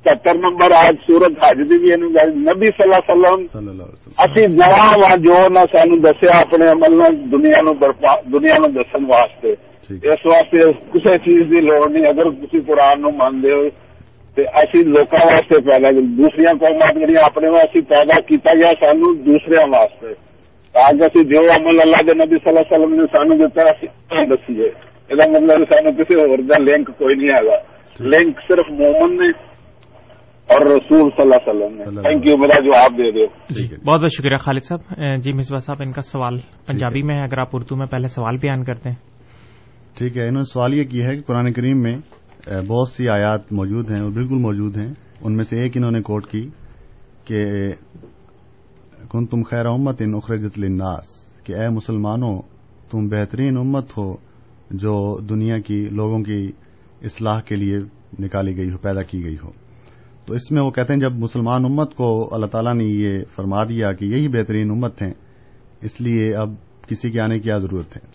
ستر 0.06 0.36
نمبر 0.36 0.72
آیت 0.72 0.96
سورت 1.08 1.32
حج 1.44 1.60
دی 1.70 1.78
بھی 1.78 1.96
نبی 1.96 2.68
صلی 2.78 2.84
اللہ 2.84 3.12
علیہ 3.12 3.14
وسلم 3.16 3.82
اسی 4.26 4.46
نواں 4.56 4.98
وا 5.00 5.16
جو 5.16 5.48
نہ 5.48 5.60
سانو 5.72 5.96
دسیا 5.96 6.40
اپنے 6.40 6.68
عمل 6.72 6.98
نہ 6.98 7.10
دنیا 7.32 7.62
نو 7.62 7.74
برپا 7.74 8.16
دنیا 8.34 8.58
نو 8.58 8.68
دسن 8.68 9.06
واسطے۔ 9.06 9.54
اس 10.14 10.26
واسطے 10.26 10.72
کسی 10.94 11.18
چیز 11.26 11.42
دی 11.52 11.60
لوڑ 11.62 11.90
نہیں 11.90 12.06
اگر 12.06 12.30
کسی 12.30 12.60
قرآن 12.68 13.02
نو 13.02 13.10
مان 13.12 13.44
دے 13.44 13.70
تے 14.36 14.42
اسی 14.62 14.84
لوکاں 14.84 15.26
واسطے 15.26 15.60
پیدا 15.70 15.92
دوسری 16.18 16.46
قوم 16.46 16.80
جہاں 17.00 17.26
اپنے 17.26 17.50
واسطے 17.50 17.82
پیدا 17.82 18.20
کیتا 18.20 18.54
گیا 18.54 18.72
سانو 18.80 19.14
دوسرے 19.26 19.70
واسطے۔ 19.72 20.25
آج 20.76 21.04
اِسی 21.04 21.24
جو 21.24 21.40
عمل 21.40 21.82
اللہ 21.82 21.98
کے 21.98 22.14
نبی 22.14 22.36
صلی 22.36 22.50
اللہ 22.50 22.60
علیہ 22.60 22.86
وسلم 22.86 22.94
نے 22.94 23.06
سانو 23.12 23.36
دیتا 23.36 23.72
دسیے 24.26 24.66
یہ 25.10 25.30
مطلب 25.32 25.64
سانو 25.70 26.04
کسی 26.04 26.14
اور 26.14 26.38
دا 26.38 26.58
لنک 26.58 26.88
کوئی 26.88 27.16
نہیں 27.16 27.30
ہے 27.30 27.42
لنک 28.04 28.40
صرف 28.48 28.72
مومن 28.72 29.18
نے 29.18 29.28
اور 30.50 30.66
رسول 30.66 31.10
صلی 31.10 31.22
اللہ 31.22 31.36
علیہ 31.36 31.64
وسلم 31.64 31.96
نے۔ 31.96 32.02
تھینک 32.02 32.26
یو 32.28 32.38
میرا 32.38 32.60
جو 32.60 32.76
آپ 32.76 32.92
دے 32.92 33.12
دو 33.12 33.26
بہت 33.86 34.02
بہت 34.02 34.10
شکریہ 34.18 34.38
خالد 34.38 34.64
صاحب۔ 34.64 34.80
جی 35.22 35.34
مصباح 35.34 35.58
صاحب 35.58 35.78
ان 35.80 35.92
کا 35.92 36.02
سوال 36.02 36.38
پنجابی 36.68 37.02
میں 37.02 37.16
ہے۔ 37.16 37.24
اگر 37.24 37.38
آپ 37.38 37.48
اردو 37.54 37.76
میں 37.76 37.86
پہلے 37.86 38.08
سوال 38.08 38.38
بیان 38.38 38.64
کرتے 38.64 38.90
ہیں۔ 38.90 38.96
ٹھیک 39.98 40.18
ہے 40.18 40.22
انہوں 40.22 40.42
نے 40.42 40.54
سوال 40.54 40.74
یہ 40.74 40.84
کیا 40.84 41.10
ہے 41.10 41.16
کہ 41.16 41.22
قرآن 41.22 41.54
کریم 41.54 41.82
میں 41.82 41.98
بہت 42.68 42.90
سی 42.90 43.10
آیات 43.10 43.40
موجود 43.52 43.92
ہیں 43.92 44.02
اور 44.02 44.12
بالکل 44.12 44.36
موجود 44.36 44.78
ہیں۔ 44.78 44.94
ان 45.24 45.36
میں 45.36 45.44
سے 45.44 45.64
ایک 45.64 45.72
انہوں 45.76 45.92
نے 45.92 46.02
کوٹ 46.02 46.28
کی 46.28 46.50
کہ 47.28 47.42
کن 49.16 49.26
تم 49.26 49.44
خیر 49.44 49.66
امت 49.66 50.02
ان 50.02 50.14
اخرجت 50.14 50.60
للناس، 50.60 51.06
کہ 51.44 51.54
اے 51.54 51.68
مسلمانوں، 51.70 52.42
تم 52.92 53.08
بہترین 53.08 53.58
امت 53.58 53.98
ہو 53.98 54.16
جو 54.72 55.20
دنیا 55.20 55.60
کی 55.60 55.88
لوگوں 55.92 56.20
کی 56.20 56.52
اصلاح 57.02 57.40
کے 57.42 57.56
لیے 57.56 57.78
نکالی 58.20 58.58
گئی 58.58 58.72
ہو، 58.72 58.78
پیدا 58.78 59.02
کی 59.02 59.24
گئی 59.24 59.36
ہو۔ 59.44 59.52
تو 60.26 60.34
اس 60.34 60.52
میں 60.52 60.62
وہ 60.62 60.72
کہتے 60.72 60.94
ہیں، 60.94 61.00
جب 61.00 61.14
مسلمان 61.14 61.66
امت 61.66 61.96
کو 61.96 62.36
اللہ 62.36 62.46
تعالیٰ 62.46 62.74
نے 62.74 62.84
یہ 62.84 63.24
فرما 63.36 63.64
دیا 63.64 63.92
کہ 63.94 64.06
یہی 64.06 64.28
بہترین 64.28 64.72
امت 64.72 65.02
ہیں، 65.02 65.14
اس 65.82 66.02
لیے 66.02 66.36
اب 66.36 66.54
کسی 66.88 67.12
کے 67.12 67.22
آنے 67.22 67.36
کی 67.36 67.42
کیا 67.42 67.56
ضرورت 67.56 67.96
ہے؟ 67.96 68.08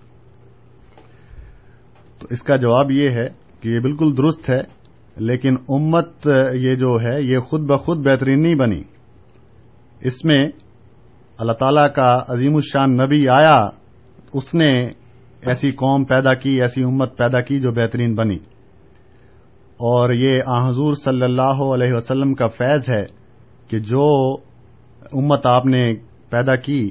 تو 2.19 2.27
اس 2.31 2.43
کا 2.43 2.57
جواب 2.57 2.91
یہ 2.91 3.11
ہے 3.11 3.27
کہ 3.61 3.69
یہ 3.69 3.81
بالکل 3.81 4.17
درست 4.17 4.51
ہے، 4.51 4.61
لیکن 5.17 5.57
امت 5.69 6.29
یہ 6.55 6.75
جو 6.75 6.97
ہے، 7.03 7.23
یہ 7.23 7.39
خود 7.39 7.61
بخود 7.61 7.99
بہترین 7.99 8.43
نہیں 8.43 8.55
بنی۔ 8.55 8.83
اس 10.01 10.25
میں 10.25 10.49
اللہ 11.41 11.53
تعالیٰ 11.53 11.93
کا 11.95 12.17
عظیم 12.29 12.55
الشان 12.55 12.93
نبی 12.93 13.29
آیا، 13.29 13.61
اس 14.35 14.55
نے 14.55 14.83
ایسی 15.43 15.71
قوم 15.71 16.05
پیدا 16.05 16.35
کی، 16.35 16.61
ایسی 16.61 16.83
امت 16.83 17.17
پیدا 17.17 17.41
کی 17.41 17.61
جو 17.61 17.73
بہترین 17.73 18.15
بنی۔ 18.15 18.37
اور 19.71 20.13
یہ 20.13 20.43
آ 20.47 20.69
حضور 20.69 20.95
صلی 20.95 21.23
اللہ 21.23 21.75
علیہ 21.75 21.93
وسلم 21.93 22.35
کا 22.35 22.47
فیض 22.47 22.89
ہے 22.89 23.05
کہ 23.69 23.79
جو 23.79 24.35
امت 25.13 25.47
آپ 25.47 25.67
نے 25.67 25.95
پیدا 26.31 26.57
کی، 26.57 26.91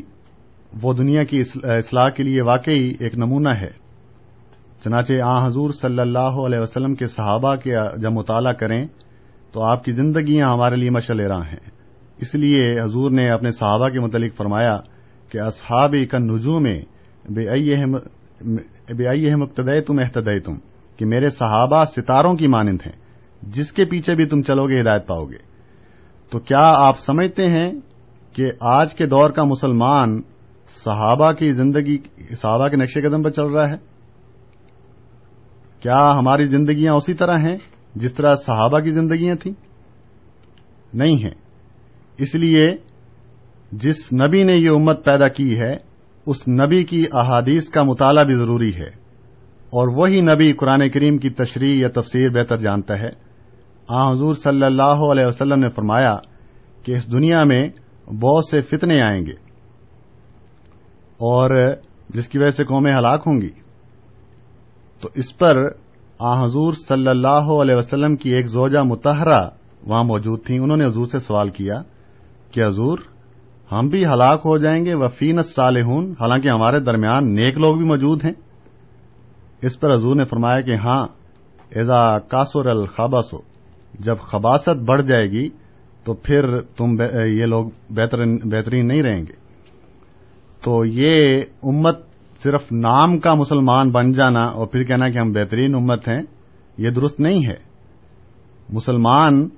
وہ 0.82 0.94
دنیا 0.94 1.24
کی 1.24 1.40
اصلاح 1.64 2.10
کے 2.10 2.24
لیے 2.24 2.42
واقعی 2.42 2.94
ایک 3.00 3.18
نمونہ 3.18 3.54
ہے۔ 3.54 3.72
چنانچہ 4.84 5.14
آ 5.24 5.46
حضور 5.46 5.72
صلی 5.72 6.00
اللہ 6.00 6.20
علیہ 6.20 6.60
وسلم 6.60 6.96
کے 6.96 7.06
صحابہ 7.06 7.56
کے 7.56 7.72
جب 7.98 8.12
مطالعہ 8.12 8.54
کریں، 8.54 8.88
تو 9.52 9.64
آپ 9.64 9.84
کی 9.84 9.92
زندگیاں 9.92 10.54
ہمارے 10.54 10.76
لیے 10.76 10.90
مشل 10.90 11.20
راہ 11.20 11.42
ہیں۔ 11.42 11.79
اس 12.22 12.36
لیے 12.36 12.80
حضور 12.82 13.12
نے 13.12 13.28
اپنے 13.28 13.50
صحابہ 13.50 13.90
کے 13.90 14.00
متعلق 14.00 14.36
فرمایا 14.36 14.78
کہ 15.30 15.42
اصحاب 15.42 15.94
کا 16.12 16.18
نجوم 16.18 16.64
میں 16.64 16.82
بے 18.94 19.08
آئی 19.08 19.36
مقتدے 19.36 19.82
تم 19.82 19.94
احتدے 20.00 20.40
تم 20.40 20.54
کہ 20.98 21.06
میرے 21.06 21.30
صحابہ 21.30 21.84
ستاروں 21.84 22.36
کی 22.36 22.48
مانند 22.48 22.78
ہیں، 22.86 22.94
جس 23.42 23.72
کے 23.72 23.86
پیچھے 23.86 24.16
بھی 24.16 24.26
تم 24.26 24.42
چلو 24.42 24.68
گے 24.68 24.82
ہدایت 24.82 25.08
پاؤ 25.08 25.26
گے۔ 25.26 25.38
تو 26.32 26.40
کیا 26.40 26.74
آپ 26.76 27.00
سمجھتے 27.00 27.46
ہیں 27.46 27.72
کہ 28.34 28.52
آج 28.60 28.94
کے 28.94 29.06
دور 29.06 29.30
کا 29.30 29.44
مسلمان 29.44 30.22
صحابہ 30.84 31.32
کی 31.32 31.52
زندگی 31.52 31.98
صحابہ 32.30 32.68
کے 32.68 32.76
نقشے 32.76 33.02
قدم 33.02 33.24
پر 33.24 33.30
چل 33.30 33.46
رہا 33.46 33.70
ہے؟ 33.70 33.76
کیا 35.80 36.16
ہماری 36.16 36.46
زندگیاں 36.46 36.94
اسی 36.94 37.14
طرح 37.14 37.38
ہیں 37.38 37.56
جس 37.96 38.14
طرح 38.14 38.36
صحابہ 38.36 38.80
کی 38.80 38.90
زندگیاں 38.90 39.36
تھیں؟ 39.36 39.54
نہیں 40.94 41.24
ہیں۔ 41.24 41.39
اس 42.20 42.36
لیے 42.36 42.76
جس 43.72 44.14
نبی 44.14 44.44
نے 44.44 44.54
یہ 44.54 44.70
امت 44.70 45.06
پیدا 45.06 45.28
کی 45.28 45.60
ہے، 45.60 45.78
اس 46.26 46.48
نبی 46.48 46.84
کی 46.84 47.06
احادیث 47.14 47.70
کا 47.70 47.84
مطالعہ 47.84 48.24
بھی 48.24 48.36
ضروری 48.36 48.76
ہے۔ 48.76 49.00
اور 49.70 49.88
وہی 49.98 50.22
نبی 50.22 50.54
قرآن 50.54 50.90
کریم 50.90 51.18
کی 51.18 51.30
تشریح 51.30 51.82
یا 51.82 52.02
تفسیر 52.02 52.30
بہتر 52.30 52.58
جانتا 52.58 53.00
ہے۔ 53.00 53.10
آ 53.88 54.12
حضور 54.12 54.36
صلی 54.36 54.64
اللہ 54.64 54.84
علیہ 54.84 55.26
وسلم 55.26 55.60
نے 55.60 55.70
فرمایا 55.70 56.16
کہ 56.84 56.92
اس 56.92 57.12
دنیا 57.12 57.44
میں 57.44 57.70
بہت 58.10 58.46
سے 58.46 58.62
فتنے 58.62 59.02
آئیں 59.02 59.26
گے۔ 59.26 59.34
اور 61.18 61.72
جس 62.10 62.28
کی 62.28 62.40
وجہ 62.40 62.52
سے 62.52 62.64
قومیں 62.64 62.94
ہلاک 62.94 63.24
ہوں 63.28 63.42
گی۔ 63.42 63.50
تو 65.02 65.10
اس 65.16 65.38
پر 65.38 65.56
آ 66.20 66.46
حضور 66.46 66.74
صلی 66.74 67.08
اللہ 67.08 67.52
علیہ 67.62 67.76
وسلم 67.76 68.16
کی 68.16 68.30
ایک 68.30 68.46
زوجہ 68.48 68.80
متحرہ 68.80 69.50
وہاں 69.84 70.04
موجود 70.04 70.46
تھیں۔ 70.46 70.60
انہوں 70.60 70.78
نے 70.78 70.86
حضور 70.86 71.06
سے 71.06 71.20
سوال 71.20 71.50
کیا 71.50 71.82
کہ 72.52 72.68
حضور، 72.68 72.98
ہم 73.72 73.88
بھی 73.88 74.06
ہلاک 74.06 74.40
ہو 74.40 74.58
جائیں 74.58 74.86
گے، 74.86 74.94
وفین 74.94 75.42
صالحون 75.42 76.14
حالانکہ 76.20 76.50
ہمارے 76.50 76.80
درمیان 76.80 77.36
نیک 77.36 77.58
لوگ 77.58 77.78
بھی 77.78 77.86
موجود 77.86 78.26
ہیں۔ 78.26 78.34
اس 79.62 79.80
پر 79.80 79.94
حضور 79.94 80.16
نے 80.16 80.24
فرمایا 80.24 80.60
کہ 80.60 80.76
ہاں 80.76 81.08
ایزا 81.70 82.20
کاسور 82.20 82.66
الخباس 82.66 83.34
جب 84.00 84.18
خباست 84.18 84.82
بڑھ 84.88 85.02
جائے 85.02 85.28
گی، 85.32 85.50
تو 86.04 86.14
پھر 86.14 86.62
تم 86.62 87.02
یہ 87.26 87.46
لوگ 87.46 87.70
بہترین 87.90 88.88
نہیں 88.88 89.04
رہیں 89.04 89.22
گے۔ 89.22 89.34
تو 90.64 90.86
یہ 90.86 91.42
امت 91.64 92.00
صرف 92.44 92.72
نام 92.72 93.20
کا 93.20 93.34
مسلمان 93.34 93.92
بن 93.92 94.12
جانا 94.12 94.44
اور 94.44 94.68
پھر 94.68 94.84
کہنا 94.84 95.10
کہ 95.10 95.18
ہم 95.18 95.32
بہترین 95.32 95.76
امت 95.76 96.10
ہیں، 96.10 96.22
یہ 96.78 96.90
درست 96.90 97.20
نہیں 97.20 97.48
ہے۔ 97.48 97.70
مسلمان 98.70 99.50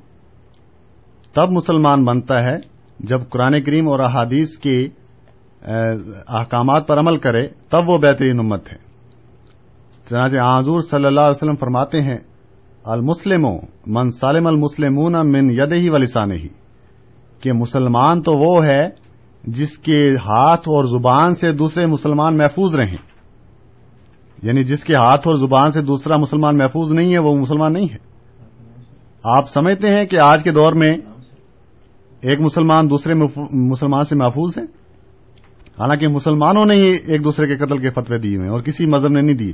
تب 1.33 1.51
مسلمان 1.51 2.03
بنتا 2.03 2.43
ہے 2.43 2.70
جب 3.03 3.29
قرآن 3.29 3.63
کریم 3.63 3.89
اور 3.89 3.99
احادیث 3.99 4.57
کے 4.57 4.87
احکامات 6.27 6.87
پر 6.87 6.99
عمل 6.99 7.17
کرے، 7.17 7.47
تب 7.47 7.89
وہ 7.89 7.97
بہترین 7.97 8.39
امت 8.39 8.73
ہے۔ 8.73 8.77
چنانچہ 10.09 10.59
حضور 10.59 10.81
صلی 10.81 11.05
اللہ 11.05 11.19
علیہ 11.19 11.35
وسلم 11.35 11.55
فرماتے 11.55 12.01
ہیں 12.01 12.17
المسلم 12.83 13.47
من 13.87 14.11
سالم 14.11 14.47
المسلمون 14.47 15.13
من 15.31 15.51
ید 15.51 15.71
ہی 15.71 15.89
ولیسان 15.89 16.31
ہی 16.31 16.47
کہ 17.41 17.53
مسلمان 17.53 18.21
تو 18.21 18.37
وہ 18.37 18.65
ہے 18.65 18.89
جس 19.43 19.77
کے 19.77 20.09
ہاتھ 20.25 20.61
اور 20.61 20.85
زبان 20.85 21.35
سے 21.35 21.51
دوسرے 21.51 21.85
مسلمان 21.85 22.37
محفوظ 22.37 22.79
رہیں۔ 22.79 22.97
یعنی 24.43 24.63
جس 24.63 24.83
کے 24.83 24.95
ہاتھ 24.95 25.27
اور 25.27 25.35
زبان 25.35 25.71
سے 25.71 25.81
دوسرا 25.81 26.15
مسلمان 26.17 26.57
محفوظ 26.57 26.93
نہیں 26.93 27.13
ہے، 27.13 27.19
وہ 27.19 27.35
مسلمان 27.35 27.73
نہیں 27.73 27.87
ہے۔ 27.91 27.97
آپ 29.23 29.49
سمجھتے 29.49 29.89
ہیں 29.89 30.05
کہ 30.05 30.19
آج 30.19 30.43
کے 30.43 30.51
دور 30.51 30.73
میں 30.73 30.97
ایک 32.21 32.41
مسلمان 32.41 32.89
دوسرے 32.89 33.13
مسلمان 33.13 34.03
سے 34.03 34.15
محفوظ 34.15 34.57
ہے 34.57 34.63
حالانکہ 35.79 36.07
مسلمانوں 36.07 36.65
نے 36.65 36.75
ہی 36.75 36.89
ایک 37.07 37.23
دوسرے 37.23 37.47
کے 37.47 37.65
قتل 37.65 37.77
کے 37.77 37.89
فتوے 37.89 38.17
دیے 38.17 38.37
ہوئے 38.37 38.49
اور 38.49 38.61
کسی 38.61 38.85
مذہب 38.85 39.09
نے 39.09 39.21
نہیں 39.21 39.37
دیے۔ 39.37 39.53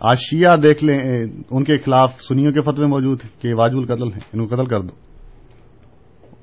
آج 0.00 0.16
شیعہ 0.18 0.56
دیکھ 0.56 0.84
لیں 0.84 0.98
ان 1.50 1.64
کے 1.64 1.78
خلاف 1.78 2.20
سنیوں 2.20 2.52
کے 2.52 2.60
فتوے 2.60 2.86
موجود 2.86 3.20
ہیں 3.24 3.42
کہ 3.42 3.54
واجب 3.54 3.76
القتل 3.76 4.12
ہیں 4.12 4.20
ان 4.32 4.46
کو 4.46 4.54
قتل 4.54 4.66
کر 4.66 4.80
دو۔ 4.80 4.94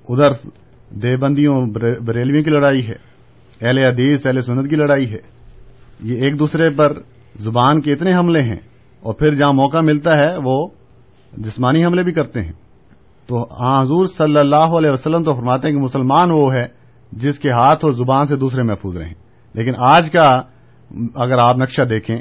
ادھر 0.10 0.32
دیوبندیوں 0.90 1.66
بریلویوں 2.06 2.44
کی 2.44 2.50
لڑائی 2.50 2.88
ہے، 2.88 2.96
اہل 3.62 3.78
حدیث، 3.78 4.26
اہل 4.26 4.42
سنت 4.42 4.70
کی 4.70 4.76
لڑائی 4.76 5.12
ہے۔ 5.12 5.22
یہ 6.04 6.22
ایک 6.22 6.40
دوسرے 6.40 6.70
پر 6.70 6.94
زبان 7.40 7.82
کے 7.82 7.94
اتنے 7.94 8.14
حملے 8.18 8.42
ہیں 8.42 8.60
اور 9.00 9.14
پھر 9.14 9.36
جہاں 9.36 9.54
موقع 9.54 9.78
ملتا 9.78 10.18
ہے، 10.18 10.38
وہ 10.44 10.68
جسمانی 11.38 11.86
حملے 11.86 12.04
بھی 12.04 12.12
کرتے 12.12 12.42
ہیں۔ 12.42 12.54
تو 13.28 13.64
حضور 13.82 14.08
صلی 14.08 14.40
اللہ 14.40 14.56
علیہ 14.56 14.90
وسلم 14.90 15.24
تو 15.24 15.36
فرماتے 15.36 15.68
ہیں 15.68 15.78
کہ 15.78 15.84
مسلمان 15.84 16.32
وہ 16.32 16.54
ہے 16.54 16.68
جس 17.12 17.40
کے 17.40 17.52
ہاتھ 17.52 17.86
اور 17.86 17.94
زبان 17.94 18.26
سے 18.26 18.36
دوسرے 18.36 18.64
محفوظ 18.64 18.98
رہیں۔ 18.98 19.14
لیکن 19.54 19.72
آج 19.78 20.12
کا 20.12 20.42
اگر 21.16 21.38
آپ 21.38 21.56
نقشہ 21.58 21.82
دیکھیں 21.82 22.18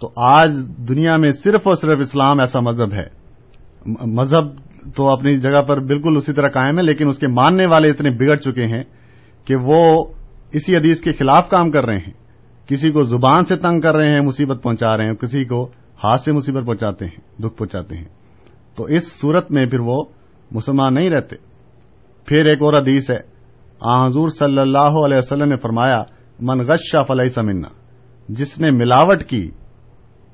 تو 0.00 0.10
آج 0.16 0.52
دنیا 0.88 1.16
میں 1.16 1.30
صرف 1.30 1.68
اور 1.68 1.76
صرف 1.76 1.98
اسلام 2.00 2.40
ایسا 2.40 2.60
مذہب 2.60 2.92
ہے۔ 2.92 3.06
مذہب 4.06 4.44
تو 4.96 5.12
اپنی 5.12 5.36
جگہ 5.36 5.62
پر 5.62 5.80
بالکل 5.80 6.16
اسی 6.16 6.32
طرح 6.32 6.48
قائم 6.48 6.78
ہے، 6.78 6.82
لیکن 6.82 7.08
اس 7.08 7.18
کے 7.18 7.26
ماننے 7.26 7.66
والے 7.66 7.90
اتنے 7.90 8.10
بگڑ 8.10 8.36
چکے 8.36 8.66
ہیں 8.66 8.84
کہ 9.44 9.54
وہ 9.62 10.04
اسی 10.52 10.76
حدیث 10.76 11.00
کے 11.00 11.12
خلاف 11.12 11.48
کام 11.48 11.70
کر 11.70 11.84
رہے 11.84 11.98
ہیں۔ 11.98 12.12
کسی 12.68 12.90
کو 12.90 13.02
زبان 13.02 13.44
سے 13.44 13.56
تنگ 13.56 13.80
کر 13.80 13.96
رہے 13.96 14.10
ہیں، 14.10 14.20
مصیبت 14.20 14.62
پہنچا 14.62 14.96
رہے 14.96 15.04
ہیں، 15.04 15.14
کسی 15.14 15.44
کو 15.44 15.68
ہاتھ 16.04 16.20
سے 16.20 16.32
مصیبت 16.32 16.66
پہنچاتے 16.66 17.04
ہیں، 17.04 17.42
دکھ 17.42 17.56
پہنچاتے 17.56 17.96
ہیں۔ 17.96 18.04
تو 18.76 18.84
اس 18.84 19.20
صورت 19.20 19.50
میں 19.50 19.66
پھر 19.66 19.78
وہ 19.80 20.04
مسلمان 20.50 20.94
نہیں 20.94 21.10
رہتے۔ 21.10 21.36
پھر 22.26 22.44
ایک 22.44 22.62
اور 22.62 22.82
حدیث 22.82 23.10
ہے۔ 23.10 23.38
آن 23.80 24.04
حضور 24.04 24.28
صلی 24.28 24.58
اللہ 24.58 25.04
علیہ 25.06 25.18
وسلم 25.18 25.48
نے 25.48 25.56
فرمایا، 25.56 25.96
من 26.40 26.66
غشہ 26.66 27.04
فلئی 27.08 27.28
سمنا 27.28 27.68
جس 28.28 28.60
نے 28.60 28.68
ملاوٹ 28.70 29.24
کی 29.24 29.50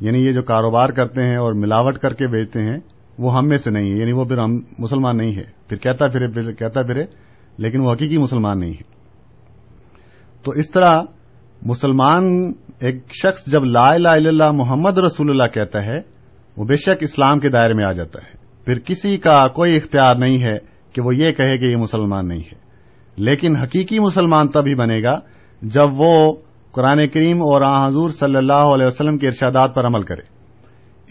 یعنی 0.01 0.27
یہ 0.27 0.33
جو 0.33 0.43
کاروبار 0.43 0.89
کرتے 0.89 1.25
ہیں 1.25 1.37
اور 1.37 1.53
ملاوٹ 1.53 1.99
کر 1.99 2.15
کے 2.15 2.27
بیچتے 2.27 2.63
ہیں، 2.63 2.79
وہ 3.19 3.35
ہم 3.35 3.49
میں 3.49 3.57
سے 3.57 3.71
نہیں 3.71 3.93
ہے 3.93 3.99
یعنی 3.99 4.13
وہ 4.13 4.25
پھر 4.25 4.39
ہم 4.39 4.57
مسلمان 4.79 5.17
نہیں 5.17 5.37
ہے 5.37 5.43
پھر 5.69 5.77
کہتا 5.77 6.09
پھرے، 6.09 6.33
پھر 6.33 6.53
کہتا 6.53 6.83
پھرے، 6.83 7.05
لیکن 7.59 7.81
وہ 7.81 7.93
حقیقی 7.93 8.19
مسلمان 8.19 8.61
نہیں 8.61 8.73
ہے 8.73 8.83
تو 10.45 10.51
اس 10.51 10.71
طرح 10.71 10.99
مسلمان 11.63 12.25
ایک 12.81 13.15
شخص 13.15 13.47
جب 13.47 13.65
لا 13.65 13.85
الہ 13.85 14.09
الا 14.09 14.29
اللہ 14.29 14.51
محمد 14.51 14.99
رسول 14.99 15.31
اللہ 15.31 15.47
کہتا 15.47 15.85
ہے، 15.87 15.99
وہ 16.57 16.65
بے 16.65 16.75
شک 16.75 16.97
اسلام 17.01 17.39
کے 17.39 17.49
دائرے 17.49 17.75
میں 17.75 17.85
آ 17.89 17.93
جاتا 17.93 18.19
ہے۔ 18.23 18.44
پھر 18.65 18.79
کسی 18.79 19.19
کا 19.19 19.49
کوئی 19.49 19.77
اختیار 19.77 20.17
نہیں 20.17 20.43
ہے 20.43 20.59
کہ 20.93 21.03
وہ 21.05 21.17
یہ 21.17 21.33
کہے 21.33 21.59
کہ 21.59 21.65
یہ 21.65 21.77
مسلمان 21.77 22.29
نہیں 22.29 22.41
ہے۔ 22.41 22.65
لیکن 23.17 23.57
حقیقی 23.57 23.99
مسلمان 23.99 24.49
تبھی 24.49 24.75
بنے 24.75 25.03
گا 25.03 25.19
جب 25.63 25.89
وہ 25.93 26.37
قرآن 26.73 27.09
کریم 27.09 27.37
اور 27.37 27.63
آن 27.63 27.91
حضور 27.91 28.11
صلی 28.11 28.37
اللہ 28.37 28.57
علیہ 28.57 28.87
وسلم 28.87 29.19
کے 29.19 29.27
ارشادات 29.27 29.75
پر 29.75 29.87
عمل 29.87 30.03
کرے۔ 30.03 30.23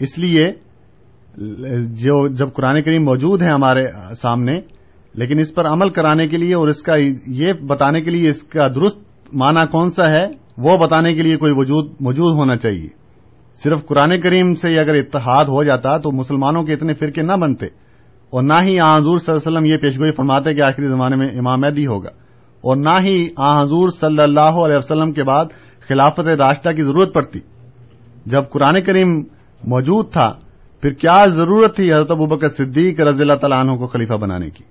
اس 0.00 0.18
لیے 0.18 0.46
جو 1.82 2.28
جب 2.28 2.52
قرآن 2.52 2.82
کریم 2.82 3.04
موجود 3.04 3.42
ہے 3.42 3.48
ہمارے 3.48 3.84
سامنے، 4.22 4.60
لیکن 5.14 5.38
اس 5.38 5.54
پر 5.54 5.66
عمل 5.66 5.88
کرانے 5.88 6.28
کے 6.28 6.36
لیے 6.36 6.54
اور 6.54 6.68
اس 6.68 6.82
کا 6.82 6.92
یہ 7.26 7.52
بتانے 7.52 8.00
کے 8.00 8.10
لیے 8.10 8.28
اس 8.28 8.42
کا 8.42 8.68
درست 8.68 8.98
معنی 9.34 9.66
کون 9.70 9.90
سا 9.90 10.10
ہے، 10.10 10.26
وہ 10.58 10.76
بتانے 10.76 11.14
کے 11.14 11.22
لیے 11.22 11.36
کوئی 11.36 11.52
وجود 11.56 11.92
موجود 12.00 12.34
ہونا 12.34 12.56
چاہیے۔ 12.56 13.03
صرف 13.62 13.86
قرآن 13.86 14.20
کریم 14.20 14.54
سے 14.54 14.78
اگر 14.80 14.94
اتحاد 14.94 15.44
ہو 15.44 15.64
جاتا 15.64 15.98
تو 15.98 16.10
مسلمانوں 16.12 16.62
کے 16.62 16.72
اتنے 16.72 16.94
فرقے 16.94 17.22
نہ 17.22 17.32
بنتے 17.32 17.66
اور 18.32 18.42
نہ 18.42 18.62
ہی 18.62 18.78
آن 18.84 19.00
حضور 19.00 19.18
صلی 19.18 19.32
اللہ 19.32 19.40
علیہ 19.40 19.50
وسلم 19.50 19.64
یہ 19.64 19.76
پیشگوئی 19.76 20.12
فرماتے 20.12 20.52
کہ 20.52 20.60
آخری 20.60 20.88
زمانے 20.88 21.16
میں 21.16 21.26
امام 21.26 21.60
مہدی 21.60 21.86
ہوگا 21.86 22.10
اور 22.64 22.76
نہ 22.76 23.00
ہی 23.00 23.28
آن 23.36 23.56
حضور 23.56 23.88
صلی 24.00 24.22
اللہ 24.22 24.54
علیہ 24.64 24.76
وسلم 24.76 25.12
کے 25.12 25.22
بعد 25.22 25.44
خلافت 25.88 26.20
راشدہ 26.20 26.68
کی 26.68 26.82
ضرورت 26.82 27.14
پڑتی۔ 27.14 27.38
جب 28.26 28.50
قرآن 28.52 28.80
کریم 28.80 29.08
موجود 29.64 30.12
تھا، 30.12 30.30
پھر 30.80 30.90
کیا 30.90 31.26
ضرورت 31.26 31.76
تھی 31.76 31.92
حضرت 31.92 32.10
ابوبکر 32.10 32.48
صدیق 32.48 33.00
رضی 33.00 33.22
اللہ 33.22 33.34
تعالیٰ 33.34 33.58
عنہ 33.58 33.76
کو 33.76 33.86
خلیفہ 33.86 34.14
بنانے 34.14 34.50
کی؟ 34.50 34.64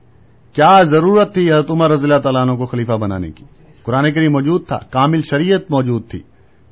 کیا 0.54 0.84
ضرورت 0.84 1.34
تھی 1.34 1.52
حضرت 1.52 1.72
عمر 1.72 1.92
رضی 1.92 2.04
اللہ 2.04 2.20
تعالیٰ 2.20 2.42
عنہ 2.42 2.58
کو 2.58 2.66
خلیفہ 2.66 2.92
بنانے 2.92 3.32
کی؟ 3.32 3.46
قرآن 3.84 4.12
کریم 4.14 4.32
موجود 4.32 4.68
تھا، 4.68 4.78
کامل 4.78 5.22
شریعت 5.22 5.62
موجود 5.70 6.10
تھی۔ 6.10 6.20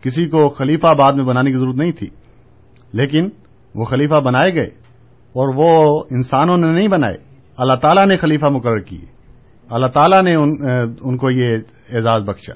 کسی 0.02 0.26
کو 0.26 0.50
خلیفہ 0.50 0.94
بعد 0.94 1.14
میں 1.14 1.26
بنانے 1.26 1.52
کی 1.52 1.58
ضرورت 1.58 1.76
نہیں 1.76 1.92
تھی۔ 1.92 2.10
لیکن 2.94 3.30
وہ 3.76 3.86
خلیفہ 3.86 4.22
بنائے 4.22 4.56
گئے 4.56 4.68
اور 5.36 5.56
وہ 5.56 6.04
انسانوں 6.12 6.58
نے 6.58 6.72
نہیں 6.72 6.88
بنائے۔ 6.88 7.18
اللہ 7.58 7.74
تعالیٰ 7.74 8.08
نے 8.08 8.18
خلیفہ 8.18 8.46
مقرر 8.46 8.80
کیے۔ 8.80 9.06
اللہ 9.70 9.88
تعالیٰ 9.88 10.24
نے 10.24 10.36
ان, 10.36 10.50
ان 11.02 11.18
کو 11.18 11.32
یہ 11.32 11.56
اعزاز 11.94 12.24
بخشا۔ 12.24 12.54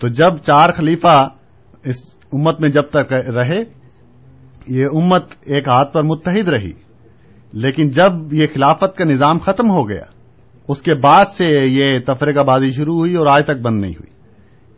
تو 0.00 0.08
جب 0.08 0.36
چار 0.36 0.72
خلیفہ 0.72 1.28
اس 1.84 1.96
امت 2.32 2.60
میں 2.60 2.68
جب 2.68 2.82
تک 2.82 3.12
رہے 3.12 3.58
یہ 4.68 4.82
امت 4.94 5.24
ایک 5.40 5.68
ہاتھ 5.68 5.92
پر 5.92 6.02
متحد 6.02 6.48
رہی۔ 6.48 6.72
لیکن 7.52 7.90
جب 7.90 8.34
یہ 8.34 8.46
خلافت 8.54 8.96
کا 8.96 9.04
نظام 9.04 9.38
ختم 9.38 9.70
ہو 9.70 9.88
گیا 9.88 10.04
اس 10.68 10.82
کے 10.82 10.94
بعد 10.94 11.24
سے 11.36 11.60
یہ 11.64 11.98
تفریقہ 11.98 12.40
بازی 12.40 12.72
شروع 12.72 12.94
ہوئی 12.94 13.14
اور 13.14 13.26
آج 13.26 13.44
تک 13.44 13.60
بند 13.62 13.80
نہیں 13.80 13.92
ہوئی۔ 13.92 14.12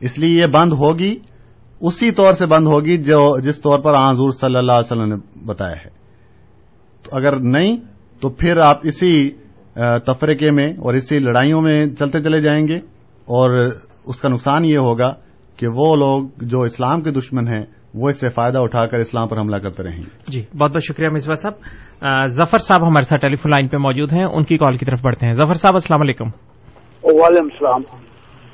اس 0.01 0.18
لیے 0.18 0.40
یہ 0.40 0.46
بند 0.46 0.72
ہوگی 0.72 1.18
اسی 1.80 2.10
طور 2.10 2.32
سے 2.32 2.46
بند 2.46 2.66
ہوگی 2.66 2.98
جو 2.98 3.40
جس 3.40 3.60
طور 3.60 3.78
پر 3.78 3.94
حضور 3.94 4.30
صلی 4.30 4.56
اللہ 4.56 4.72
علیہ 4.72 4.92
وسلم 4.92 5.14
نے 5.14 5.46
بتایا 5.46 5.72
ہے۔ 5.72 5.96
تو 7.04 7.10
اگر 7.12 7.36
نہیں 7.36 7.76
تو 8.20 8.28
پھر 8.28 8.58
آپ 8.58 8.76
اسی 8.82 9.30
تفریقے 10.06 10.50
میں 10.50 10.68
اور 10.68 10.94
اسی 10.94 11.18
لڑائیوں 11.18 11.62
میں 11.62 11.86
چلتے 11.86 12.20
چلے 12.20 12.40
جائیں 12.40 12.68
گے 12.68 12.76
اور 13.12 13.68
اس 14.06 14.20
کا 14.20 14.28
نقصان 14.28 14.64
یہ 14.64 14.78
ہوگا 14.78 15.12
کہ 15.56 15.66
وہ 15.74 15.96
لوگ 15.96 16.28
جو 16.36 16.60
اسلام 16.60 17.00
کے 17.00 17.10
دشمن 17.10 17.48
ہیں 17.48 17.62
وہ 17.94 18.08
اس 18.08 18.20
سے 18.20 18.28
فائدہ 18.28 18.58
اٹھا 18.58 18.86
کر 18.86 18.98
اسلام 18.98 19.28
پر 19.28 19.38
حملہ 19.38 19.56
کرتے 19.56 19.82
رہیں۔ 19.82 19.98
گے 19.98 20.32
جی 20.32 20.42
بہت 20.58 20.70
بہت 20.70 20.82
شکریہ 20.82 21.08
مصباح 21.08 21.34
صاحب۔ 21.34 22.26
ظفر 22.26 22.58
صاحب 22.58 22.82
ہمارے 22.86 23.02
ساتھ 23.02 23.20
ٹیلی 23.20 23.36
فون 23.36 23.50
لائن 23.50 23.68
پہ 23.68 23.76
موجود 23.76 24.12
ہیں 24.12 24.24
ان 24.24 24.44
کی 24.44 24.56
کال 24.56 24.76
کی 24.76 24.84
طرف 24.84 25.00
بڑھتے 25.02 25.26
ہیں۔ 25.26 25.32
ظفر 25.32 25.52
صاحب 25.52 25.74
السلام 25.74 26.00
علیکم۔ 26.00 26.26
وعلیکم 27.04 27.48
السلام۔ 27.52 27.80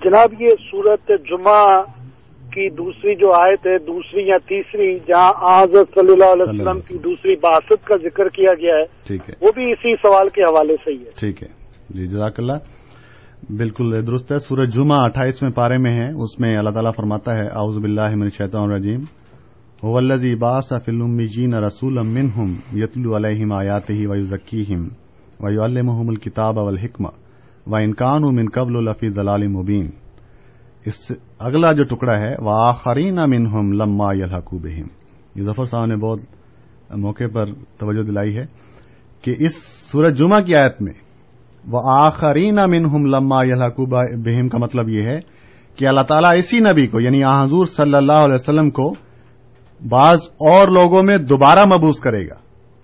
جناب 0.05 0.43
یہ 0.43 0.51
صورت 0.71 1.09
جمعہ 1.09 1.83
کی 2.53 2.69
دوسری 2.71 3.15
جو 3.15 3.33
آیت 3.33 3.67
ہے 3.67 3.79
دوسری 3.79 4.29
یا 4.29 4.37
تیسری 4.39 4.99
جہاں 4.99 5.63
حضرت 5.63 5.89
صلی 5.95 6.13
اللہ 6.13 6.25
علیہ 6.25 6.43
وسلم 6.43 6.81
کی 6.81 6.99
دوسری 6.99 7.35
باسط 7.37 7.85
کا 7.85 7.97
ذکر 7.97 8.29
کیا 8.29 8.55
گیا 8.55 8.75
ہے 8.75 9.15
وہ 9.41 9.53
بھی 9.55 9.73
اسی 9.73 9.97
سوال 9.97 10.29
کے 10.29 10.43
حوالے 10.43 10.77
سے 10.85 10.91
ہی 10.91 10.99
ہے۔ 10.99 11.11
ٹھیک 11.21 11.43
ہے۔ 11.43 11.49
جی 11.91 12.07
جزاک 12.07 12.41
اللہ۔ 12.41 12.53
بالکل 13.57 14.07
درست 14.07 14.33
ہے 14.33 14.39
سورج 14.39 14.75
جمعہ 14.75 14.99
اٹھائیسویں 15.01 15.51
پارے 15.51 15.77
میں 15.79 15.97
ہے۔ 15.97 16.09
اس 16.09 16.41
میں 16.41 16.57
اللہ 16.57 16.71
تعالیٰ 16.71 16.93
فرماتا 16.97 17.33
ہے 17.33 17.43
اعوذ 17.43 17.79
باللہ 17.79 18.15
من 18.15 18.23
الشیطان 18.23 18.63
الرجیم۔ 18.63 19.01
ولزی 19.83 20.35
باس 20.35 20.73
فلجین 20.85 21.55
رسول 21.55 21.99
منہم 22.05 22.55
یتلو 22.73 23.17
علیہم 23.17 23.53
آیات 23.53 23.91
ہی 23.91 24.07
ویو 24.07 24.25
ذکیم 24.25 24.89
ویو 25.41 26.09
الکتاب 26.09 26.59
والحکمہ 26.59 27.09
و 27.67 27.77
انکان 27.77 28.23
من 28.23 28.49
قبل 28.49 28.77
الفی 28.77 29.09
دلال 29.09 29.47
مبین۔ 29.49 30.02
اس 30.85 31.13
اگلا 31.39 31.73
جو 31.73 31.85
ٹکڑا 31.85 32.21
ہے 32.21 32.35
وہ 32.39 32.51
آخرین 32.53 33.19
منہم 33.27 33.73
لما 33.73 34.07
یلحقو 34.15 34.59
بہم۔ 34.59 34.87
یہ 35.35 35.43
ظفر 35.43 35.65
صاحب 35.65 35.87
نے 35.87 35.97
بہت 35.97 36.21
موقع 36.97 37.25
پر 37.35 37.45
توجہ 37.53 38.03
دلائی 38.03 38.37
ہے 38.37 38.45
کہ 39.23 39.35
اس 39.39 39.53
سورج 39.93 40.19
جمعہ 40.19 40.41
کی 40.41 40.55
آیت 40.55 40.83
میں 40.83 40.93
وہ 41.69 41.81
آخرین 41.85 42.59
منہم 42.69 43.07
لما 43.07 43.39
یلحقو 43.45 43.87
بہم 44.23 44.49
کا 44.49 44.59
مطلب 44.59 44.89
یہ 44.89 45.03
ہے 45.03 45.19
کہ 45.77 45.87
اللہ 45.87 46.01
تعالیٰ 46.01 46.33
اسی 46.39 46.61
نبی 46.61 46.87
کو 46.87 47.01
یعنی 47.01 47.25
حضور 47.25 47.67
صلی 47.67 47.95
اللہ 47.95 48.13
علیہ 48.13 48.35
وسلم 48.35 48.71
کو 48.71 48.95
بعض 49.89 50.19
اور 50.23 50.69
لوگوں 50.69 51.03
میں 51.03 51.17
دوبارہ 51.17 51.65
مبوس 51.67 52.01
کرے 52.01 52.25
گا۔ 52.25 52.35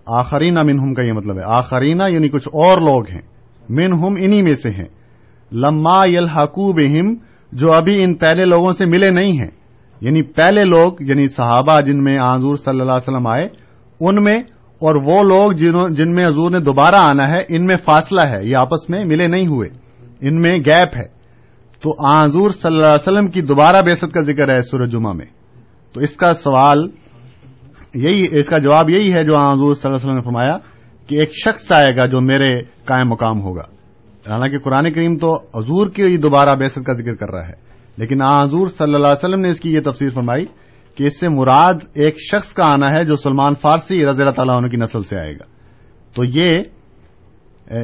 آخرینہ 0.06 0.62
منہم 0.62 0.94
کا 0.94 1.02
یہ 1.02 1.12
مطلب 1.12 1.38
ہے۔ 1.38 1.42
آخرینہ 1.44 2.02
یعنی 2.10 2.28
کچھ 2.28 2.48
اور 2.48 2.80
لوگ 2.80 3.08
ہیں۔ 3.10 3.22
منہم 3.68 4.14
انہی 4.18 4.42
میں 4.42 4.54
سے 4.54 4.70
ہیں۔ 4.70 4.88
لما 5.52 6.04
یلحقو 6.04 6.72
بہم 6.72 7.14
جو 7.52 7.72
ابھی 7.72 8.02
ان 8.02 8.14
پہلے 8.14 8.44
لوگوں 8.44 8.72
سے 8.72 8.86
ملے 8.86 9.10
نہیں 9.10 9.38
ہیں 9.38 9.50
یعنی 10.00 10.22
پہلے 10.22 10.62
لوگ 10.64 10.92
یعنی 11.00 11.26
صحابہ 11.26 11.80
جن 11.80 12.04
میں 12.04 12.18
حضور 12.18 12.56
صلی 12.56 12.80
اللہ 12.80 12.92
علیہ 12.92 13.10
وسلم 13.10 13.26
آئے، 13.26 13.48
ان 14.00 14.24
میں 14.24 14.38
اور 14.78 14.94
وہ 14.94 15.22
لوگ 15.22 15.52
جن 15.90 16.14
میں 16.14 16.24
حضور 16.24 16.50
نے 16.50 16.58
دوبارہ 16.58 16.94
آنا 16.94 17.28
ہے، 17.28 17.36
ان 17.48 17.66
میں 17.66 17.76
فاصلہ 17.76 18.20
ہے، 18.20 18.50
یہ 18.50 18.56
آپس 18.56 18.90
میں 18.90 19.02
ملے 19.06 19.26
نہیں 19.26 19.46
ہوئے، 19.46 19.68
ان 20.20 20.40
میں 20.40 20.52
گیپ 20.52 20.96
ہے۔ 20.96 21.18
تو 21.82 22.06
حضور 22.06 22.50
صلی 22.50 22.74
اللہ 22.74 22.86
علیہ 22.86 23.12
وسلم 23.12 23.26
کی 23.26 23.40
دوبارہ 23.40 23.82
بیست 23.82 24.04
کا 24.14 24.20
ذکر 24.20 24.48
ہے 24.48 24.58
سورج 24.58 24.92
جمعہ 24.92 25.12
میں۔ 25.12 25.26
تو 25.94 26.00
اس 26.00 26.16
کا 26.16 26.32
سوال 26.34 26.88
یہی، 27.94 28.26
اس 28.30 28.46
کا 28.46 28.58
جواب 28.58 28.90
یہی 28.90 29.14
ہے 29.14 29.24
جو 29.24 29.38
حضور 29.38 29.74
صلی 29.74 29.90
اللہ 29.90 29.96
علیہ 29.96 30.04
وسلم 30.04 30.14
نے 30.14 30.20
فرمایا 30.20 30.58
کہ 31.06 31.14
ایک 31.14 31.30
شخص 31.34 31.72
آئے 31.72 31.96
گا 31.96 32.06
جو 32.06 32.20
میرے 32.20 32.62
قائم 32.84 33.08
مقام 33.08 33.40
ہوگا۔ 33.40 33.77
حالانکہ 34.30 34.58
قرآن 34.58 34.92
کریم 34.92 35.18
تو 35.18 35.34
حضور 35.34 35.90
کی 35.90 36.16
دوبارہ 36.16 36.54
بیست 36.54 36.78
کا 36.86 36.92
ذکر 36.92 37.14
کر 37.14 37.30
رہا 37.30 37.48
ہے۔ 37.48 37.68
لیکن 37.96 38.22
حضور 38.22 38.68
صلی 38.68 38.94
اللہ 38.94 39.06
علیہ 39.06 39.28
وسلم 39.28 39.40
نے 39.40 39.50
اس 39.50 39.60
کی 39.60 39.74
یہ 39.74 39.80
تفسیر 39.84 40.10
فرمائی 40.10 40.44
کہ 40.94 41.04
اس 41.04 41.20
سے 41.20 41.28
مراد 41.28 41.74
ایک 41.94 42.16
شخص 42.18 42.52
کا 42.52 42.64
آنا 42.64 42.92
ہے 42.92 43.04
جو 43.04 43.16
سلمان 43.16 43.54
فارسی 43.54 44.06
رضی 44.06 44.22
اللہ 44.22 44.30
تعالیٰ 44.30 44.56
عنہ 44.56 44.66
کی 44.66 44.76
نسل 44.76 45.00
سے 45.00 45.18
آئے 45.18 45.32
گا۔ 45.32 45.44
تو 46.14 46.24
یہ 46.24 46.56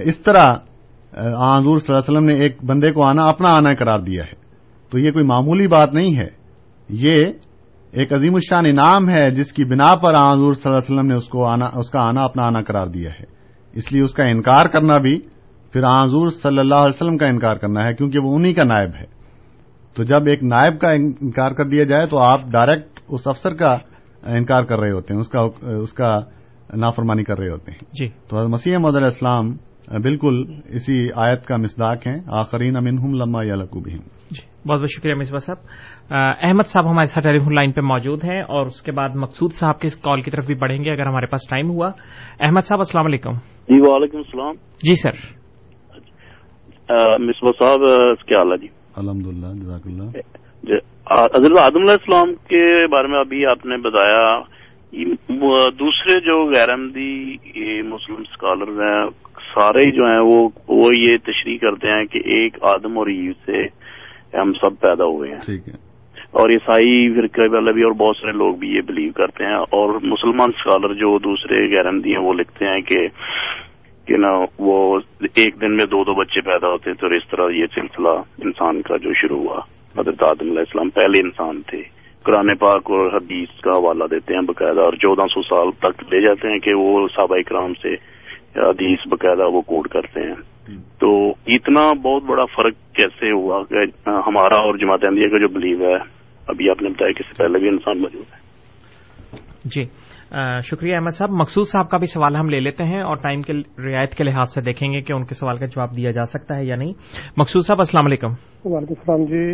اس 0.03 0.19
طرح 0.19 0.45
حضور 1.13 1.79
صلی 1.79 1.95
اللہ 1.95 1.99
علیہ 1.99 2.19
وسلم 2.19 2.25
نے 2.25 2.35
ایک 2.35 2.65
بندے 2.65 2.91
کو 2.91 3.05
آنا، 3.05 3.25
اپنا 3.25 3.49
آنا 3.55 3.75
قرار 3.75 3.99
دیا 3.99 4.25
ہے۔ 4.25 4.37
تو 4.91 4.99
یہ 4.99 5.11
کوئی 5.11 5.25
معمولی 5.25 5.67
بات 5.67 5.95
نہیں 5.95 6.17
ہے۔ 6.17 6.29
یہ 6.89 7.25
ایک 7.91 8.13
عظیم 8.13 8.35
الشان 8.35 8.67
انعام 8.67 9.09
ہے 9.09 9.31
جس 9.31 9.53
کی 9.53 9.65
بنا 9.65 9.95
پر 9.95 10.13
حضور 10.15 10.55
صلی 10.55 10.73
اللہ 10.73 10.79
علیہ 10.79 10.95
وسلم 10.95 11.07
نے 11.07 11.17
اس 11.17 11.29
کو 11.29 11.47
آنا، 11.47 11.67
اس 11.75 11.91
کا 11.91 12.01
آنا، 12.01 12.23
اپنا 12.23 12.47
آنا 12.47 12.63
قرار 12.63 12.87
دیا 12.87 13.11
ہے۔ 13.11 13.25
اس 13.73 13.93
لیے 13.93 14.03
اس 14.03 14.15
کا 14.15 14.25
انکار 14.25 14.67
کرنا 14.67 14.97
بھی 14.97 15.21
پھر 15.75 15.85
حضور 15.85 16.29
صلی 16.29 16.59
اللہ 16.59 16.75
علیہ 16.75 17.03
وسلم 17.03 17.17
کا 17.17 17.27
انکار 17.27 17.57
کرنا 17.57 17.87
ہے 17.87 17.95
کیونکہ 17.95 18.19
وہ 18.19 18.35
انہی 18.35 18.55
کا 18.55 18.65
نائب 18.65 18.91
ہے۔ 19.01 19.05
تو 19.97 20.05
جب 20.05 20.27
ایک 20.27 20.43
نائب 20.43 20.81
کا 20.81 20.89
انکار 20.89 21.51
کر 21.51 21.65
دیا 21.65 21.85
جائے 21.85 22.07
تو 22.07 22.19
آپ 22.25 22.41
ڈائریکٹ 22.51 23.01
اس 23.09 23.21
افسر 23.27 23.55
کا 23.55 23.79
انکار 24.27 24.63
کر 24.63 24.79
رہے 24.79 24.91
ہوتے 24.91 25.15
ہیں 25.15 25.21
اس 25.21 25.29
کا 25.29 25.41
اس 25.65 25.93
کا 25.93 26.19
نافرمانی 26.77 27.25
کر 27.25 27.39
رہے 27.39 27.49
ہوتے 27.49 27.73
ہیں۔ 27.73 27.79
جی۔ 27.93 28.07
تو 28.29 28.39
حضرت 28.39 28.51
مسیح 28.51 28.79
محمد 28.79 28.97
علیہ 28.97 29.05
السلام 29.05 29.51
بالکل 30.03 30.45
اسی 30.67 31.09
آیت 31.17 31.45
کا 31.45 31.57
مصداق 31.57 32.07
ہیں 32.07 32.21
آخرین 32.27 32.77
امنہم 32.77 33.15
لما 33.15 33.45
یلقوبہم 33.45 34.01
جی 34.31 34.69
بہت 34.69 34.79
بہت 34.81 34.89
شکریہ 34.91 35.15
مصباح 35.15 35.39
صاحب۔ 35.39 35.57
احمد 36.49 36.67
صاحب 36.67 36.91
ہمارے 36.91 37.05
ساتھ 37.05 37.27
ٹیلی 37.27 37.39
فون 37.39 37.55
لائن 37.55 37.73
پہ 37.73 37.81
موجود 37.81 38.25
ہیں 38.25 38.43
اور 38.43 38.67
اس 38.67 38.83
کے 38.83 38.93
بعد 38.93 39.09
مقصود 39.15 39.53
صاحب 39.53 39.81
کے 39.81 39.87
اس 39.87 39.97
کال 39.97 40.23
کی 40.23 40.31
طرف 40.31 40.47
بھی 40.47 40.55
بڑھیں 40.55 40.85
گے 40.85 40.91
اگر 40.91 41.07
ہمارے 41.07 41.27
پاس 41.27 41.41
ٹائم 41.51 41.71
ہوا۔ 41.71 41.91
احمد 42.41 42.61
صاحب 42.61 42.79
السلام 42.79 43.07
علیکم۔ 43.07 43.33
جی 43.69 43.81
وعلیکم 43.81 44.17
السلام۔ 44.17 44.55
جی 44.83 44.95
سر۔ 44.95 45.44
مصباح 47.19 47.53
صاحب 47.59 47.81
کیا 48.27 48.39
حال 48.39 48.53
ہے 48.53 48.57
جی۔ 48.57 48.69
الحمد 48.97 49.27
للہ 49.27 49.53
جزاک 49.55 49.87
اللہ۔ 49.87 50.11
جی، 50.63 50.75
حضرت 51.11 51.59
آدم 51.59 51.79
علیہ 51.79 51.91
السلام 51.91 52.35
کے 52.35 52.87
بارے 52.87 53.09
میں 53.09 53.19
ابھی 53.19 53.47
آپ 53.47 53.67
نے 53.67 53.77
بتایا 53.77 54.41
دوسرے 55.71 56.21
جو 56.21 56.51
غیر 56.51 56.69
احمدی 56.69 57.37
مسلم 57.83 58.17
اسکالر 58.19 58.69
ہیں 58.69 59.11
سارے 59.55 59.91
جو 59.91 60.05
ہیں 60.07 60.19
وہ 60.19 60.49
وہ 60.69 60.97
یہ 60.97 61.17
تشریح 61.17 61.59
کرتے 61.59 61.89
ہیں 61.89 62.05
کہ 62.05 62.19
ایک 62.19 62.57
آدم 62.63 62.99
اور 62.99 63.07
ایو 63.07 63.33
سے 63.47 63.65
ہم 64.37 64.53
سب 64.53 64.81
پیدا 64.81 65.05
ہوئے 65.05 65.33
ہیں۔ 65.33 65.41
ٹھیک 65.41 65.69
ہے۔ 65.69 65.73
اور 66.31 66.51
عیسائی 66.51 67.15
فرقے 67.15 67.49
والے 67.49 67.73
بھی 67.73 67.83
اور 67.83 67.93
بہت 67.93 68.17
سارے 68.17 68.33
لوگ 68.33 68.55
بھی 68.57 68.69
یہ 68.69 68.81
بلیو 68.87 69.13
کرتے 69.13 69.45
ہیں۔ 69.45 69.55
اور 69.55 69.89
مسلمان 70.03 70.51
اسکالر 70.57 70.95
جو 70.95 71.19
دوسرے 71.19 71.77
غیر 71.77 71.87
احمدی 71.87 72.11
ہیں 72.11 72.23
وہ 72.23 72.33
لکھتے 72.35 72.67
ہیں 72.67 72.81
کہ 72.81 73.09
کہ 74.07 74.17
نا 74.17 74.45
وہ 74.59 75.01
ایک 75.21 75.61
دن 75.61 75.77
میں 75.77 75.87
دو 75.87 76.05
دو 76.05 76.15
بچے 76.15 76.41
پیدا 76.41 76.69
ہوتے 76.69 76.93
تھے 76.95 77.07
اور 77.07 77.11
اس 77.11 77.29
طرح 77.29 77.49
یہ 77.49 77.67
سلسلہ 77.75 78.09
انسان 78.45 78.83
کا 78.83 78.97
جو 78.97 79.11
شروع 79.15 79.39
ہوا۔ 79.39 79.61
حضرت 79.99 80.23
آدم 80.23 80.49
علیہ 80.49 80.59
السلام 80.59 80.91
پہلے 80.91 81.21
انسان 81.21 81.63
تھے۔ 81.63 81.83
قرآن 82.23 82.57
پاک 82.57 82.91
اور 82.91 83.17
حدیث 83.17 83.61
کا 83.61 83.71
حوالہ 83.71 84.05
دیتے 84.11 84.35
ہیں 84.35 84.41
باقاعدہ 84.41 84.81
اور 84.81 84.93
چودہ 84.93 85.27
سو 85.35 85.43
سال 85.43 85.71
تک 85.71 86.03
لے 86.03 86.21
جاتے 86.21 86.49
ہیں 86.49 86.59
کہ 86.59 86.75
وہ 86.75 87.09
صحابہ 87.09 87.37
کرام 87.47 87.75
سے 87.75 87.95
حدیث 88.57 88.99
باقاعدہ 89.07 89.49
وہ 89.49 89.61
کوڈ 89.61 89.89
کرتے 89.89 90.21
ہیں۔ 90.21 90.35
تو 91.01 91.31
اتنا 91.47 91.93
بہت 91.93 92.23
بڑا 92.23 92.45
فرق 92.45 92.95
کیسے 92.95 93.31
ہوا 93.31 93.63
کہ 93.65 94.09
ہمارا 94.09 94.55
اور 94.55 94.75
جماعت 94.75 95.05
احمدیہ 95.05 95.29
کا 95.29 95.39
جو 95.39 95.49
بلیو 95.49 95.81
ہے 95.81 95.95
ابھی 96.49 96.71
آپ 96.71 96.83
نے 96.83 96.89
بتایا 96.89 97.13
کہ 97.13 97.23
اس 97.27 97.37
سے 97.37 97.45
پہلے 97.45 97.59
بھی 97.59 97.69
انسان 97.69 98.01
موجود 98.01 98.25
ہے۔ 98.33 98.45
جی۔ 99.65 100.14
شکریہ 100.63 100.95
احمد 100.95 101.11
صاحب۔ 101.11 101.31
مقصود 101.31 101.67
صاحب 101.67 101.89
کا 101.89 101.97
بھی 101.97 102.07
سوال 102.07 102.37
ہم 102.37 102.49
لے 102.49 102.61
لیتے 102.61 102.85
ہیں 102.85 103.01
اور 103.01 103.17
ٹائم 103.23 103.43
کے 103.43 103.53
رعایت 103.89 104.15
کے 104.15 104.25
لحاظ 104.25 104.55
سے 104.55 104.61
دیکھیں 104.61 104.93
گے 104.93 105.01
کہ 105.01 105.13
ان 105.13 105.25
کے 105.25 105.35
سوال 105.35 105.57
کا 105.57 105.67
جواب 105.67 105.97
دیا 105.97 106.11
جا 106.11 106.25
سکتا 106.25 106.57
ہے 106.57 106.65
یا 106.65 106.77
نہیں۔ 106.77 106.93
مقصود 107.37 107.63
صاحب 107.67 107.79
السلام 107.79 108.07
علیکم۔ 108.07 108.29
وعلیکم 108.65 108.95
السلام 108.99 109.25
جی۔ 109.25 109.53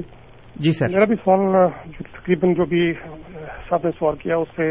جی 0.57 0.71
سر۔ 0.71 0.89
میرا 0.89 1.05
بھی 1.05 1.15
سوال 1.15 1.69
تقریباً 2.13 2.55
جو 2.55 2.65
بھی 2.65 2.93
صاحب 3.71 3.81
نے 3.85 3.91
سوال 3.91 4.17
کیا 4.17 4.37
اس 4.37 4.49
سے 4.57 4.71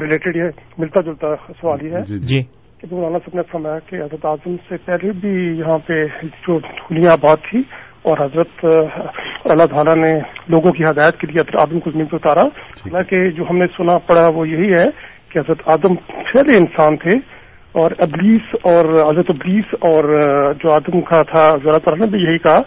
ریلیٹڈ 0.00 0.36
ہے 0.36 0.48
ملتا 0.78 1.00
جلتا 1.00 1.36
سوال 1.60 1.80
ہی 1.86 1.92
ہے 1.92 2.00
جی 2.18 2.42
کہ 2.78 2.86
مولانا 2.90 3.18
صاحب 3.18 3.36
نے 3.36 3.42
فرمایا 3.52 3.78
کہ 3.78 3.96
حضرت 3.96 4.26
اعظم 4.26 4.56
سے 4.68 4.76
پہلے 4.84 5.12
بھی 5.12 5.58
یہاں 5.58 5.78
پہ 5.78 6.04
جو 6.22 6.58
دنیا 6.58 7.12
آباد 7.12 7.36
تھی 7.50 7.58
اور 8.02 8.18
حضرت 8.24 8.64
اللہ 9.44 9.66
تعالیٰ 9.66 9.96
نے 9.96 10.18
لوگوں 10.48 10.72
کی 10.72 10.84
ہدایت 10.84 11.16
کے 11.16 11.26
لیے 11.26 11.40
حضرت 11.40 11.56
آدم 11.56 11.80
کو 11.80 11.90
زمین 11.90 12.06
پہ 12.06 12.16
اتارا 12.16 12.42
حالانکہ 12.42 13.30
جو 13.30 13.44
ہم 13.50 13.56
نے 13.56 13.66
سنا 13.66 13.98
پڑا 13.98 14.28
وہ 14.28 14.48
یہی 14.48 14.72
ہے 14.74 15.15
کہ 15.36 15.40
حضرت 15.40 15.68
آدم 15.68 15.94
پہلے 16.32 16.56
انسان 16.56 16.96
تھے 16.96 17.14
اور 17.72 17.90
ابلیس 17.98 18.54
اور 18.62 19.12
حضرت 19.12 19.26
ابلیس 19.28 19.74
اور 19.80 20.04
جو 20.62 20.72
آدم 20.72 21.00
کا 21.00 21.22
تھا 21.22 21.40
اللہ 21.40 21.78
تعالیٰ 21.78 22.06
نے 22.06 22.06
بھی 22.06 22.24
یہی 22.24 22.38
کہا 22.38 22.60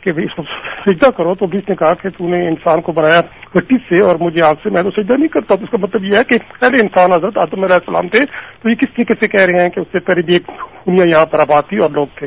کہ 0.00 0.10
اس 0.10 0.34
کو 0.34 0.42
سجدہ 0.86 1.10
کرو، 1.10 1.34
تو 1.34 1.44
ابلیس 1.44 1.68
نے 1.68 1.74
کہا 1.74 1.94
کہ 1.94 2.08
تو 2.08 2.28
نے 2.28 2.48
انسان 2.48 2.80
کو 2.80 2.92
بنایا 2.92 3.20
مٹی 3.54 3.76
سے 3.88 4.00
اور 4.00 4.16
مجھے 4.20 4.42
آگ 4.42 4.54
سے 4.62 4.70
میں 4.70 4.82
تو 4.82 4.90
سجدہ 4.90 5.12
نہیں 5.12 5.28
کرتا۔ 5.28 5.54
تو 5.54 5.64
اس 5.64 5.70
کا 5.70 5.76
مطلب 5.80 6.04
یہ 6.04 6.14
ہے 6.14 6.24
کہ 6.24 6.38
پہلے 6.60 6.82
انسان 6.82 7.12
حضرت 7.12 7.38
آدم 7.38 7.64
علیہ 7.64 7.74
السلام 7.74 8.08
تھے۔ 8.08 8.26
تو 8.62 8.68
یہ 8.70 8.74
کس 8.74 8.94
طریقے 8.94 9.14
سے 9.14 9.28
کہہ 9.28 9.44
رہے 9.48 9.62
ہیں 9.62 9.70
کہ 9.70 9.80
اس 9.80 9.86
سے 9.92 9.98
قریب 9.98 10.24
ایک 10.28 10.42
دنیا 10.86 11.04
یہاں 11.04 11.26
پر 11.26 11.38
آباد 11.38 11.68
تھی 11.68 11.78
اور 11.78 11.90
لوگ 11.90 12.06
تھے؟ 12.16 12.26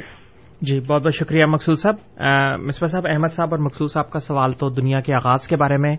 جی 0.67 0.79
بہت 0.79 1.01
بہت 1.03 1.13
شکریہ 1.13 1.45
مقصود 1.45 1.77
صاحب. 1.77 1.95
مصباح 2.59 2.87
صاحب 2.87 3.07
احمد 3.07 3.31
صاحب 3.31 3.49
اور 3.51 3.59
مقصود 3.59 3.89
صاحب 3.91 4.09
کا 4.11 4.19
سوال 4.19 4.51
تو 4.51 4.69
دنیا 4.69 4.99
کے 4.99 5.13
آغاز 5.13 5.47
کے 5.47 5.55
بارے 5.55 5.77
میں. 5.77 5.95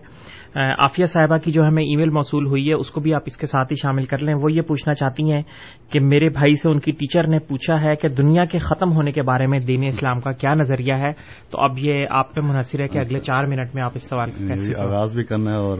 عافیہ 0.55 1.05
صاحبہ 1.05 1.37
کی 1.37 1.51
جو 1.51 1.63
ہمیں 1.63 1.83
ای 1.83 1.95
میل 1.95 2.09
موصول 2.09 2.45
ہوئی 2.47 2.67
ہے 2.69 2.73
اس 2.73 2.89
کو 2.91 3.01
بھی 3.01 3.13
آپ 3.13 3.23
اس 3.25 3.37
کے 3.37 3.47
ساتھ 3.47 3.71
ہی 3.71 3.75
شامل 3.81 4.05
کر 4.05 4.17
لیں. 4.17 4.33
وہ 4.33 4.51
یہ 4.51 4.61
پوچھنا 4.61 4.93
چاہتی 4.93 5.31
ہیں 5.31 5.41
کہ 5.91 5.99
میرے 5.99 6.29
بھائی 6.29 6.55
سے 6.55 6.69
ان 6.69 6.79
کی 6.79 6.91
ٹیچر 6.91 7.27
نے 7.27 7.39
پوچھا 7.39 7.81
ہے 7.81 7.95
کہ 7.95 8.07
دنیا 8.07 8.45
کے 8.45 8.57
ختم 8.57 8.91
ہونے 8.91 9.11
کے 9.11 9.21
بارے 9.21 9.47
میں 9.47 9.59
دین 9.59 9.85
اسلام 9.87 10.19
کا 10.19 10.31
کیا 10.33 10.53
نظریہ 10.53 10.93
ہے؟ 11.01 11.11
تو 11.51 11.61
اب 11.63 11.79
یہ 11.79 12.05
آپ 12.11 12.33
پہ 12.35 12.41
منحصر 12.41 12.79
ہے 12.79 12.87
کہ 12.87 12.97
اگلے 12.97 13.19
چار 13.19 13.45
منٹ 13.45 13.75
میں 13.75 13.83
آپ 13.83 13.91
اس 13.95 14.09
سوال 14.09 14.29
آغاز 14.81 15.15
بھی 15.15 15.23
کرنا 15.23 15.51
ہے 15.51 15.57
اور 15.57 15.77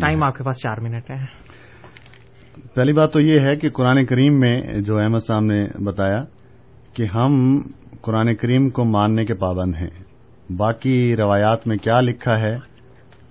ٹائم 0.00 0.22
آپ 0.22 0.36
کے 0.36 0.44
پاس 0.44 0.62
چار 0.62 0.80
منٹ 0.80 1.10
ہے 1.10 1.24
پہلی 2.74 2.92
بات 2.92 3.12
تو 3.12 3.20
یہ 3.20 3.40
ہے 3.40 3.56
کہ 3.56 3.68
قرآن 3.68 4.04
کریم 4.06 4.38
میں 4.40 4.56
جو 4.86 4.96
احمد 4.96 5.26
صاحب 5.26 5.42
نے 5.42 5.62
بتایا 5.84 6.22
کہ 6.98 7.06
ہم 7.14 7.60
قرآن 8.00 8.34
کریم 8.34 8.70
کو 8.70 8.84
ماننے 8.84 9.24
کے 9.24 9.34
پابند 9.34 9.74
ہیں۔ 9.74 9.90
باقی 10.52 11.16
روایات 11.16 11.66
میں 11.66 11.76
کیا 11.76 12.00
لکھا 12.00 12.40
ہے، 12.40 12.56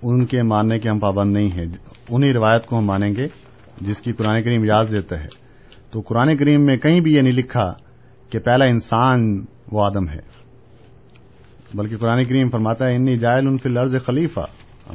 ان 0.03 0.25
کے 0.25 0.43
ماننے 0.43 0.79
کے 0.79 0.89
ہم 0.89 0.99
پابند 0.99 1.33
نہیں 1.33 1.47
ہیں۔ 1.47 1.65
انہی 2.09 2.33
روایت 2.33 2.65
کو 2.65 2.79
ہم 2.79 2.85
مانیں 2.85 3.15
گے 3.15 3.27
جس 3.81 4.01
کی 4.01 4.11
قرآن 4.11 4.43
کریم 4.43 4.61
اجازت 4.61 4.91
دیتا 4.91 5.19
ہے۔ 5.19 5.27
تو 5.91 6.01
قرآن 6.01 6.37
کریم 6.37 6.65
میں 6.65 6.77
کہیں 6.77 6.99
بھی 6.99 7.15
یہ 7.15 7.21
نہیں 7.21 7.33
لکھا 7.33 7.73
کہ 8.29 8.39
پہلا 8.39 8.65
انسان 8.65 9.45
وہ 9.71 9.85
آدم 9.85 10.09
ہے۔ 10.09 10.19
بلکہ 11.73 11.97
قرآن 11.97 12.25
کریم 12.25 12.49
فرماتا 12.49 12.85
ہے، 12.85 12.95
انی 12.95 13.15
جائل 13.15 13.47
ان 13.47 13.57
فی 13.57 13.69
لرز 13.69 13.95
خلیفہ۔ 14.05 14.45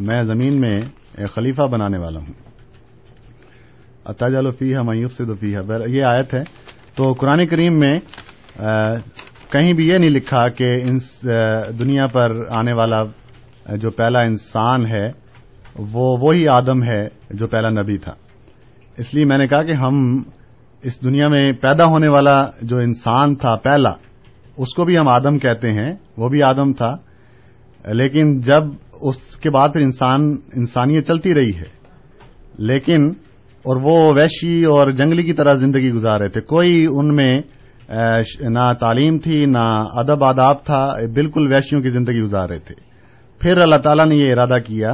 میں 0.00 0.22
زمین 0.22 0.60
میں 0.60 0.80
ایک 1.18 1.28
خلیفہ 1.28 1.62
بنانے 1.62 1.98
والا 1.98 2.20
ہوں۔ 2.20 2.32
اتاجل 4.04 4.50
فی 4.50 4.74
ہے 4.74 4.82
میوف 4.82 5.12
سے 5.12 5.24
فی 5.40 5.46
یہ 5.86 6.04
آیت 6.04 6.34
ہے۔ 6.34 6.42
تو 6.94 7.12
قرآن 7.12 7.46
کریم 7.46 7.78
میں 7.78 8.00
کہیں 9.52 9.72
بھی 9.72 9.88
یہ 9.88 9.98
نہیں 9.98 10.10
لکھا 10.10 10.48
کہ 10.48 10.68
دنیا 11.78 12.06
پر 12.06 12.30
آنے 12.50 12.72
والا 12.72 13.02
جو 13.76 13.90
پہلا 13.90 14.20
انسان 14.20 14.86
ہے، 14.86 15.04
وہ 15.78 16.16
وہی 16.20 16.48
آدم 16.48 16.82
ہے 16.82 17.02
جو 17.30 17.46
پہلا 17.46 17.68
نبی 17.68 17.98
تھا۔ 17.98 18.12
اس 18.98 19.14
لیے 19.14 19.24
میں 19.24 19.38
نے 19.38 19.46
کہا 19.46 19.62
کہ 19.62 19.72
ہم 19.72 20.22
اس 20.82 21.04
دنیا 21.04 21.28
میں 21.28 21.52
پیدا 21.52 21.84
ہونے 21.84 22.08
والا 22.08 22.46
جو 22.62 22.76
انسان 22.76 23.34
تھا 23.34 23.56
پہلا، 23.56 23.90
اس 24.58 24.74
کو 24.74 24.84
بھی 24.84 24.98
ہم 24.98 25.08
آدم 25.08 25.38
کہتے 25.38 25.68
ہیں، 25.68 25.94
وہ 26.16 26.28
بھی 26.28 26.42
آدم 26.42 26.72
تھا۔ 26.72 26.96
لیکن 27.92 28.40
جب 28.40 28.64
اس 29.02 29.36
کے 29.36 29.50
بعد 29.50 29.68
پھر 29.72 29.80
انسان، 29.80 30.20
انسانیت 30.56 31.06
چلتی 31.06 31.34
رہی 31.34 31.56
ہے، 31.56 31.70
لیکن 32.58 33.10
اور 33.64 33.76
وہ 33.82 34.12
ویشی 34.16 34.64
اور 34.64 34.90
جنگلی 34.90 35.22
کی 35.22 35.32
طرح 35.32 35.54
زندگی 35.54 35.90
گزار 35.90 36.20
رہے 36.20 36.28
تھے، 36.28 36.40
کوئی 36.40 36.86
ان 36.90 37.14
میں 37.14 37.40
نہ 38.40 38.72
تعلیم 38.80 39.18
تھی، 39.18 39.46
نہ 39.46 39.80
ادب 39.84 40.24
آداب 40.24 40.64
تھا 40.64 40.94
بالکل 41.14 41.52
ویشیوں 41.52 41.82
کی 41.82 41.90
زندگی 41.90 42.20
گزار 42.20 42.48
رہے 42.48 42.58
تھے۔ 42.58 42.74
پھر 43.38 43.56
اللہ 43.56 43.76
تعالیٰ 43.76 44.06
نے 44.06 44.14
یہ 44.14 44.32
ارادہ 44.32 44.58
کیا 44.66 44.90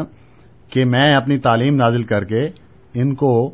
کہ 0.70 0.84
میں 0.84 1.14
اپنی 1.14 1.38
تعلیم 1.38 1.74
نازل 1.74 2.02
کر 2.02 2.24
کے 2.24 2.48
ان 2.94 3.14
کو 3.14 3.46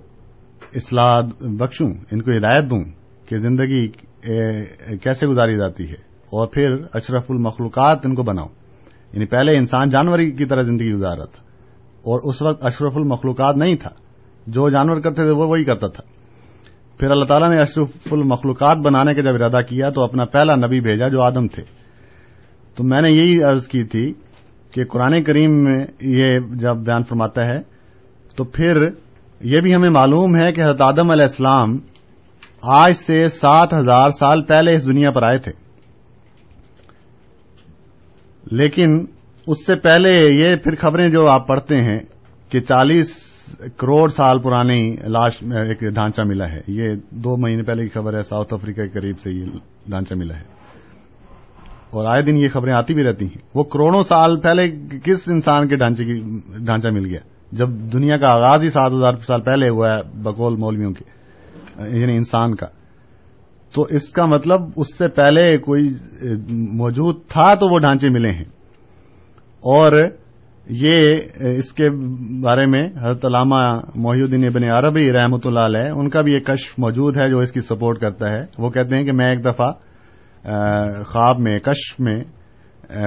اصلاح 0.74 1.20
بخشوں، 1.40 1.90
ان 2.10 2.22
کو 2.22 2.30
ہدایت 2.30 2.70
دوں 2.70 2.84
کہ 3.26 3.36
زندگی 3.36 3.88
کیسے 4.96 5.26
گزاری 5.26 5.54
جاتی 5.54 5.88
ہے۔ 5.88 6.14
اور 6.24 6.48
پھر 6.48 6.74
اشرف 6.94 7.24
المخلوقات 7.28 7.98
ان 8.04 8.14
کو 8.14 8.22
بناؤں۔ 8.22 8.48
یعنی 9.12 9.26
پہلے 9.26 9.58
انسان 9.58 9.88
جانور 9.90 10.18
کی 10.18 10.44
طرح 10.44 10.62
زندگی 10.62 10.90
گزار 10.90 11.16
رہا 11.16 11.24
تھا۔ 11.24 11.42
اور 11.82 12.30
اس 12.30 12.42
وقت 12.42 12.66
اشرف 12.66 12.92
المخلوقات 12.96 13.56
نہیں 13.56 13.74
تھا۔ 13.74 13.90
جو 14.46 14.70
جانور 14.70 14.96
کرتے 14.96 15.22
تھے، 15.22 15.30
وہ 15.30 15.46
وہی 15.46 15.64
کرتا 15.64 15.86
تھا۔ 15.86 16.23
پھر 16.98 17.10
اللہ 17.10 17.24
تعالیٰ 17.24 17.54
نے 17.54 17.60
اشرف 17.60 18.12
المخلوقات 18.12 18.76
بنانے 18.76 19.14
کا 19.14 19.20
جب 19.20 19.34
ارادہ 19.34 19.64
کیا 19.64 19.90
تو 19.90 20.04
اپنا 20.04 20.24
پہلا 20.24 20.54
نبی 20.54 20.80
بھیجا 20.80 21.08
جو 21.08 21.22
آدم 21.22 21.46
تھے۔ 21.46 21.62
تو 22.76 22.84
میں 22.84 23.02
نے 23.02 23.10
یہی 23.10 23.42
عرض 23.42 23.66
کی 23.66 23.84
تھی 23.84 24.14
کہ 24.70 24.84
قرآن 24.84 25.22
کریم 25.22 25.64
میں 25.64 25.86
یہ 26.00 26.38
جب 26.38 26.76
بیان 26.76 27.02
فرماتا 27.02 27.46
ہے 27.46 27.58
تو 28.36 28.44
پھر 28.44 28.76
یہ 29.40 29.60
بھی 29.60 29.74
ہمیں 29.74 29.90
معلوم 29.90 30.36
ہے 30.36 30.52
کہ 30.52 30.60
حضرت 30.60 30.80
آدم 30.80 31.10
علیہ 31.10 31.22
السلام 31.22 31.78
آج 32.62 32.92
سے 32.92 33.22
سات 33.22 33.74
ہزار 33.74 34.08
سال 34.08 34.42
پہلے 34.42 34.74
اس 34.74 34.86
دنیا 34.86 35.10
پر 35.10 35.22
آئے 35.22 35.38
تھے۔ 35.38 35.52
لیکن 38.50 39.04
اس 39.46 39.66
سے 39.66 39.74
پہلے 39.74 40.30
یہ 40.30 40.56
پھر 40.56 40.74
خبریں 40.82 41.08
جو 41.08 41.28
آپ 41.28 41.48
پڑھتے 41.48 41.80
ہیں 41.80 41.98
کہ 42.48 42.58
چالیس 42.58 43.08
کروڑ 43.76 44.08
سال 44.10 44.38
پرانی 44.38 44.96
لاش 45.02 45.42
ایک 45.42 45.80
ڈھانچہ 45.80 46.22
ملا 46.26 46.52
ہے۔ 46.52 46.60
یہ 46.66 46.88
دو 47.10 47.36
مہینے 47.36 47.62
پہلے 47.62 47.82
کی 47.82 47.88
خبر 47.88 48.18
ہے، 48.18 48.22
ساؤتھ 48.22 48.54
افریقہ 48.54 48.80
کے 48.80 48.88
قریب 48.88 49.20
سے 49.20 49.30
یہ 49.30 49.44
ڈھانچہ 49.86 50.14
ملا 50.14 50.36
ہے۔ 50.36 50.54
اور 51.90 52.04
آئے 52.04 52.22
دن 52.22 52.36
یہ 52.36 52.48
خبریں 52.48 52.74
آتی 52.74 52.94
بھی 52.94 53.04
رہتی 53.04 53.24
ہیں۔ 53.24 53.38
وہ 53.54 53.62
کروڑوں 53.62 54.02
سال 54.02 54.40
پہلے 54.40 54.70
کس 55.04 55.28
انسان 55.28 55.68
کے 55.68 55.76
ڈھانچے 55.76 56.04
کی 56.04 56.20
ڈھانچہ 56.58 56.88
مل 56.92 57.06
گیا؟ 57.06 57.20
جب 57.52 57.68
دنیا 57.68 58.16
کا 58.16 58.28
آغاز 58.28 58.62
ہی 58.62 58.70
سات 58.70 58.92
ہزار 58.92 59.16
سال 59.16 59.40
پہلے 59.40 59.68
ہوا 59.68 59.96
ہے 59.96 60.00
بقول 60.14 60.56
مولویوں 60.56 60.92
کے 60.92 61.04
یعنی 61.98 62.16
انسان 62.16 62.54
کا۔ 62.54 62.66
تو 63.74 63.82
اس 63.82 64.08
کا 64.08 64.26
مطلب 64.26 64.60
اس 64.76 64.98
سے 64.98 65.08
پہلے 65.08 65.58
کوئی 65.58 65.94
موجود 66.72 67.16
تھا 67.28 67.54
تو 67.54 67.68
وہ 67.68 67.78
ڈھانچے 67.78 68.08
ملے 68.08 68.30
ہیں۔ 68.30 68.44
اور 69.60 69.92
یہ 70.66 71.10
اس 71.58 71.72
کے 71.72 71.90
بارے 72.42 72.70
میں 72.70 72.86
حضرت 72.86 73.24
علامہ 73.24 73.80
محی 73.94 74.22
الدین 74.22 74.44
ابن 74.44 74.64
عربی 74.70 75.12
رحمۃ 75.12 75.44
اللہ 75.44 75.60
علیہ، 75.60 75.90
ان 75.90 76.10
کا 76.10 76.20
بھی 76.20 76.34
ایک 76.34 76.46
کشف 76.46 76.78
موجود 76.78 77.16
ہے 77.16 77.28
جو 77.28 77.38
اس 77.38 77.52
کی 77.52 77.60
سپورٹ 77.60 77.98
کرتا 77.98 78.30
ہے۔ 78.30 78.44
وہ 78.58 78.70
کہتے 78.70 78.96
ہیں 78.96 79.04
کہ 79.04 79.12
میں 79.12 79.28
ایک 79.30 79.44
دفعہ 79.44 79.70
خواب 81.02 81.40
میں، 81.40 81.58
کشف 81.58 82.00
میں 82.00 82.24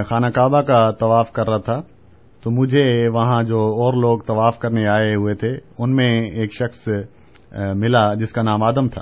خانہ 0.10 0.28
کعبہ 0.28 0.62
کا 0.62 0.91
طواف 0.91 1.32
کر 1.32 1.47
رہا 1.47 1.58
تھا۔ 1.58 1.82
تو 2.43 2.51
مجھے 2.51 3.10
وہاں 3.10 3.43
جو 3.43 3.60
اور 3.60 3.93
لوگ 3.93 4.20
طواف 4.20 4.60
کرنے 4.60 4.88
آئے 4.88 5.16
ہوئے 5.16 5.34
تھے، 5.34 5.49
ان 5.80 5.95
میں 5.95 6.22
ایک 6.22 6.53
شخص 6.53 6.88
ملا 7.76 8.14
جس 8.14 8.32
کا 8.32 8.41
نام 8.41 8.64
آدم 8.64 8.88
تھا۔ 8.88 9.01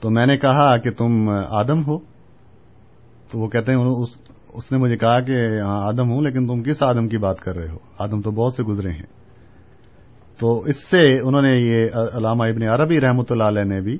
تو 0.00 0.10
میں 0.10 0.26
نے 0.26 0.36
کہا 0.36 0.76
کہ 0.76 0.90
تم 0.90 1.30
آدم 1.30 1.80
ہو۔ 1.80 1.98
تو 3.30 3.38
وہ 3.38 3.48
کہتے 3.48 3.72
ہیں، 3.72 3.78
اس 3.78 4.29
اس 4.54 4.70
نے 4.72 4.78
مجھے 4.78 4.96
کہا 4.96 5.18
کہ 5.20 5.36
ہاں 5.60 5.80
آدم 5.88 6.10
ہوں، 6.10 6.22
لیکن 6.22 6.46
تم 6.46 6.62
کس 6.62 6.82
آدم 6.82 7.08
کی 7.08 7.18
بات 7.18 7.40
کر 7.40 7.56
رہے 7.56 7.68
ہو؟ 7.68 7.78
آدم 7.98 8.20
تو 8.20 8.30
بہت 8.30 8.54
سے 8.54 8.62
گزرے 8.62 8.90
ہیں۔ 8.90 9.06
تو 10.40 10.60
اس 10.62 10.78
سے 10.90 11.02
انہوں 11.20 11.42
نے 11.42 11.54
یہ 11.60 12.00
علامہ 12.18 12.44
ابن 12.44 12.62
عربی 12.68 13.00
رحمۃ 13.00 13.30
اللہ 13.30 13.44
علیہ 13.44 13.64
نے 13.64 13.80
بھی 13.80 13.96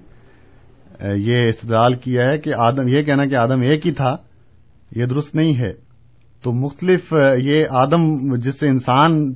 یہ 1.25 1.49
استدلال 1.49 1.95
کیا 1.95 2.29
ہے 2.29 2.39
کہ 2.39 2.55
آدم، 2.59 2.89
یہ 2.89 3.03
کہنا 3.03 3.25
کہ 3.27 3.37
آدم 3.37 3.61
ایک 3.61 3.87
ہی 3.87 3.93
تھا، 3.93 4.15
یہ 4.97 5.05
درست 5.05 5.35
نہیں 5.35 5.55
ہے۔ 5.55 5.73
تو 6.45 6.53
مختلف 6.53 7.13
یہ 7.39 7.65
آدم 7.71 8.37
جس 8.37 8.61
سے 8.61 8.69
انسان 8.69 9.35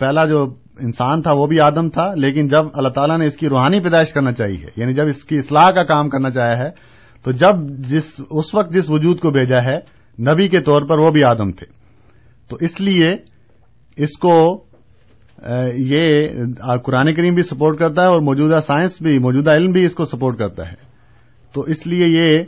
پہلا 0.00 0.24
جو 0.24 0.42
انسان 0.80 1.22
تھا 1.22 1.32
وہ 1.32 1.46
بھی 1.46 1.60
آدم 1.60 1.88
تھا، 1.88 2.06
لیکن 2.14 2.46
جب 2.46 2.64
اللہ 2.74 2.88
تعالیٰ 2.88 3.18
نے 3.18 3.26
اس 3.26 3.36
کی 3.36 3.48
روحانی 3.48 3.80
پیدائش 3.80 4.12
کرنا 4.12 4.30
چاہیے 4.32 4.66
یعنی 4.76 4.94
جب 4.94 5.06
اس 5.06 5.22
کی 5.24 5.38
اصلاح 5.38 5.70
کا 5.70 5.82
کام 5.84 6.08
کرنا 6.08 6.30
چاہا 6.30 6.58
ہے، 6.58 6.70
تو 7.24 7.32
جب 7.32 7.68
جس، 7.88 8.20
اس 8.30 8.54
وقت 8.54 8.72
جس 8.72 8.90
وجود 8.90 9.20
کو 9.20 9.30
بھیجا 9.30 9.62
ہے 9.64 9.78
نبی 10.18 10.48
کے 10.48 10.60
طور 10.60 10.82
پر 10.82 10.98
وہ 10.98 11.10
بھی 11.10 11.24
آدم 11.24 11.52
تھے۔ 11.52 11.66
تو 12.48 12.56
اس 12.60 12.80
لیے 12.80 13.06
اس 13.96 14.18
کو 14.18 14.64
یہ 15.74 16.28
قرآن 16.84 17.14
کریم 17.14 17.34
بھی 17.34 17.42
سپورٹ 17.42 17.78
کرتا 17.78 18.02
ہے 18.02 18.06
اور 18.06 18.22
موجودہ 18.22 18.58
سائنس 18.66 19.02
بھی، 19.02 19.18
موجودہ 19.18 19.50
علم 19.50 19.70
بھی 19.70 19.86
اس 19.86 19.94
کو 19.94 20.06
سپورٹ 20.06 20.38
کرتا 20.38 20.68
ہے۔ 20.68 20.92
تو 21.54 21.60
اس 21.60 21.86
لیے 21.86 22.06
یہ 22.06 22.42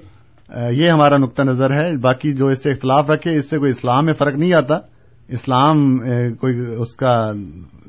یہ 0.71 0.91
ہمارا 0.91 1.17
نقطہ 1.17 1.43
نظر 1.43 1.71
ہے۔ 1.71 1.97
باقی 1.97 2.33
جو 2.33 2.49
اس 2.49 2.63
سے 2.63 2.71
اختلاف 2.71 3.11
رکھے، 3.11 3.37
اس 3.37 3.51
سے 3.51 3.59
کوئی 3.59 3.71
اسلام 3.71 4.05
میں 4.05 4.13
فرق 4.13 4.35
نہیں 4.37 4.53
آتا۔ 4.57 4.75
اسلام 5.29 5.99
کوئی 6.41 6.61
اس 6.79 6.97
کا 6.97 7.33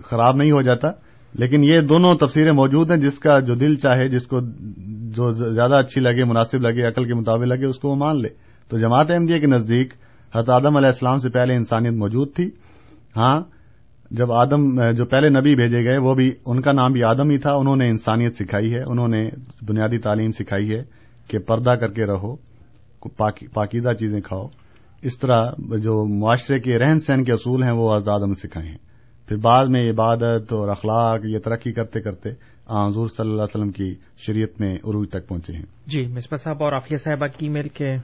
خراب 0.04 0.36
نہیں 0.36 0.52
ہو 0.52 0.62
جاتا۔ 0.62 0.92
لیکن 1.34 1.64
یہ 1.64 1.80
دونوں 1.80 2.16
تفسیریں 2.16 2.52
موجود 2.52 2.92
ہیں۔ 2.92 2.98
جس 2.98 3.20
کا 3.20 3.40
جو 3.40 3.56
دل 3.56 3.76
چاہے، 3.76 4.10
جس 4.10 4.28
کو 4.28 4.40
جو 4.88 5.32
زیادہ 5.32 5.78
اچھی 5.78 6.02
لگے، 6.02 6.24
مناسب 6.24 6.58
لگے، 6.58 6.88
عقل 6.88 7.04
کے 7.04 7.14
مطابق 7.14 7.44
لگے، 7.44 7.66
اس 7.66 7.80
کو 7.80 7.90
وہ 7.90 7.96
مان 7.96 8.22
لے۔ 8.22 8.45
تو 8.70 8.78
جماعت 8.78 9.12
احمدیہ 9.12 9.40
کے 9.40 9.48
نزدیک 9.48 9.94
حضرت 10.36 10.50
آدم 10.50 10.78
علیہ 10.78 10.88
السلام 10.88 11.18
سے 11.18 11.30
پہلے 11.30 11.56
انسانیت 11.56 11.94
موجود 11.94 12.34
تھی۔ 12.36 12.50
ہاں 13.18 13.42
جب 14.12 14.32
آدم، 14.32 14.92
جو 14.92 15.06
پہلے 15.06 15.30
نبی 15.30 15.56
بھیجے 15.56 15.84
گئے، 15.84 15.98
وہ 15.98 16.14
بھی 16.14 16.32
ان 16.46 16.62
کا 16.62 16.72
نام 16.72 16.92
بھی 16.92 17.04
آدم 17.04 17.30
ہی 17.30 17.38
تھا۔ 17.38 17.52
انہوں 17.52 17.76
نے 17.76 17.90
انسانیت 17.90 18.32
سکھائی 18.32 18.74
ہے۔ 18.74 18.82
انہوں 18.82 19.08
نے 19.08 19.30
بنیادی 19.68 19.98
تعلیم 19.98 20.32
سکھائی 20.32 20.70
ہے 20.70 20.84
کہ 21.28 21.40
پردہ 21.40 21.70
کر 21.70 21.88
کے 21.88 22.06
رہو 22.06 22.36
پاکیزہ 23.54 23.94
چیزیں 23.94 24.22
کھاؤ۔ 24.22 24.48
اس 25.02 25.20
طرح 25.20 25.40
جو 25.60 26.20
معاشرے 26.20 26.60
کے 26.60 26.80
رہن 26.80 27.00
سہن 27.00 27.24
کے 27.24 27.32
اصول 27.32 27.64
ہیں، 27.64 27.72
وہ 27.72 27.94
آزاد 27.94 28.20
میں 28.20 28.36
سکھائے 28.36 28.68
ہیں۔ 28.68 28.78
پھر 29.28 29.36
بعد 29.36 29.66
میں 29.70 29.92
عبادت 29.92 30.54
اور 30.54 30.70
اخلاق، 30.70 31.20
یہ 31.24 31.40
ترقی 31.40 31.72
کرتے 31.72 32.00
کرتے 32.02 32.30
حضور 32.70 33.08
صلی 33.08 33.30
اللہ 33.30 33.42
علیہ 33.42 33.62
وسلم 33.62 33.72
کی 33.72 33.96
شریعت 34.18 34.62
میں 34.62 34.74
عروج 34.74 35.10
تک 35.10 35.28
پہنچے 35.28 35.54
ہیں۔ 35.54 35.66
جی 35.88 36.08
مصباح 36.08 36.44
صاحب 36.44 36.64
اور 36.64 36.74
عافیہ 36.74 36.98
صاحبہ 36.98 37.28
کی 37.28 37.50
میل 37.50 37.68
کے 37.68 37.96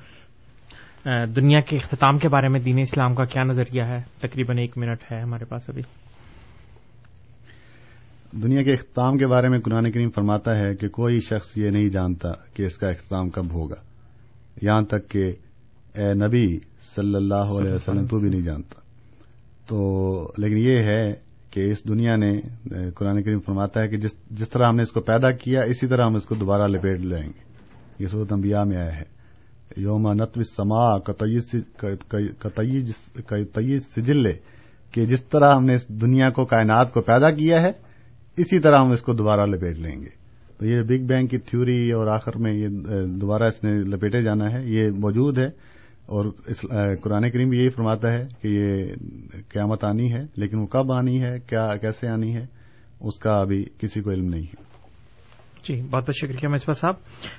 دنیا 1.05 1.59
کے 1.59 1.77
اختتام 1.77 2.17
کے 2.17 2.27
بارے 2.27 2.47
میں 2.47 2.59
دین 2.59 2.79
اسلام 2.79 3.15
کا 3.15 3.25
کیا 3.25 3.43
نظریہ 3.43 3.81
ہے؟ 3.81 4.01
تقریباً 4.17 4.57
ایک 4.57 4.77
منٹ 4.77 5.11
ہے 5.11 5.21
ہمارے 5.21 5.45
پاس 5.45 5.69
ابھی۔ 5.69 5.81
دنیا 8.43 8.63
کے 8.63 8.73
اختتام 8.73 9.17
کے 9.17 9.27
بارے 9.27 9.47
میں 9.49 9.59
قرآن 9.59 9.91
کریم 9.91 10.09
فرماتا 10.09 10.57
ہے 10.57 10.75
کہ 10.75 10.87
کوئی 10.87 11.19
شخص 11.19 11.57
یہ 11.57 11.69
نہیں 11.69 11.89
جانتا 11.89 12.29
کہ 12.53 12.63
اس 12.63 12.77
کا 12.77 12.87
اختتام 12.87 13.29
کب 13.29 13.53
ہوگا۔ 13.53 13.75
یہاں 14.61 14.81
تک 14.81 15.09
کہ 15.09 15.23
اے 15.97 16.13
نبی 16.13 16.57
صلی 16.95 17.15
اللہ 17.15 17.61
علیہ 17.61 17.73
وسلم، 17.73 18.07
تو 18.07 18.19
بھی 18.19 18.29
نہیں 18.29 18.41
جانتا۔ 18.41 18.81
تو 19.67 20.23
لیکن 20.37 20.57
یہ 20.57 20.77
ہے 20.77 21.13
کہ 21.49 21.59
اس 21.59 21.87
دنیا 21.87 22.15
نے 22.15 22.41
قرآن 22.95 23.23
کریم 23.23 23.39
فرماتا 23.39 23.81
ہے 23.81 23.87
کہ 23.87 23.97
جس 23.97 24.11
جس 24.31 24.49
طرح 24.49 24.67
ہم 24.67 24.75
نے 24.75 24.81
اس 24.81 24.91
کو 24.91 25.01
پیدا 25.01 25.31
کیا، 25.31 25.61
اسی 25.61 25.87
طرح 25.87 26.05
ہم 26.05 26.15
اس 26.15 26.25
کو 26.25 26.35
دوبارہ 26.35 26.67
لپیٹ 26.67 26.99
لیں 26.99 27.23
گے۔ 27.23 27.43
یہ 27.99 28.07
صورت 28.07 28.33
انبیاء 28.33 28.63
میں 28.63 28.77
آیا 28.77 28.95
ہے۔ 28.95 29.20
یوم 29.77 30.13
نتو 30.13 30.43
سما 30.43 30.99
کتئی 30.99 31.39
سجلے، 33.79 34.33
کہ 34.91 35.05
جس 35.05 35.23
طرح 35.23 35.55
ہم 35.55 35.65
نے 35.65 35.73
اس 35.73 35.87
دنیا 35.87 36.29
کو، 36.29 36.45
کائنات 36.45 36.93
کو 36.93 37.01
پیدا 37.01 37.31
کیا 37.31 37.61
ہے، 37.61 37.71
اسی 38.37 38.59
طرح 38.59 38.77
ہم 38.77 38.91
اس 38.91 39.01
کو 39.01 39.13
دوبارہ 39.13 39.45
لپیٹ 39.45 39.79
لیں 39.79 40.01
گے۔ 40.01 40.09
تو 40.57 40.65
یہ 40.65 40.81
بگ 40.81 41.07
بینگ 41.07 41.27
کی 41.27 41.37
تھیوری 41.37 41.91
اور 41.91 42.07
آخر 42.07 42.37
میں 42.37 42.53
یہ 42.53 42.67
دوبارہ 43.05 43.43
اس 43.43 43.63
نے 43.63 43.71
لپیٹے 43.71 44.21
جانا 44.21 44.51
ہے، 44.51 44.65
یہ 44.65 44.87
موجود 44.87 45.37
ہے۔ 45.37 45.71
اور 46.01 46.25
قرآن 47.01 47.31
کریم 47.31 47.49
بھی 47.49 47.57
یہی 47.57 47.69
فرماتا 47.69 48.13
ہے 48.13 48.27
کہ 48.41 48.47
یہ 48.47 48.85
قیامت 49.49 49.83
آنی 49.83 50.13
ہے، 50.13 50.25
لیکن 50.35 50.57
وہ 50.57 50.65
کب 50.65 50.91
آنی 50.91 51.23
ہے، 51.23 51.37
کیا، 51.47 51.75
کیسے 51.75 52.07
آنی 52.07 52.35
ہے، 52.35 52.45
اس 52.99 53.19
کا 53.19 53.31
ابھی 53.31 53.65
کسی 53.77 54.01
کو 54.01 54.11
علم 54.11 54.25
نہیں 54.25 54.41
ہے۔ 54.41 54.70
جی 55.67 55.81
بہت 55.81 56.03
بہت 56.03 56.15
شکریہ 56.15 56.47
مصباح 56.47 56.73
صاحب۔ 56.73 56.93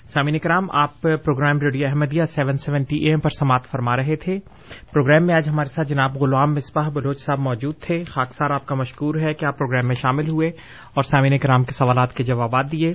سامعین 0.04 0.38
کرام 0.38 0.66
آپ 0.70 1.02
program 1.02 1.58
radio 1.60 1.86
Ahmadiyya 1.88 2.22
seven 2.22 2.52
seventy 2.52 2.96
A 2.96 3.10
M 3.10 3.20
پر 3.20 3.28
سماعت 3.28 3.64
فرما 3.64 3.96
رہے 3.96 4.16
تھے۔ 4.16 4.38
پروگرام 4.92 5.26
میں 5.26 5.34
آج 5.34 5.48
ہمارے 5.48 5.72
ساتھ 5.72 5.88
جناب 5.88 6.16
غلام 6.16 6.54
مصباح 6.54 6.88
بلوچ 6.88 7.20
صاحب 7.20 7.38
موجود 7.38 7.74
تھے۔ 7.80 8.04
خاکسار 8.04 8.50
آپ 8.50 8.66
کا 8.66 8.74
مشکور 8.74 9.14
ہے 9.14 9.32
کہ 9.32 9.44
آپ 9.44 9.58
پروگرام 9.58 9.86
میں 9.86 9.94
شامل 9.94 10.28
ہوئے 10.28 10.48
اور 10.94 11.02
سامعین 11.02 11.38
کرام 11.38 11.64
کے 11.64 11.72
سوالات 11.72 12.12
کے 12.12 12.22
جوابات 12.22 12.72
دیے۔ 12.72 12.92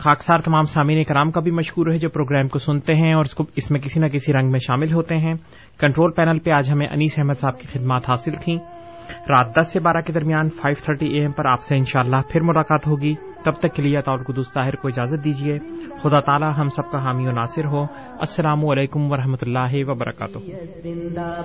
خاکسار 0.00 0.38
تمام 0.38 0.64
سامعین 0.64 1.04
کرام 1.04 1.30
کا 1.30 1.40
بھی 1.40 1.50
مشکور 1.50 1.92
ہے 1.92 1.98
جو 1.98 2.08
پروگرام 2.08 2.48
کو 2.48 2.58
سنتے 2.58 2.94
ہیں 2.94 3.12
اور 3.12 3.24
اس 3.56 3.70
میں 3.70 3.80
کسی 3.80 4.00
نہ 4.00 4.06
کسی 4.06 4.32
رنگ 4.32 4.50
میں 4.50 4.58
شامل 4.66 4.92
ہوتے 4.92 5.16
ہیں۔ 5.16 5.34
کنٹرول 5.80 6.12
پینل 6.12 6.38
پہ 6.38 6.50
آج 6.50 6.70
ہمیں 6.70 6.86
انیس 6.86 7.18
احمد 7.18 7.34
صاحب 7.34 7.60
کی 7.60 7.66
خدمات 7.66 8.10
حاصل 8.10 8.34
تھیں۔ 8.44 8.81
رات 9.10 9.56
دس 9.56 9.72
سے 9.72 9.80
بارہ 9.80 10.00
کے 10.00 10.12
درمیان 10.12 10.50
فائیو 10.50 10.82
تھرٹی 10.84 11.06
اے 11.06 11.20
ایم 11.20 11.32
پر 11.32 11.44
آپ 11.44 11.62
سے 11.62 11.76
انشاءاللہ 11.76 12.16
پھر 12.30 12.40
ملاقات 12.40 12.86
ہوگی۔ 12.86 13.14
تب 13.44 13.52
تک 13.52 13.74
کے 13.74 13.82
لیے 13.82 14.00
طور 14.02 14.18
قدس 14.18 14.52
طاہر 14.52 14.76
کو 14.76 14.88
اجازت 14.88 15.24
دیجیے۔ 15.24 15.58
خدا 16.02 16.20
تعالی 16.20 16.46
ہم 16.58 16.68
سب 16.68 16.90
کا 16.90 17.04
حامی 17.04 17.26
و 17.26 17.32
ناصر 17.32 17.64
ہو۔ 17.64 17.82
السلام 18.18 18.66
علیکم 18.66 19.12
ورحمۃ 19.12 19.42
اللہ 19.42 19.90
وبرکاتہ۔ 19.90 20.38